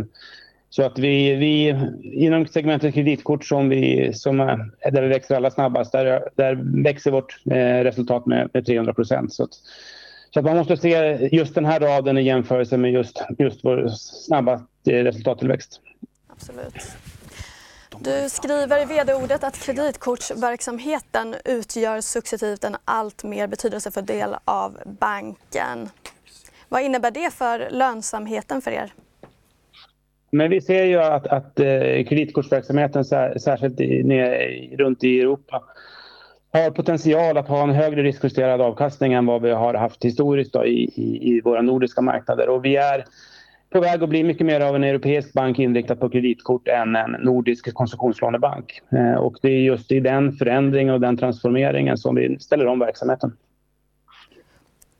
så 0.70 0.84
att 0.84 1.00
vi, 1.00 1.36
vi 1.36 1.76
inom 2.04 2.48
segmentet 2.48 2.94
kreditkort 2.94 3.46
som 3.46 3.70
vi, 3.70 4.14
som 4.14 4.40
är 4.40 4.92
där 4.92 5.02
vi 5.02 5.08
växer 5.08 5.36
allra 5.36 5.52
snabbast, 5.52 5.92
där, 5.92 6.24
där 6.36 6.84
växer 6.84 7.12
vårt 7.12 7.42
eh, 7.52 7.84
resultat 7.84 8.26
med, 8.26 8.50
med 8.54 8.66
300 8.66 8.94
procent. 8.94 9.34
Så, 9.34 9.44
att, 9.44 9.54
så 10.34 10.40
att 10.40 10.46
man 10.46 10.58
måste 10.58 10.78
se 10.78 11.30
just 11.32 11.56
den 11.56 11.66
här 11.66 11.80
raden 11.80 12.18
i 12.18 12.22
jämförelse 12.22 12.78
med 12.78 12.92
just, 12.92 13.24
just 13.38 13.66
vår 13.66 13.88
snabba 13.88 14.54
eh, 14.90 15.04
resultattillväxt 15.04 15.82
absolut. 16.40 16.92
Du 18.00 18.30
skriver 18.30 18.82
i 18.82 18.86
vd-ordet 18.86 19.44
att 19.44 19.60
kreditkortsverksamheten 19.60 21.36
utgör 21.46 22.02
successivt 22.02 22.64
en 22.64 22.76
allt 22.86 23.24
mer 23.24 23.48
betydelsefull 23.48 24.06
del 24.06 24.36
av 24.46 24.78
banken. 24.86 25.90
Vad 26.70 26.82
innebär 26.82 27.12
det 27.12 27.34
för 27.34 27.68
lönsamheten 27.72 28.62
för 28.62 28.72
er? 28.72 28.94
Men 30.32 30.50
vi 30.50 30.62
ser 30.62 30.84
ju 30.84 31.02
att, 31.02 31.28
att 31.28 31.60
eh, 31.60 32.06
kreditkortsverksamheten, 32.10 33.06
särskilt 33.40 33.80
i, 33.80 34.76
runt 34.78 35.04
i 35.04 35.20
Europa, 35.22 35.64
har 36.54 36.72
potential 36.72 37.38
att 37.38 37.48
ha 37.48 37.64
en 37.64 37.70
högre 37.70 38.04
riskjusterad 38.04 38.62
avkastning 38.62 39.14
än 39.14 39.26
vad 39.26 39.42
vi 39.42 39.52
har 39.52 39.74
haft 39.74 40.06
historiskt 40.06 40.56
i, 40.56 40.60
i, 40.60 41.36
i 41.36 41.42
våra 41.42 41.62
nordiska 41.62 42.02
marknader. 42.02 42.50
Och 42.50 42.66
vi 42.66 42.76
är 42.76 43.06
på 43.70 43.80
väg 43.80 44.04
att 44.04 44.10
bli 44.10 44.24
mycket 44.24 44.46
mer 44.46 44.62
av 44.62 44.76
en 44.76 44.84
europeisk 44.84 45.34
bank 45.34 45.60
inriktad 45.60 45.96
på 45.96 46.10
kreditkort 46.10 46.68
än 46.68 46.96
en 46.96 47.12
nordisk 47.12 47.74
konsumtionslånebank. 47.74 48.82
Eh, 48.90 49.14
och 49.14 49.38
det 49.42 49.48
är 49.48 49.60
just 49.60 49.92
i 49.92 50.00
den 50.00 50.32
förändringen 50.32 50.94
och 50.94 51.02
den 51.02 51.18
transformeringen 51.18 51.98
som 51.98 52.16
vi 52.16 52.40
ställer 52.40 52.68
om 52.68 52.80
verksamheten. 52.80 53.38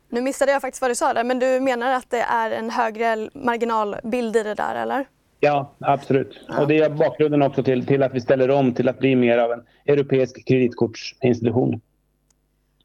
Nu 0.10 0.22
missade 0.22 0.52
jag 0.52 0.62
faktiskt 0.62 0.82
vad 0.82 0.92
du 0.92 0.96
sa 0.96 1.14
där, 1.14 1.24
men 1.24 1.40
du 1.40 1.60
menar 1.60 1.94
att 1.94 2.10
det 2.10 2.22
är 2.22 2.52
en 2.52 2.70
högre 2.70 3.30
marginalbild 3.34 4.36
i 4.36 4.44
det 4.44 4.54
där, 4.54 4.76
eller? 4.76 5.06
Ja, 5.40 5.76
absolut. 5.80 6.40
Och 6.60 6.68
det 6.68 6.78
är 6.80 6.90
bakgrunden 6.90 7.42
också 7.42 7.64
till, 7.64 7.86
till 7.86 8.04
att 8.04 8.14
vi 8.14 8.22
ställer 8.22 8.50
om 8.50 8.74
till 8.74 8.90
att 8.90 9.00
bli 9.00 9.16
mer 9.16 9.38
av 9.38 9.52
en 9.52 9.64
europeisk 9.86 10.48
kreditkortsinstitution. 10.48 11.82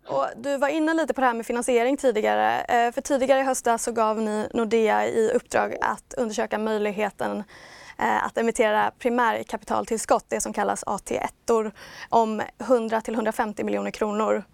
Och 0.09 0.27
du 0.37 0.57
var 0.57 0.69
inne 0.69 0.95
lite 0.95 1.15
på 1.15 1.21
det 1.21 1.27
här 1.27 1.35
med 1.35 1.47
finansiering 1.47 1.97
tidigare. 1.97 2.61
Eh, 2.61 2.93
för 2.93 3.01
tidigare 3.01 3.41
i 3.41 3.43
höstas 3.43 3.83
så 3.83 3.93
gav 3.93 4.21
ni 4.21 4.49
Nordea 4.55 5.07
i 5.07 5.31
uppdrag 5.35 5.75
att 5.81 6.15
undersöka 6.17 6.59
möjligheten 6.59 7.45
eh, 7.99 8.25
att 8.25 8.39
emittera 8.39 8.91
primärkapitaltillskott, 8.99 10.25
det 10.29 10.41
som 10.41 10.53
kallas 10.53 10.85
AT1, 10.85 11.73
om 12.09 12.43
100 12.61 13.01
till 13.01 13.15
150 13.15 13.65
miljoner 13.65 13.91
kronor. 13.91 14.45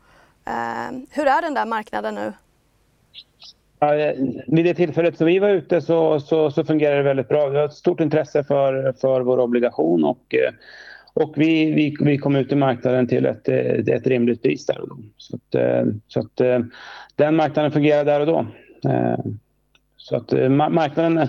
Eh, 0.46 0.98
hur 1.10 1.26
är 1.26 1.42
den 1.42 1.54
där 1.54 1.66
marknaden 1.66 2.14
nu? 2.14 2.32
Ja, 3.78 4.12
vid 4.46 4.64
det 4.64 4.74
tillfället 4.74 5.16
som 5.16 5.26
vi 5.26 5.38
var 5.38 5.48
ute 5.48 5.80
så, 5.80 6.20
så, 6.20 6.50
så 6.50 6.64
fungerade 6.64 6.96
det 6.96 7.02
väldigt 7.02 7.28
bra. 7.28 7.48
Vi 7.48 7.58
har 7.58 7.64
ett 7.64 7.72
stort 7.72 8.00
intresse 8.00 8.44
för, 8.44 8.94
för 9.00 9.20
vår 9.20 9.40
obligation 9.40 10.04
och 10.04 10.34
och 11.14 11.34
vi, 11.36 11.70
vi, 11.70 11.96
vi 12.00 12.18
kom 12.18 12.36
ut 12.36 12.52
i 12.52 12.56
marknaden 12.56 13.06
till 13.06 13.26
ett, 13.26 13.48
eh, 13.48 13.94
ett 13.94 14.06
rimligt 14.06 14.42
pris 14.42 14.66
där 14.66 14.80
och 14.80 14.88
då. 14.88 14.98
Så 15.16 15.36
att, 15.36 15.54
eh, 15.54 15.84
så 16.08 16.20
att 16.20 16.40
eh, 16.40 16.58
den 17.16 17.36
marknaden 17.36 17.72
fungerar 17.72 18.04
där 18.04 18.20
och 18.20 18.26
då. 18.26 18.46
Så 19.96 20.16
att 20.16 20.32
marknaden 20.72 21.28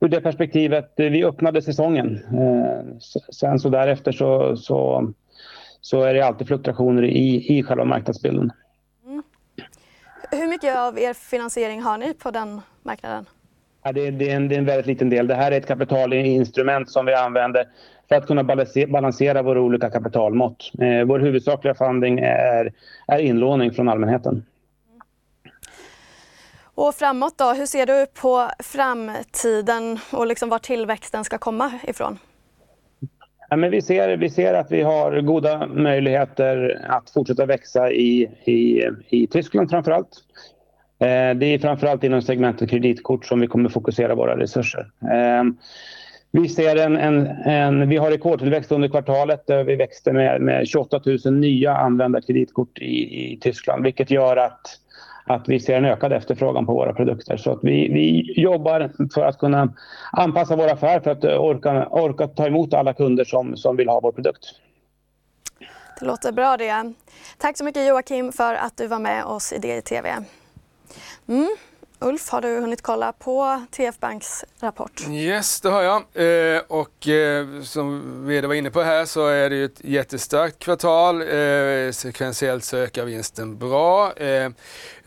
ur 0.00 0.08
det 0.08 0.20
perspektivet, 0.20 0.92
vi 0.96 1.24
öppnade 1.24 1.62
säsongen. 1.62 2.20
Sen 3.32 3.58
så 3.58 3.68
därefter 3.68 4.12
så, 4.12 4.56
så, 4.56 5.12
så 5.80 6.02
är 6.02 6.14
det 6.14 6.26
alltid 6.26 6.46
fluktuationer 6.46 7.04
i, 7.04 7.58
i 7.58 7.62
själva 7.62 7.84
marknadsbilden. 7.84 8.52
Mm. 9.06 9.22
Hur 10.30 10.48
mycket 10.48 10.78
av 10.78 10.98
er 10.98 11.14
finansiering 11.14 11.82
har 11.82 11.98
ni 11.98 12.14
på 12.14 12.30
den 12.30 12.60
marknaden? 12.82 13.26
Ja, 13.82 13.92
det, 13.92 14.06
är, 14.06 14.12
det, 14.12 14.30
är 14.30 14.36
en, 14.36 14.48
det 14.48 14.54
är 14.54 14.58
en 14.58 14.64
väldigt 14.64 14.86
liten 14.86 15.10
del. 15.10 15.26
Det 15.26 15.34
här 15.34 15.52
är 15.52 15.56
ett 15.56 15.66
kapitalinstrument 15.66 16.90
som 16.90 17.06
vi 17.06 17.14
använder 17.14 17.68
för 18.08 18.16
att 18.16 18.26
kunna 18.26 18.44
balansera 18.88 19.42
våra 19.42 19.60
olika 19.60 19.90
kapitalmått. 19.90 20.70
Eh, 20.80 21.04
vår 21.04 21.18
huvudsakliga 21.18 21.74
funding 21.74 22.18
är, 22.18 22.72
är 23.06 23.18
inlåning 23.18 23.72
från 23.72 23.88
allmänheten. 23.88 24.44
Och 26.74 26.94
framåt 26.94 27.38
då, 27.38 27.52
hur 27.52 27.66
ser 27.66 27.86
du 27.86 28.06
på 28.06 28.50
framtiden 28.58 29.98
och 30.12 30.26
liksom 30.26 30.48
var 30.48 30.58
tillväxten 30.58 31.24
ska 31.24 31.38
komma 31.38 31.72
ifrån? 31.82 32.18
Ja, 33.48 33.56
men 33.56 33.70
vi, 33.70 33.82
ser, 33.82 34.16
vi 34.16 34.30
ser 34.30 34.54
att 34.54 34.72
vi 34.72 34.82
har 34.82 35.20
goda 35.20 35.66
möjligheter 35.66 36.84
att 36.88 37.10
fortsätta 37.10 37.46
växa 37.46 37.92
i, 37.92 38.22
i, 38.44 38.88
i 39.08 39.26
Tyskland 39.26 39.70
framför 39.70 39.90
allt. 39.90 40.24
Eh, 41.00 41.34
det 41.34 41.46
är 41.46 41.58
framförallt 41.58 42.04
inom 42.04 42.22
segmentet 42.22 42.70
kreditkort 42.70 43.26
som 43.26 43.40
vi 43.40 43.46
kommer 43.46 43.68
fokusera 43.68 44.14
våra 44.14 44.38
resurser. 44.38 44.90
Ehm, 45.12 45.56
vi, 46.30 46.48
ser 46.48 46.76
en, 46.76 46.96
en, 46.96 47.26
en, 47.26 47.88
vi 47.88 47.96
har 47.96 48.10
rekordtillväxt 48.10 48.72
under 48.72 48.88
kvartalet 48.88 49.46
där 49.46 49.64
vi 49.64 49.76
växte 49.76 50.12
med, 50.12 50.40
med 50.40 50.68
28 50.68 51.00
000 51.24 51.34
nya 51.34 51.76
använda 51.76 52.20
kreditkort 52.20 52.78
i, 52.78 53.32
i 53.32 53.38
Tyskland 53.40 53.84
vilket 53.84 54.10
gör 54.10 54.36
att, 54.36 54.60
att 55.26 55.48
vi 55.48 55.60
ser 55.60 55.76
en 55.76 55.84
ökad 55.84 56.12
efterfrågan 56.12 56.66
på 56.66 56.72
våra 56.72 56.94
produkter. 56.94 57.36
Så 57.36 57.52
att 57.52 57.60
vi, 57.62 57.88
vi 57.92 58.40
jobbar 58.42 58.90
för 59.14 59.24
att 59.24 59.38
kunna 59.38 59.74
anpassa 60.12 60.56
vår 60.56 60.72
affär 60.72 61.00
för 61.00 61.10
att 61.10 61.24
orka, 61.24 61.86
orka 61.86 62.28
ta 62.28 62.46
emot 62.46 62.74
alla 62.74 62.92
kunder 62.92 63.24
som, 63.24 63.56
som 63.56 63.76
vill 63.76 63.88
ha 63.88 64.00
vår 64.00 64.12
produkt. 64.12 64.44
Det 66.00 66.06
låter 66.06 66.32
bra 66.32 66.56
det. 66.56 66.92
Tack 67.38 67.58
så 67.58 67.64
mycket 67.64 67.88
Joakim 67.88 68.32
för 68.32 68.54
att 68.54 68.76
du 68.76 68.86
var 68.86 68.98
med 68.98 69.24
oss 69.24 69.52
i 69.52 69.58
DiTV. 69.58 70.06
Mm. 71.28 71.56
Ulf, 72.02 72.28
har 72.28 72.40
du 72.40 72.60
hunnit 72.60 72.82
kolla 72.82 73.12
på 73.12 73.62
TF 73.70 74.00
Banks 74.00 74.44
rapport? 74.60 75.06
Yes, 75.10 75.60
det 75.60 75.68
har 75.68 75.82
jag. 75.82 75.96
Eh, 76.54 76.62
och 76.68 77.08
eh, 77.08 77.62
som 77.62 78.02
vd 78.26 78.46
var 78.46 78.54
inne 78.54 78.70
på 78.70 78.82
här 78.82 79.04
så 79.04 79.26
är 79.26 79.50
det 79.50 79.56
ju 79.56 79.64
ett 79.64 79.80
jättestarkt 79.84 80.58
kvartal. 80.58 81.22
Eh, 81.22 81.92
sekventiellt 81.92 82.64
så 82.64 82.76
ökar 82.76 83.04
vinsten 83.04 83.58
bra. 83.58 84.12
Eh, 84.12 84.44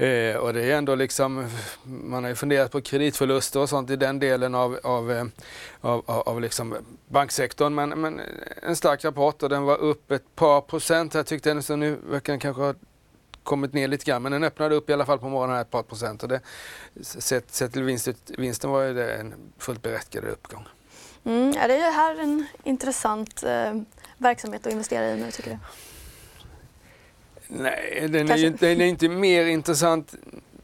eh, 0.07 0.35
och 0.35 0.53
det 0.53 0.63
är 0.63 0.77
ändå 0.77 0.95
liksom, 0.95 1.49
man 1.83 2.23
har 2.23 2.29
ju 2.29 2.35
funderat 2.35 2.71
på 2.71 2.81
kreditförluster 2.81 3.59
och 3.59 3.69
sånt 3.69 3.89
i 3.89 3.95
den 3.95 4.19
delen 4.19 4.55
av, 4.55 4.79
av, 4.83 5.11
eh, 5.11 5.25
av, 5.81 6.03
av 6.07 6.41
liksom 6.41 6.75
banksektorn. 7.07 7.75
Men, 7.75 7.89
men 7.89 8.21
en 8.61 8.75
stark 8.75 9.05
rapport 9.05 9.43
och 9.43 9.49
den 9.49 9.63
var 9.63 9.77
upp 9.77 10.11
ett 10.11 10.35
par 10.35 10.61
procent. 10.61 11.13
Jag 11.13 11.25
tyckte 11.25 11.49
den 11.49 11.63
så 11.63 11.75
nu 11.75 11.97
verkar 12.09 12.33
den 12.33 12.39
kanske 12.39 12.61
ha 12.61 12.73
kommit 13.43 13.73
ner 13.73 13.87
lite 13.87 14.05
grann 14.05 14.23
men 14.23 14.31
den 14.31 14.43
öppnade 14.43 14.75
upp 14.75 14.89
i 14.89 14.93
alla 14.93 15.05
fall 15.05 15.19
på 15.19 15.29
morgonen 15.29 15.57
ett 15.57 15.71
par 15.71 15.83
procent 15.83 16.23
och 16.23 16.29
det, 16.29 16.41
sett, 17.01 17.51
sett 17.51 17.73
till 17.73 17.83
vinst, 17.83 18.09
vinsten 18.37 18.69
var 18.69 18.83
det 18.83 19.13
en 19.13 19.33
fullt 19.57 19.81
berättigad 19.81 20.25
uppgång. 20.25 20.67
Mm, 21.25 21.57
är 21.57 21.67
det 21.67 21.73
här 21.73 22.19
en 22.19 22.45
intressant 22.63 23.43
eh, 23.43 23.73
verksamhet 24.17 24.67
att 24.67 24.71
investera 24.71 25.11
i 25.11 25.17
nu 25.17 25.31
tycker 25.31 25.51
du? 25.51 25.57
Nej, 27.47 28.07
den 28.09 28.31
är, 28.31 28.37
ju, 28.37 28.49
den 28.49 28.81
är 28.81 28.85
inte 28.85 29.09
mer 29.09 29.45
intressant 29.45 30.15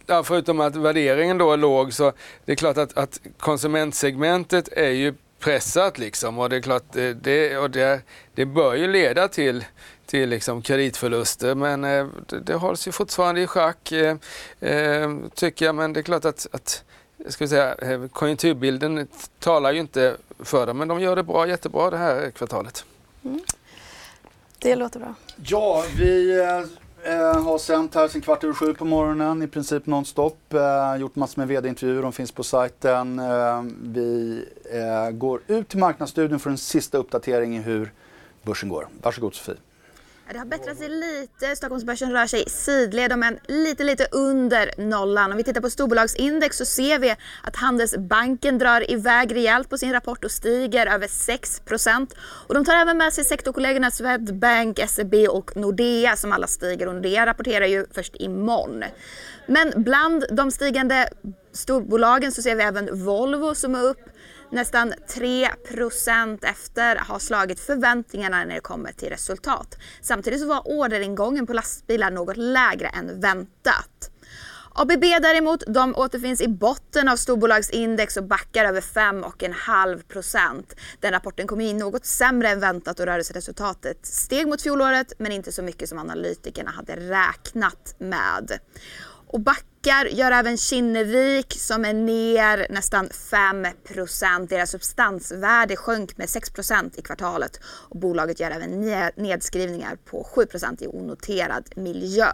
Ja, 0.10 0.24
förutom 0.24 0.60
att 0.60 0.76
värderingen 0.76 1.38
då 1.38 1.54
är 1.54 1.58
låg 1.58 1.94
så 1.94 2.14
det 2.46 2.52
är 2.52 2.56
klart 2.56 2.78
att, 2.78 2.98
att 2.98 3.22
konsumentsegmentet 3.40 4.70
är 4.72 4.90
ju 4.90 5.14
pressat 5.40 5.98
liksom 5.98 6.40
och 6.40 6.50
det 6.50 6.56
är 6.56 6.62
klart 6.62 6.84
det, 7.22 7.58
och 7.58 7.72
det, 7.72 8.02
det 8.36 8.46
bör 8.46 8.76
ju 8.76 8.88
leda 8.88 9.28
till 9.28 9.66
till 10.10 10.30
liksom 10.30 10.62
kreditförluster. 10.62 11.56
Men 11.56 11.84
eh, 11.84 12.08
det, 12.28 12.40
det 12.40 12.54
hålls 12.54 12.88
ju 12.88 12.92
fortfarande 12.92 13.42
i 13.42 13.48
schack 13.48 13.92
eh, 13.92 14.16
eh, 14.60 15.10
tycker 15.36 15.66
jag. 15.66 15.76
Men 15.76 15.94
det 15.94 16.00
är 16.00 16.02
klart 16.02 16.26
att, 16.26 16.48
att 16.52 16.84
ska 17.28 17.44
vi 17.44 17.48
säga, 17.48 17.76
eh, 17.76 18.08
konjunkturbilden 18.08 19.08
talar 19.40 19.72
ju 19.72 19.80
inte 19.80 20.16
för 20.40 20.68
dem. 20.68 20.78
Men 20.78 20.88
de 20.88 21.00
gör 21.00 21.16
det 21.16 21.24
bra, 21.24 21.48
jättebra 21.48 21.90
det 21.90 21.98
här 21.98 22.32
kvartalet. 22.32 22.86
Mm. 23.24 23.40
Det 24.60 24.76
låter 24.76 25.00
bra. 25.00 25.14
Ja, 25.46 25.84
vi 25.98 26.40
eh, 27.04 27.44
har 27.44 27.58
sänt 27.58 27.96
här 27.96 28.08
sen 28.08 28.22
kvart 28.22 28.44
över 28.44 28.54
sju 28.54 28.74
på 28.74 28.86
morgonen 28.86 29.44
i 29.44 29.48
princip 29.48 29.86
nonstop. 29.86 30.54
Eh, 30.54 31.02
gjort 31.02 31.16
massor 31.16 31.42
med 31.42 31.48
vd-intervjuer, 31.48 32.02
de 32.02 32.12
finns 32.12 32.32
på 32.32 32.44
sajten. 32.44 33.20
Eh, 33.20 33.64
vi 33.82 34.46
går 35.14 35.42
ut 35.48 35.70
till 35.70 35.80
marknadsstudion 35.80 36.40
för 36.40 36.50
en 36.50 36.58
sista 36.58 36.98
uppdatering 36.98 37.58
i 37.58 37.62
hur 37.62 37.94
börsen 38.44 38.70
går. 38.70 38.88
Varsågod 39.02 39.36
Sofie. 39.36 39.56
Det 40.32 40.38
har 40.38 40.46
bättrat 40.46 40.78
sig 40.78 40.90
lite. 40.90 41.56
Stockholmsbörsen 41.56 42.12
rör 42.12 42.26
sig 42.28 42.44
sidled 42.50 43.18
men 43.18 43.40
lite, 43.48 43.84
lite 43.84 44.08
under 44.12 44.72
nollan. 44.78 45.32
Om 45.32 45.38
vi 45.38 45.44
tittar 45.44 45.62
på 45.62 45.70
storbolagsindex 45.70 46.58
så 46.58 46.66
ser 46.66 47.00
vi 47.00 47.16
att 47.44 47.56
Handelsbanken 47.56 48.58
drar 48.58 48.92
iväg 48.92 49.36
rejält 49.36 49.70
på 49.70 49.78
sin 49.78 49.92
rapport 49.92 50.26
och 50.26 50.32
stiger 50.32 50.88
över 50.88 51.08
6 51.08 51.62
Och 52.48 52.54
de 52.54 52.66
tar 52.66 52.74
även 52.74 52.98
med 52.98 53.14
sig 53.14 53.26
sektorkollegorna 53.26 53.92
Swedbank, 53.92 54.80
SEB 54.88 55.14
och 55.30 55.58
Nordea 55.58 56.16
som 56.16 56.32
alla 56.32 56.48
stiger. 56.48 56.88
Och 56.88 56.96
Nordea 56.96 57.26
rapporterar 57.26 57.66
ju 57.66 57.86
först 57.92 58.16
imorgon. 58.16 58.84
Men 59.46 59.74
bland 59.76 60.26
de 60.32 60.52
stigande 60.52 61.10
storbolagen 61.54 62.32
så 62.32 62.42
ser 62.42 62.56
vi 62.56 62.64
även 62.64 63.06
Volvo 63.06 63.56
som 63.56 63.76
är 63.76 63.84
upp 63.84 64.10
nästan 64.52 64.94
3% 65.08 66.46
efter 66.46 66.96
har 66.96 67.20
slagit 67.20 67.60
förväntningarna 67.60 68.46
när 68.46 68.56
det 68.56 68.62
kommer 68.62 68.92
till 68.92 69.10
resultat. 69.10 69.78
Samtidigt 70.02 70.42
så 70.42 70.48
var 70.48 70.62
orderingången 70.66 71.48
på 71.48 71.54
lastbilar 71.54 72.12
något 72.12 72.38
lägre 72.38 72.88
än 72.88 73.20
väntat. 73.20 74.12
ABB 74.74 75.02
däremot, 75.02 75.64
de 75.68 75.96
återfinns 75.96 76.42
i 76.42 76.48
botten 76.48 77.10
av 77.10 77.16
storbolagsindex 77.16 78.18
och 78.18 78.24
backar 78.24 78.66
över 78.66 78.82
5,5% 78.82 80.64
Den 81.00 81.12
rapporten 81.12 81.48
kom 81.48 81.62
in 81.62 81.78
något 81.78 82.06
sämre 82.06 82.50
än 82.50 82.60
väntat 82.60 83.00
och 83.00 83.06
rörelseresultatet 83.06 84.06
steg 84.06 84.48
mot 84.48 84.62
fjolåret 84.62 85.14
men 85.18 85.32
inte 85.32 85.52
så 85.52 85.62
mycket 85.62 85.90
som 85.90 85.98
analytikerna 85.98 86.72
hade 86.72 86.96
räknat 86.96 87.96
med. 87.98 88.60
Och 89.32 89.40
backar 89.40 90.06
gör 90.06 90.32
även 90.32 90.58
Kinnevik 90.58 91.54
som 91.60 91.86
är 91.86 91.94
ner 91.94 92.68
nästan 92.70 93.10
5% 93.10 94.48
Deras 94.48 94.72
substansvärde 94.72 95.76
sjönk 95.76 96.18
med 96.18 96.28
6% 96.28 97.00
i 97.00 97.02
kvartalet 97.02 97.60
och 97.66 98.00
bolaget 98.00 98.40
gör 98.40 98.52
även 98.52 98.82
nedskrivningar 99.16 99.96
på 99.96 100.28
7% 100.36 100.84
i 100.84 100.88
onoterad 100.88 101.70
miljö. 101.76 102.32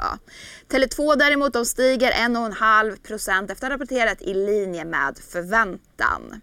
Tele2 0.70 1.16
däremot 1.16 1.54
de 1.54 1.66
stiger 1.66 2.12
1,5 2.12 3.52
efter 3.52 3.52
att 3.52 3.62
ha 3.62 3.70
rapporterat 3.70 4.22
i 4.22 4.34
linje 4.34 4.86
med 4.86 5.18
förväntan. 5.18 6.42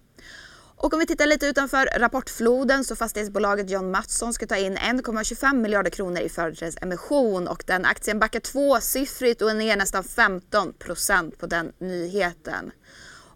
Och 0.83 0.93
om 0.95 0.99
vi 0.99 1.07
tittar 1.07 1.27
lite 1.27 1.47
utanför 1.47 1.89
rapportfloden 1.99 2.85
så 2.85 2.97
fastighetsbolaget 2.97 3.71
John 3.71 3.91
Mattsson 3.91 4.33
ska 4.33 4.47
ta 4.47 4.57
in 4.57 4.79
1,25 4.79 5.55
miljarder 5.55 5.91
kronor 5.91 6.19
i 6.21 6.29
företrädesemission 6.29 7.49
och 7.49 7.65
den 7.67 7.85
aktien 7.85 8.19
backar 8.19 8.41
tvåsiffrigt 8.41 9.43
och 9.43 9.51
är 9.51 9.55
ner 9.55 9.77
nästan 9.77 10.05
15 10.05 10.73
procent 10.73 11.39
på 11.39 11.47
den 11.47 11.73
nyheten. 11.79 12.73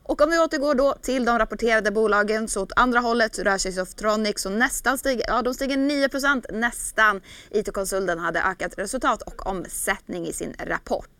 Och 0.02 0.20
om 0.20 0.30
vi 0.30 0.38
återgår 0.38 0.74
då 0.74 0.94
till 1.02 1.24
de 1.24 1.38
rapporterade 1.38 1.90
bolagen 1.90 2.48
så 2.48 2.62
åt 2.62 2.72
andra 2.76 3.00
hållet 3.00 3.38
rör 3.38 3.58
sig 3.58 3.72
Softronic 3.72 4.40
som 4.40 4.58
nästan 4.58 4.98
stiger, 4.98 5.24
ja 5.28 5.42
de 5.42 5.54
stiger 5.54 5.76
9 5.76 6.08
nästan. 6.52 7.20
IT-konsulten 7.50 8.18
hade 8.18 8.40
ökat 8.42 8.78
resultat 8.78 9.22
och 9.22 9.46
omsättning 9.46 10.26
i 10.26 10.32
sin 10.32 10.54
rapport. 10.58 11.15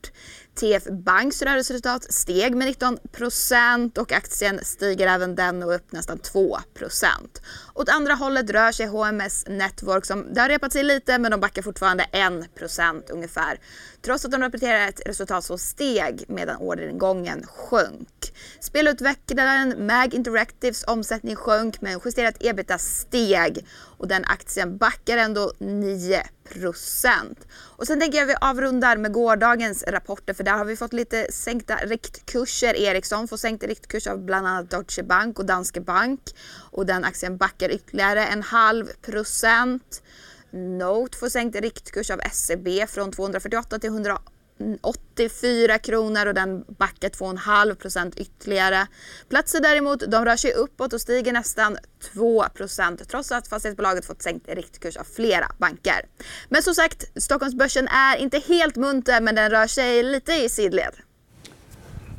TF 0.55 0.85
Banks 0.85 1.43
rörelseresultat 1.43 2.13
steg 2.13 2.57
med 2.57 2.69
19% 2.69 3.99
och 3.99 4.13
aktien 4.13 4.61
stiger 4.63 5.07
även 5.07 5.35
den 5.35 5.63
och 5.63 5.75
upp 5.75 5.93
nästan 5.93 6.19
2% 6.19 6.61
Åt 7.75 7.89
andra 7.89 8.15
hållet 8.15 8.51
rör 8.51 8.73
sig 8.73 8.87
HMS 8.87 9.45
Network 9.49 10.05
som 10.05 10.35
det 10.35 10.41
har 10.41 10.49
repat 10.49 10.73
sig 10.73 10.83
lite 10.83 11.19
men 11.19 11.31
de 11.31 11.41
backar 11.41 11.63
fortfarande 11.63 12.07
1% 12.13 13.03
ungefär. 13.11 13.61
Trots 14.03 14.25
att 14.25 14.31
de 14.31 14.41
rapporterar 14.41 14.89
ett 14.89 15.01
resultat 15.07 15.45
som 15.45 15.59
steg 15.59 16.25
medan 16.29 16.57
orderingången 16.57 17.47
sjönk. 17.47 18.33
Spelutvecklaren 18.61 19.87
Mag 19.87 20.15
Interactives 20.15 20.85
omsättning 20.85 21.37
sjönk 21.37 21.81
men 21.81 22.01
justerat 22.05 22.37
ebita 22.41 22.79
steg 22.79 23.67
och 23.99 24.09
den 24.09 24.25
aktien 24.25 24.77
backar 24.77 25.17
ändå 25.17 25.53
9% 25.59 26.23
och 27.59 27.87
sen 27.87 28.01
tänker 28.01 28.19
jag 28.19 28.31
att 28.31 28.31
vi 28.31 28.39
avrundar 28.41 28.97
med 28.97 29.13
gårdagens 29.13 29.85
rapporter 29.87 30.35
för 30.35 30.45
där 30.45 30.53
har 30.53 30.65
vi 30.65 30.77
fått 30.77 30.93
lite 30.93 31.33
sänkta 31.33 31.77
riktkurser. 31.77 32.77
Ericsson 32.77 33.29
får 33.29 33.37
sänkt 33.37 33.65
riktkurs 33.65 34.07
av 34.07 34.25
bland 34.25 34.47
annat 34.47 34.71
Deutsche 34.71 35.03
Bank 35.03 35.39
och 35.39 35.47
Danske 35.47 35.81
Bank 35.81 36.21
och 36.71 36.87
den 36.87 37.05
aktien 37.05 37.37
backar 37.37 37.71
ytterligare 37.71 38.27
en 38.27 38.43
halv 38.43 38.87
procent. 39.03 40.03
Note 40.51 41.19
får 41.19 41.29
sänkt 41.29 41.61
riktkurs 41.61 42.11
av 42.11 42.21
SEB 42.33 42.69
från 42.89 43.13
248 43.13 43.79
till 43.79 43.91
100 43.91 44.19
Mm, 44.61 44.79
84 44.83 45.79
kronor 45.79 46.27
och 46.27 46.35
den 46.35 46.65
backar 46.79 47.09
2,5 47.09 47.75
procent 47.75 48.17
ytterligare. 48.17 48.87
Platser 49.29 49.61
däremot, 49.61 50.01
de 50.11 50.25
rör 50.25 50.37
sig 50.37 50.53
uppåt 50.53 50.93
och 50.93 51.01
stiger 51.01 51.33
nästan 51.33 51.79
2 52.15 52.45
procent 52.55 53.09
trots 53.09 53.33
att 53.33 53.49
fastighetsbolaget 53.49 54.07
fått 54.07 54.23
sänkt 54.23 54.49
riktkurs 54.49 54.97
av 54.97 55.05
flera 55.05 55.47
banker. 55.59 56.07
Men 56.49 56.63
som 56.63 56.75
sagt, 56.75 57.23
Stockholmsbörsen 57.23 57.89
är 57.89 58.17
inte 58.17 58.39
helt 58.39 58.77
munter 58.77 59.21
men 59.21 59.35
den 59.35 59.51
rör 59.51 59.67
sig 59.67 60.03
lite 60.03 60.33
i 60.33 60.49
sidled. 60.49 60.95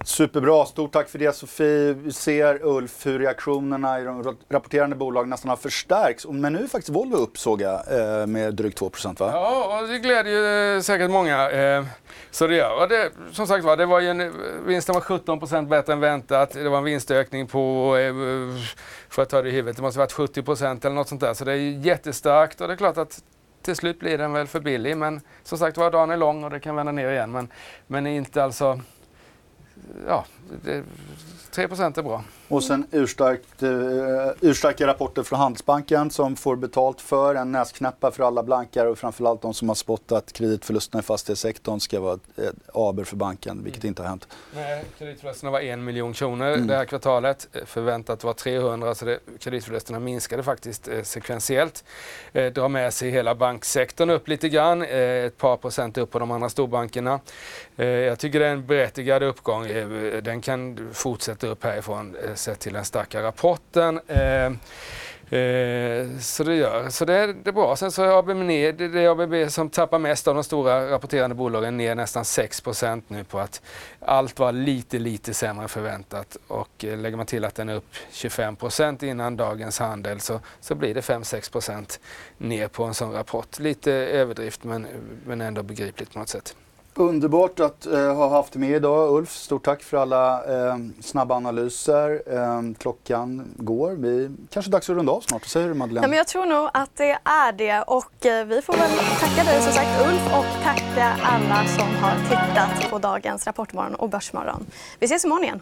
Superbra, 0.08 0.66
stort 0.66 0.92
tack 0.92 1.10
för 1.10 1.20
det 1.20 1.36
Sofie. 1.36 1.94
Vi 1.94 2.12
ser 2.12 2.66
Ulf 2.66 3.06
hur 3.06 3.20
reaktionerna 3.20 4.00
i 4.00 4.04
de 4.04 4.38
rapporterande 4.50 4.96
bolagen 4.96 5.30
nästan 5.30 5.50
har 5.50 5.58
förstärkts. 5.58 6.28
Men 6.30 6.54
nu 6.54 6.64
är 6.64 6.68
faktiskt 6.68 6.90
Volvo 6.90 7.16
upp 7.16 7.38
såg 7.38 7.62
jag 7.62 7.74
eh, 8.22 8.28
med 8.28 8.54
drygt 8.54 8.78
2 8.78 8.92
va? 9.04 9.14
Ja, 9.18 9.80
och 9.82 9.88
det 9.88 10.00
gläder 10.00 10.32
ju 10.32 10.76
eh, 10.76 10.82
säkert 10.82 11.10
många. 11.12 11.52
Eh, 11.52 11.86
så 12.32 12.48
det 12.48 12.56
gör. 12.56 12.82
Och 12.82 12.90
det, 12.90 13.12
som 13.32 13.48
sagt 13.48 13.66
var, 13.66 13.78
det 13.78 13.86
var 13.86 14.00
ju 14.00 14.10
en, 14.10 14.34
vinsten 14.66 14.94
var 14.96 15.02
17% 15.02 15.68
bättre 15.68 15.94
än 15.94 16.00
väntat. 16.00 16.52
Det 16.52 16.70
var 16.70 16.78
en 16.78 16.84
vinstökning 16.84 17.48
på, 17.48 17.96
för 19.10 19.22
att 19.22 19.30
ta 19.30 19.42
det 19.42 19.50
i 19.50 19.52
huvudet, 19.52 19.76
det 19.76 19.82
måste 19.82 20.00
ha 20.00 20.06
varit 20.06 20.36
70% 20.36 20.86
eller 20.86 20.96
något 20.96 21.08
sånt 21.08 21.22
där. 21.22 21.34
Så 21.34 21.46
det 21.46 21.52
är 21.52 21.86
jättestarkt 21.86 22.62
och 22.62 22.68
det 22.68 22.74
är 22.74 22.78
klart 22.78 22.98
att 22.98 23.24
till 23.62 23.76
slut 23.76 24.00
blir 24.00 24.18
den 24.18 24.34
väl 24.34 24.48
för 24.48 24.60
billig. 24.60 24.98
Men 24.98 25.22
som 25.44 25.58
sagt 25.58 25.78
var, 25.78 25.92
dagen 25.92 26.12
är 26.12 26.18
lång 26.18 26.44
och 26.44 26.50
det 26.50 26.60
kan 26.60 26.76
vända 26.76 26.92
ner 26.92 27.12
igen. 27.12 27.32
Men, 27.32 27.48
men 27.88 28.08
inte 28.08 28.44
alltså 28.44 28.80
ja, 30.08 30.26
det, 30.64 30.84
3 31.52 31.64
är 31.64 32.02
bra. 32.02 32.24
Och 32.50 32.64
sen 32.64 32.88
urstarkt, 32.92 33.64
uh, 33.64 33.70
urstarka 34.42 34.88
rapporter 34.88 35.24
från 35.24 35.40
Handelsbanken 35.40 36.12
som 36.12 36.36
får 36.36 36.56
betalt 36.56 37.02
för 37.02 37.36
en 37.36 37.52
näsknäppa 37.52 38.12
för 38.12 38.24
alla 38.24 38.44
blankare 38.44 38.90
och 38.90 38.98
framförallt 38.98 39.42
de 39.42 39.54
som 39.54 39.68
har 39.68 39.76
spottat 39.76 40.34
kreditförlusterna 40.34 41.00
i 41.00 41.04
fastighetssektorn 41.04 41.80
ska 41.80 42.00
vara 42.00 42.14
ett 42.14 42.56
aber 42.74 43.04
för 43.04 43.16
banken, 43.16 43.64
vilket 43.64 43.84
mm. 43.84 43.90
inte 43.90 44.02
har 44.02 44.10
hänt. 44.10 44.28
Nej, 44.56 44.84
kreditförlusterna 44.98 45.52
var 45.52 45.60
en 45.60 45.84
miljon 45.84 46.14
kronor 46.14 46.48
mm. 46.48 46.68
det 46.68 46.76
här 46.76 46.86
kvartalet. 46.86 47.48
Förväntat 47.66 48.24
var 48.24 48.34
300 48.34 48.96
så 48.96 49.06
det, 49.06 49.20
kreditförlusterna 49.40 50.00
minskade 50.00 50.44
faktiskt 50.44 50.88
eh, 50.88 51.04
sekventiellt. 51.04 51.84
Eh, 52.34 52.54
drar 52.54 52.70
med 52.70 52.94
sig 52.94 53.10
hela 53.10 53.36
banksektorn 53.36 54.10
upp 54.10 54.28
lite 54.28 54.50
grann, 54.50 54.82
eh, 54.82 55.00
ett 55.00 55.38
par 55.38 55.58
procent 55.58 55.98
upp 55.98 56.12
på 56.12 56.20
de 56.20 56.32
andra 56.32 56.50
storbankerna. 56.50 57.20
Eh, 57.78 57.88
jag 57.88 58.20
tycker 58.20 58.40
det 58.40 58.48
är 58.48 58.52
en 58.52 58.66
berättigad 58.66 59.24
uppgång. 59.24 59.66
Eh, 59.66 59.88
den 60.24 60.42
kan 60.42 60.90
fortsätta 60.94 61.48
upp 61.48 61.64
härifrån 61.64 62.16
eh, 62.16 62.34
sett 62.38 62.60
till 62.60 62.74
den 62.74 62.86
starka 62.86 63.24
rapporten. 63.24 64.00
Eh, 64.08 64.46
eh, 65.40 66.08
så 66.20 66.44
det 66.44 66.56
gör. 66.56 66.90
Så 66.90 67.06
det 67.06 67.14
är, 67.14 67.28
det 67.28 67.50
är 67.50 67.52
bra. 67.52 67.76
Sen 67.76 67.92
så 67.92 68.04
är 68.04 68.20
ABB 68.20 68.30
ner, 68.30 68.74
det 68.74 69.02
är 69.02 69.10
ABB 69.10 69.52
som 69.52 69.70
tappar 69.70 70.00
mest 70.00 70.28
av 70.28 70.36
de 70.36 70.44
stora 70.44 70.92
rapporterande 70.92 71.36
bolagen, 71.36 71.78
ner 71.78 71.96
nästan 71.96 72.24
6% 72.24 73.02
nu 73.08 73.24
på 73.24 73.40
att 73.40 73.62
allt 74.00 74.40
var 74.40 74.52
lite, 74.52 75.00
lite 75.00 75.34
sämre 75.34 75.64
än 75.64 75.70
förväntat. 75.70 76.38
Och 76.48 76.86
eh, 76.86 76.98
lägger 76.98 77.18
man 77.18 77.26
till 77.26 77.46
att 77.46 77.56
den 77.56 77.70
är 77.70 77.76
upp 77.76 77.94
25% 78.12 79.04
innan 79.04 79.38
dagens 79.38 79.80
handel 79.80 80.20
så, 80.20 80.40
så 80.62 80.76
blir 80.76 80.94
det 80.94 81.02
5-6% 81.02 82.00
ner 82.38 82.68
på 82.68 82.84
en 82.84 82.94
sån 82.94 83.12
rapport. 83.12 83.60
Lite 83.60 83.92
överdrift 83.94 84.64
men, 84.64 84.88
men 85.26 85.42
ändå 85.42 85.64
begripligt 85.64 86.14
på 86.14 86.20
något 86.20 86.30
sätt. 86.30 86.56
Underbart 87.00 87.60
att 87.60 87.86
eh, 87.86 88.16
ha 88.16 88.30
haft 88.30 88.56
med 88.56 88.72
idag 88.72 89.12
Ulf. 89.18 89.32
Stort 89.36 89.66
tack 89.66 89.84
för 89.84 89.98
alla 89.98 90.44
eh, 90.70 90.78
snabba 91.02 91.36
analyser. 91.36 92.22
Eh, 92.26 92.62
klockan 92.78 93.54
går. 93.58 93.92
Vi 93.92 94.32
kanske 94.50 94.70
är 94.70 94.72
dags 94.72 94.90
att 94.90 94.96
runda 94.96 95.12
av 95.12 95.22
snart. 95.22 95.42
Vad 95.42 95.50
säger 95.50 95.68
du 95.68 95.74
Madeleine? 95.74 96.06
Ja, 96.06 96.10
men 96.10 96.18
jag 96.18 96.28
tror 96.28 96.46
nog 96.46 96.70
att 96.74 96.96
det 96.96 97.18
är 97.24 97.52
det 97.52 97.82
och 97.82 98.26
eh, 98.26 98.46
vi 98.46 98.62
får 98.62 98.74
väl 98.74 98.90
tacka 99.20 99.44
dig 99.52 99.62
som 99.62 99.74
sagt 99.74 100.08
Ulf 100.08 100.34
och 100.38 100.64
tacka 100.64 101.18
alla 101.24 101.66
som 101.68 101.96
har 101.96 102.16
tittat 102.30 102.90
på 102.92 103.00
dagens 103.00 103.48
Rapportmorgon 103.48 103.96
och 103.96 104.10
Börsmorgon. 104.10 104.66
Vi 105.00 105.06
ses 105.06 105.26
imorgon 105.26 105.44
igen. 105.44 105.62